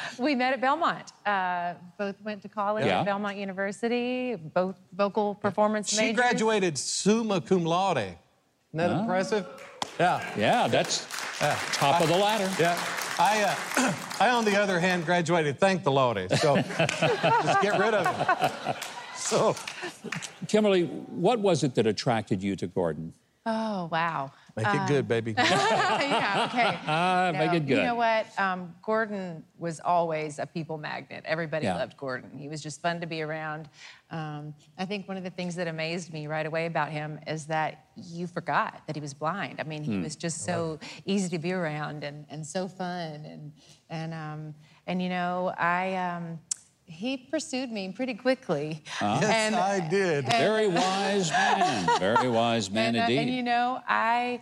we 0.20 0.36
met 0.36 0.54
at 0.54 0.62
Belmont. 0.62 1.12
Uh, 1.26 1.74
both 1.98 2.22
went 2.22 2.44
to 2.44 2.50
college 2.50 2.86
Yeah. 2.86 3.00
at 3.00 3.06
Belmont 3.08 3.38
University. 3.38 4.36
Both 4.36 4.80
vocal 4.96 5.34
performance 5.34 5.90
She 5.90 5.96
majors. 5.98 6.10
She 6.10 6.14
graduated 6.16 6.78
summa 6.78 7.42
cum 7.42 7.66
laude. 7.66 7.98
Isn't 7.98 8.16
that 8.74 8.92
impressive? 8.92 9.48
Yeah. 10.00 10.24
Yeah, 10.38 10.68
that's 10.68 11.08
Yeah. 11.42 11.58
top 11.74 12.02
of 12.02 12.08
the 12.08 12.18
ladder. 12.18 12.52
Yeah. 12.60 12.78
I, 13.18 13.42
uh, 13.78 13.94
I, 14.20 14.30
on 14.30 14.46
the 14.46 14.62
other 14.62 14.80
hand, 14.80 15.06
graduated 15.06 15.58
thank 15.60 15.84
the 15.84 15.92
Lord. 15.92 16.18
So 16.38 16.56
just 16.78 17.62
get 17.64 17.80
rid 17.80 17.96
of 17.96 18.06
it. 18.06 18.76
So 19.26 19.56
Kimberly, 20.48 20.84
what 20.84 21.40
was 21.40 21.64
it 21.64 21.74
that 21.76 21.88
attracted 21.88 22.44
you 22.44 22.56
to 22.58 22.68
Gordon? 22.68 23.14
Oh, 23.48 23.88
wow. 23.92 24.32
make 24.58 24.66
it 24.66 24.88
good, 24.88 25.08
baby. 25.08 25.36
yeah, 25.38 26.48
okay. 26.50 26.80
Ah, 26.88 27.32
make 27.32 27.54
it 27.54 27.68
good. 27.68 27.78
You 27.78 27.84
know 27.84 27.96
what? 27.96 28.26
Um, 28.40 28.74
Gordon 28.82 29.44
was 29.60 29.80
always 29.80 30.40
a 30.40 30.48
people 30.48 30.80
magnet. 30.80 31.24
Everybody 31.28 31.66
Yeah. 31.66 31.76
loved 31.78 31.96
Gordon. 31.96 32.32
He 32.36 32.48
was 32.50 32.62
just 32.62 32.82
fun 32.82 33.00
to 33.02 33.08
be 33.08 33.22
around. 33.22 33.70
Um, 34.10 34.56
I 34.80 34.86
think 34.86 35.08
one 35.08 35.16
of 35.18 35.24
the 35.24 35.30
things 35.30 35.54
that 35.56 35.68
amazed 35.68 36.12
me 36.12 36.26
right 36.26 36.46
away 36.46 36.66
about 36.66 36.90
him 36.92 37.20
is 37.28 37.46
that 37.46 37.86
you 37.96 38.26
forgot 38.26 38.82
that 38.88 38.96
he 38.96 39.02
was 39.02 39.14
blind. 39.14 39.60
I 39.60 39.64
mean, 39.64 39.84
he 39.84 40.00
was 40.00 40.16
just 40.16 40.44
so 40.44 40.80
easy 41.06 41.30
to 41.30 41.40
be 41.40 41.52
around 41.54 42.04
and, 42.04 42.26
and 42.30 42.46
so 42.46 42.68
fun. 42.68 43.26
And, 43.26 43.52
and, 43.92 44.14
um, 44.14 44.56
and 44.88 45.02
you 45.02 45.10
know, 45.10 45.54
I. 45.58 46.28
He 46.88 47.18
pursued 47.18 47.72
me 47.72 47.92
pretty 47.92 48.14
quickly. 48.14 48.84
Uh-huh. 49.02 49.18
Yes, 49.22 49.32
And- 49.34 49.56
I 49.56 49.88
did. 49.90 50.26
Very 50.28 50.68
wise 50.68 51.32
man. 51.32 52.00
Very 52.00 52.30
wise 52.30 52.70
man 52.70 52.90
and, 52.96 52.98
uh, 52.98 53.02
indeed. 53.02 53.18
and 53.20 53.30
you 53.32 53.44
know, 53.44 53.82
I 53.88 54.42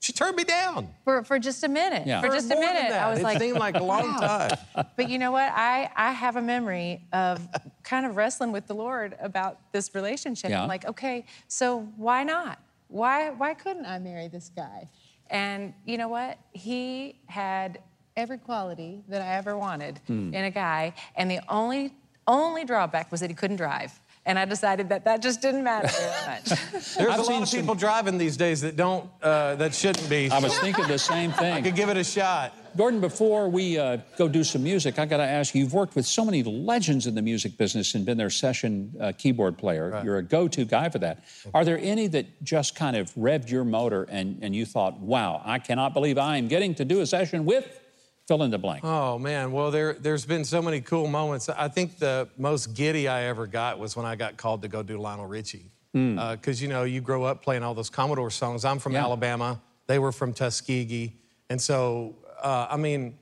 She 0.00 0.12
turned 0.12 0.36
me 0.36 0.44
down. 0.44 0.92
for 1.04 1.24
for 1.24 1.38
just 1.38 1.64
a 1.64 1.68
minute, 1.68 2.06
Yeah. 2.06 2.20
for 2.20 2.26
For 2.28 2.34
just 2.34 2.50
a 2.50 2.56
minute. 2.56 2.92
I 2.92 3.08
was 3.10 3.20
it 3.20 3.22
like, 3.22 3.38
seemed 3.38 3.58
like 3.58 3.76
a 3.76 3.82
long 3.82 4.12
wow. 4.20 4.48
time. 4.48 4.86
But 4.96 5.08
you 5.08 5.18
know 5.18 5.32
what? 5.32 5.50
I, 5.54 5.88
I 5.96 6.10
have 6.12 6.36
a 6.36 6.42
memory 6.42 7.06
of 7.12 7.48
kind 7.84 8.04
of 8.06 8.16
wrestling 8.16 8.52
with 8.52 8.66
the 8.66 8.74
Lord 8.74 9.16
about 9.20 9.72
this 9.72 9.94
relationship. 9.94 10.50
Yeah. 10.50 10.62
I'm 10.62 10.68
like, 10.68 10.84
okay, 10.84 11.24
so 11.48 11.80
why 11.96 12.22
not? 12.24 12.58
Why 12.88 13.30
why 13.30 13.54
couldn't 13.54 13.86
I 13.86 13.98
marry 13.98 14.28
this 14.28 14.50
guy? 14.54 14.90
And 15.30 15.72
you 15.86 15.96
know 15.96 16.08
what? 16.08 16.38
He 16.52 17.20
had 17.26 17.78
every 18.16 18.38
quality 18.38 19.02
that 19.08 19.20
I 19.20 19.34
ever 19.36 19.56
wanted 19.58 19.98
Hmm. 20.06 20.32
in 20.32 20.44
a 20.44 20.50
guy, 20.50 20.94
and 21.16 21.30
the 21.30 21.40
only 21.48 21.92
only 22.26 22.64
drawback 22.64 23.10
was 23.12 23.20
that 23.20 23.28
he 23.28 23.34
couldn't 23.36 23.56
drive. 23.58 24.00
And 24.24 24.38
I 24.38 24.46
decided 24.46 24.88
that 24.88 25.04
that 25.04 25.20
just 25.20 25.42
didn't 25.42 25.62
matter 25.62 25.88
very 25.88 26.26
much. 26.26 26.44
There's 26.72 26.96
I've 26.96 27.06
a 27.18 27.22
lot 27.22 27.26
seen 27.26 27.42
of 27.42 27.48
some- 27.50 27.60
people 27.60 27.74
driving 27.74 28.16
these 28.16 28.38
days 28.38 28.62
that 28.62 28.76
don't, 28.76 29.10
uh, 29.22 29.56
that 29.56 29.74
shouldn't 29.74 30.08
be. 30.08 30.30
I 30.30 30.38
was 30.38 30.58
thinking 30.60 30.86
the 30.88 30.98
same 30.98 31.32
thing. 31.42 31.52
I 31.52 31.60
could 31.60 31.76
give 31.76 31.90
it 31.90 31.98
a 31.98 32.04
shot. 32.04 32.54
Gordon, 32.78 32.98
before 33.02 33.50
we 33.50 33.76
uh, 33.78 33.98
go 34.16 34.26
do 34.26 34.42
some 34.42 34.62
music, 34.62 34.98
I 34.98 35.04
got 35.04 35.18
to 35.18 35.22
ask 35.24 35.54
you, 35.54 35.60
you've 35.64 35.74
worked 35.74 35.94
with 35.96 36.06
so 36.06 36.24
many 36.24 36.42
legends 36.42 37.06
in 37.06 37.14
the 37.14 37.20
music 37.20 37.58
business 37.58 37.94
and 37.94 38.06
been 38.06 38.16
their 38.16 38.30
session 38.30 38.94
uh, 38.98 39.12
keyboard 39.18 39.58
player. 39.58 39.90
Right. 39.90 40.02
You're 40.02 40.16
a 40.16 40.22
go 40.22 40.48
to 40.48 40.64
guy 40.64 40.88
for 40.88 41.00
that. 41.00 41.24
Are 41.52 41.62
there 41.66 41.78
any 41.78 42.06
that 42.06 42.42
just 42.42 42.74
kind 42.74 42.96
of 42.96 43.12
revved 43.16 43.50
your 43.50 43.64
motor 43.64 44.04
and, 44.04 44.38
and 44.40 44.56
you 44.56 44.64
thought, 44.64 44.98
wow, 44.98 45.42
I 45.44 45.58
cannot 45.58 45.92
believe 45.92 46.16
I 46.16 46.38
am 46.38 46.48
getting 46.48 46.74
to 46.76 46.86
do 46.86 47.02
a 47.02 47.06
session 47.06 47.44
with 47.44 47.80
fill 48.26 48.42
in 48.42 48.50
the 48.50 48.58
blank? 48.58 48.84
Oh 48.84 49.18
man, 49.18 49.52
well 49.52 49.70
there 49.70 49.94
there's 49.94 50.24
been 50.24 50.44
so 50.44 50.60
many 50.62 50.80
cool 50.80 51.06
moments. 51.06 51.48
I 51.48 51.68
think 51.68 51.98
the 51.98 52.28
most 52.38 52.74
giddy 52.74 53.08
I 53.08 53.24
ever 53.24 53.46
got 53.46 53.78
was 53.78 53.96
when 53.96 54.06
I 54.06 54.16
got 54.16 54.36
called 54.36 54.62
to 54.62 54.68
go 54.68 54.82
do 54.82 54.98
Lionel 54.98 55.26
Richie. 55.26 55.70
Because 55.92 56.60
you 56.60 56.66
know 56.66 56.82
you 56.82 57.00
grow 57.00 57.22
up 57.22 57.40
playing 57.40 57.62
all 57.62 57.72
those 57.72 57.88
Commodore 57.90 58.30
songs. 58.30 58.64
I'm 58.64 58.80
from 58.80 58.94
Yeah. 58.94 59.04
Alabama. 59.04 59.60
They 59.86 60.00
were 60.00 60.10
from 60.10 60.32
Tuskegee, 60.32 61.12
and 61.50 61.60
so 61.60 62.16
uh, 62.42 62.66
I 62.68 62.76
mean, 62.76 63.16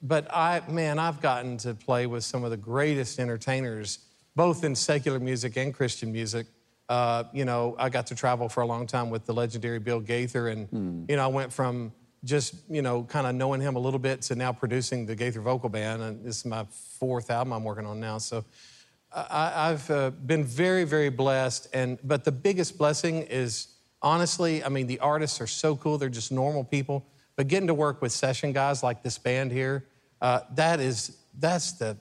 but 0.00 0.26
I 0.32 0.62
man, 0.68 0.98
I've 0.98 1.20
gotten 1.20 1.58
to 1.58 1.74
play 1.74 2.06
with 2.06 2.24
some 2.24 2.42
of 2.44 2.50
the 2.50 2.56
greatest 2.56 3.18
entertainers, 3.18 3.98
both 4.36 4.64
in 4.64 4.74
secular 4.74 5.18
music 5.20 5.56
and 5.56 5.74
Christian 5.74 6.12
music. 6.12 6.46
Uh, 6.88 7.24
you 7.34 7.44
know, 7.44 7.74
I 7.78 7.88
got 7.90 8.06
to 8.06 8.14
travel 8.14 8.48
for 8.48 8.62
a 8.62 8.66
long 8.66 8.86
time 8.86 9.10
with 9.10 9.26
the 9.26 9.34
legendary 9.34 9.78
Bill 9.80 10.00
Gaither, 10.00 10.48
and 10.48 11.06
you 11.10 11.16
know, 11.16 11.24
I 11.24 11.26
went 11.26 11.52
from 11.52 11.92
just 12.24 12.54
you 12.68 12.82
know 12.82 13.04
kind 13.04 13.26
of 13.26 13.34
knowing 13.34 13.60
him 13.60 13.76
a 13.76 13.78
little 13.78 13.98
bit 13.98 14.22
to 14.22 14.34
now 14.34 14.52
producing 14.52 15.06
the 15.06 15.14
Gaither 15.14 15.40
Vocal 15.40 15.68
Band, 15.68 16.02
and 16.02 16.24
this 16.24 16.38
is 16.38 16.44
my 16.44 16.64
fourth 16.98 17.30
album 17.30 17.52
I'm 17.52 17.64
working 17.64 17.86
on 17.86 18.00
now. 18.00 18.18
So 18.18 18.44
I, 19.14 19.70
I've 19.70 19.90
uh, 19.90 20.10
been 20.10 20.44
very, 20.44 20.84
very 20.84 21.10
blessed, 21.10 21.68
and 21.72 21.98
but 22.02 22.24
the 22.24 22.32
biggest 22.32 22.78
blessing 22.78 23.22
is 23.22 23.68
honestly, 24.02 24.64
I 24.64 24.68
mean, 24.68 24.86
the 24.86 24.98
artists 25.00 25.40
are 25.40 25.46
so 25.46 25.76
cool; 25.76 25.98
they're 25.98 26.08
just 26.08 26.32
normal 26.32 26.64
people. 26.64 27.06
But 27.36 27.48
getting 27.48 27.66
to 27.66 27.74
work 27.74 28.00
with 28.00 28.12
session 28.12 28.52
guys 28.52 28.82
like 28.82 29.02
this 29.02 29.18
band 29.18 29.52
here, 29.52 29.86
uh, 30.20 30.40
that 30.54 30.80
is 30.80 31.18
that's 31.38 31.72
the 31.72 31.96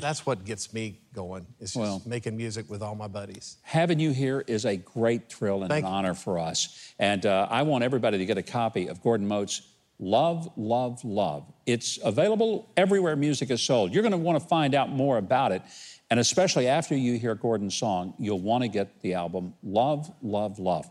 that's 0.00 0.26
what 0.26 0.44
gets 0.44 0.72
me 0.72 1.00
going. 1.14 1.46
Is 1.60 1.72
just 1.72 1.76
Well- 1.76 2.02
making 2.04 2.36
music 2.36 2.68
with 2.68 2.82
all 2.82 2.94
my 2.94 3.08
buddies. 3.08 3.56
Having 3.62 4.00
you 4.00 4.10
here 4.10 4.44
is 4.46 4.66
a 4.66 4.76
great 4.76 5.32
thrill 5.32 5.62
and 5.62 5.70
Thank 5.70 5.86
an 5.86 5.90
you. 5.90 5.96
honor 5.96 6.14
for 6.14 6.38
us. 6.38 6.92
And 6.98 7.24
uh, 7.24 7.46
I 7.50 7.62
want 7.62 7.84
everybody 7.84 8.18
to 8.18 8.26
get 8.26 8.36
a 8.36 8.42
copy 8.42 8.88
of 8.88 9.02
Gordon 9.02 9.26
Mote's 9.26 9.62
Love, 10.00 10.50
Love, 10.56 11.02
Love. 11.04 11.44
It's 11.66 11.98
available 12.04 12.68
everywhere 12.76 13.14
music 13.16 13.50
is 13.50 13.62
sold. 13.62 13.94
You're 13.94 14.02
going 14.02 14.12
to 14.12 14.18
want 14.18 14.40
to 14.42 14.46
find 14.46 14.74
out 14.74 14.90
more 14.90 15.16
about 15.18 15.52
it. 15.52 15.62
And 16.10 16.18
especially 16.20 16.66
after 16.68 16.94
you 16.96 17.18
hear 17.18 17.34
Gordon's 17.34 17.74
song, 17.76 18.12
you'll 18.18 18.40
want 18.40 18.62
to 18.62 18.68
get 18.68 19.00
the 19.02 19.14
album 19.14 19.54
Love, 19.62 20.12
Love, 20.20 20.58
Love. 20.58 20.86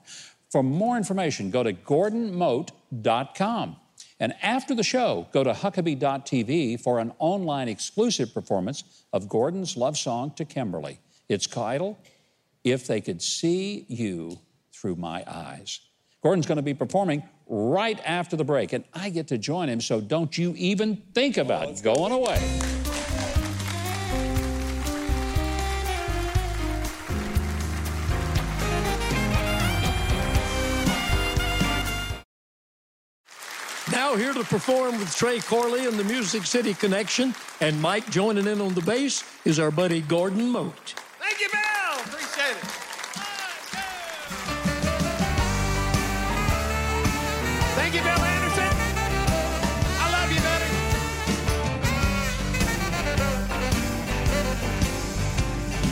For 0.51 0.63
more 0.63 0.97
information, 0.97 1.51
go 1.51 1.63
to 1.63 1.73
gordonmote.com. 1.73 3.75
And 4.19 4.33
after 4.41 4.75
the 4.75 4.83
show, 4.83 5.27
go 5.31 5.43
to 5.43 5.51
Huckabee.tv 5.51 6.81
for 6.81 6.99
an 6.99 7.13
online 7.19 7.67
exclusive 7.67 8.33
performance 8.33 8.83
of 9.11 9.27
Gordon's 9.27 9.75
love 9.75 9.97
song 9.97 10.31
to 10.35 10.45
Kimberly. 10.45 10.99
Its 11.29 11.47
titled, 11.47 11.97
If 12.63 12.87
They 12.87 13.01
Could 13.01 13.21
See 13.21 13.85
You 13.87 14.39
Through 14.73 14.95
My 14.95 15.23
Eyes. 15.27 15.79
Gordon's 16.21 16.45
going 16.45 16.57
to 16.57 16.61
be 16.61 16.73
performing 16.73 17.23
right 17.47 17.99
after 18.05 18.37
the 18.37 18.45
break, 18.45 18.71
and 18.73 18.85
I 18.93 19.09
get 19.09 19.27
to 19.27 19.37
join 19.37 19.67
him, 19.67 19.81
so 19.81 19.99
don't 19.99 20.37
you 20.37 20.53
even 20.57 20.97
think 21.13 21.37
about 21.37 21.81
going 21.83 22.13
away. 22.13 22.82
Now 34.13 34.19
here 34.19 34.33
to 34.33 34.43
perform 34.43 34.99
with 34.99 35.15
Trey 35.15 35.39
Corley 35.39 35.87
and 35.87 35.97
the 35.97 36.03
Music 36.03 36.45
City 36.45 36.75
Connection, 36.75 37.33
and 37.61 37.81
Mike 37.81 38.07
joining 38.11 38.45
in 38.45 38.61
on 38.61 38.75
the 38.75 38.81
bass 38.81 39.23
is 39.43 39.57
our 39.57 39.71
buddy 39.71 40.01
Gordon 40.01 40.51
Mote. 40.51 40.93
Thank 41.19 41.39
you, 41.41 41.49
Bill. 41.49 41.97
Appreciate 41.97 42.51
it. 42.51 42.63
Thank 47.73 47.95
you, 47.95 48.01
Bill 48.03 48.23
Anderson. 48.23 48.69
I 49.97 50.11
love 50.11 50.31
you, 50.31 50.41
buddy. 50.45 50.69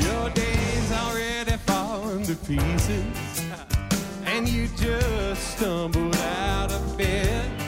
Your 0.06 0.30
day's 0.36 0.92
already 0.92 1.58
fallen 1.66 2.22
to 2.26 2.36
pieces, 2.36 3.50
and 4.26 4.48
you 4.48 4.68
just 4.78 5.58
stumbled 5.58 6.16
out 6.18 6.72
of 6.72 6.98
bed. 7.00 7.61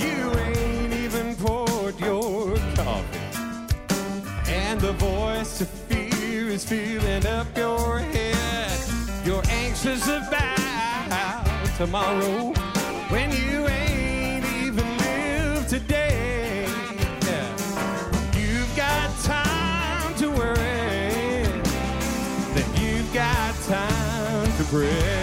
You 0.00 0.32
ain't 0.40 0.92
even 0.94 1.36
poured 1.36 2.00
your 2.00 2.56
coffee, 2.74 3.18
and 4.48 4.80
the 4.80 4.92
voice 4.92 5.60
of 5.60 5.68
fear 5.68 6.48
is 6.48 6.64
filling 6.64 7.26
up 7.26 7.46
your 7.54 7.98
head. 7.98 8.78
You're 9.26 9.42
anxious 9.50 10.06
about 10.08 11.44
tomorrow 11.76 12.54
when 13.10 13.30
you 13.32 13.68
ain't 13.68 14.46
even 14.64 14.88
lived 14.98 15.68
today. 15.68 16.66
You've 18.34 18.74
got 18.76 19.10
time 19.22 20.14
to 20.16 20.30
worry, 20.30 21.44
then 22.54 22.68
you've 22.82 23.12
got 23.12 23.54
time 23.66 24.50
to 24.56 24.64
pray. 24.64 25.19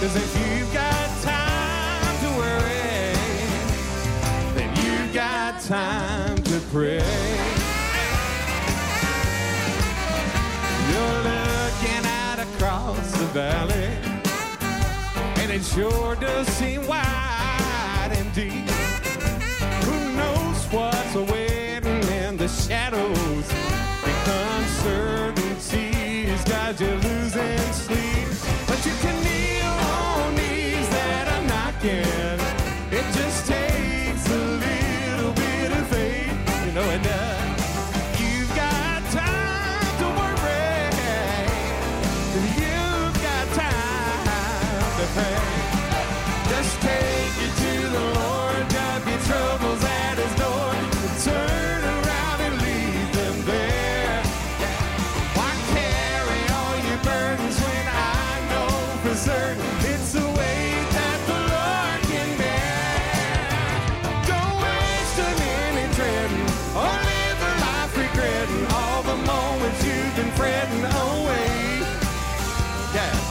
Cause 0.00 0.14
if 0.14 0.32
you've 0.38 0.72
got 0.72 1.22
time 1.22 2.16
to 2.20 2.28
worry, 2.38 3.12
then 4.54 4.70
you've 4.84 5.12
got 5.12 5.60
time 5.60 6.36
to 6.36 6.60
pray. 6.70 7.02
You're 10.88 11.22
looking 11.32 12.06
out 12.06 12.38
across 12.38 13.10
the 13.12 13.26
valley, 13.34 13.90
and 15.42 15.50
it 15.50 15.64
sure 15.64 16.14
does 16.14 16.46
seem 16.46 16.86
wide 16.86 18.12
and 18.12 18.32
deep. 18.34 18.70
Who 19.84 20.16
knows 20.16 20.64
what's 20.70 21.14
waiting 21.32 22.04
in 22.22 22.36
the 22.36 22.46
shadows? 22.46 23.48
The 24.04 24.14
uncertainty 24.58 26.26
has 26.26 26.44
got 26.44 26.80
you 26.80 26.94
losing 26.94 27.57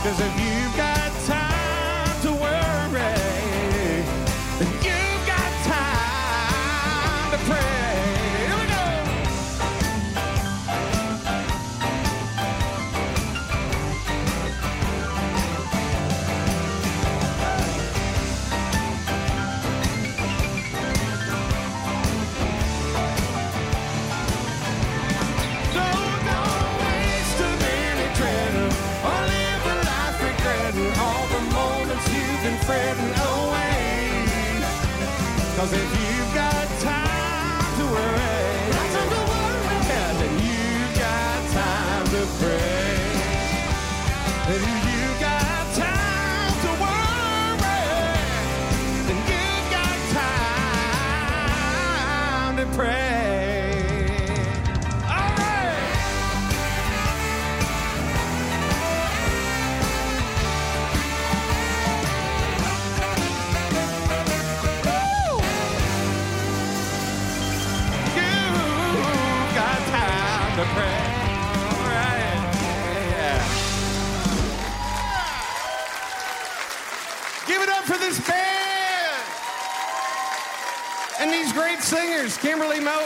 cause 0.08 0.22
if 0.22 0.40
you've 0.40 0.47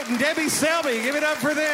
and 0.08 0.18
Debbie 0.18 0.48
Selby. 0.48 1.02
Give 1.02 1.16
it 1.16 1.24
up 1.24 1.38
for 1.38 1.54
them. 1.54 1.71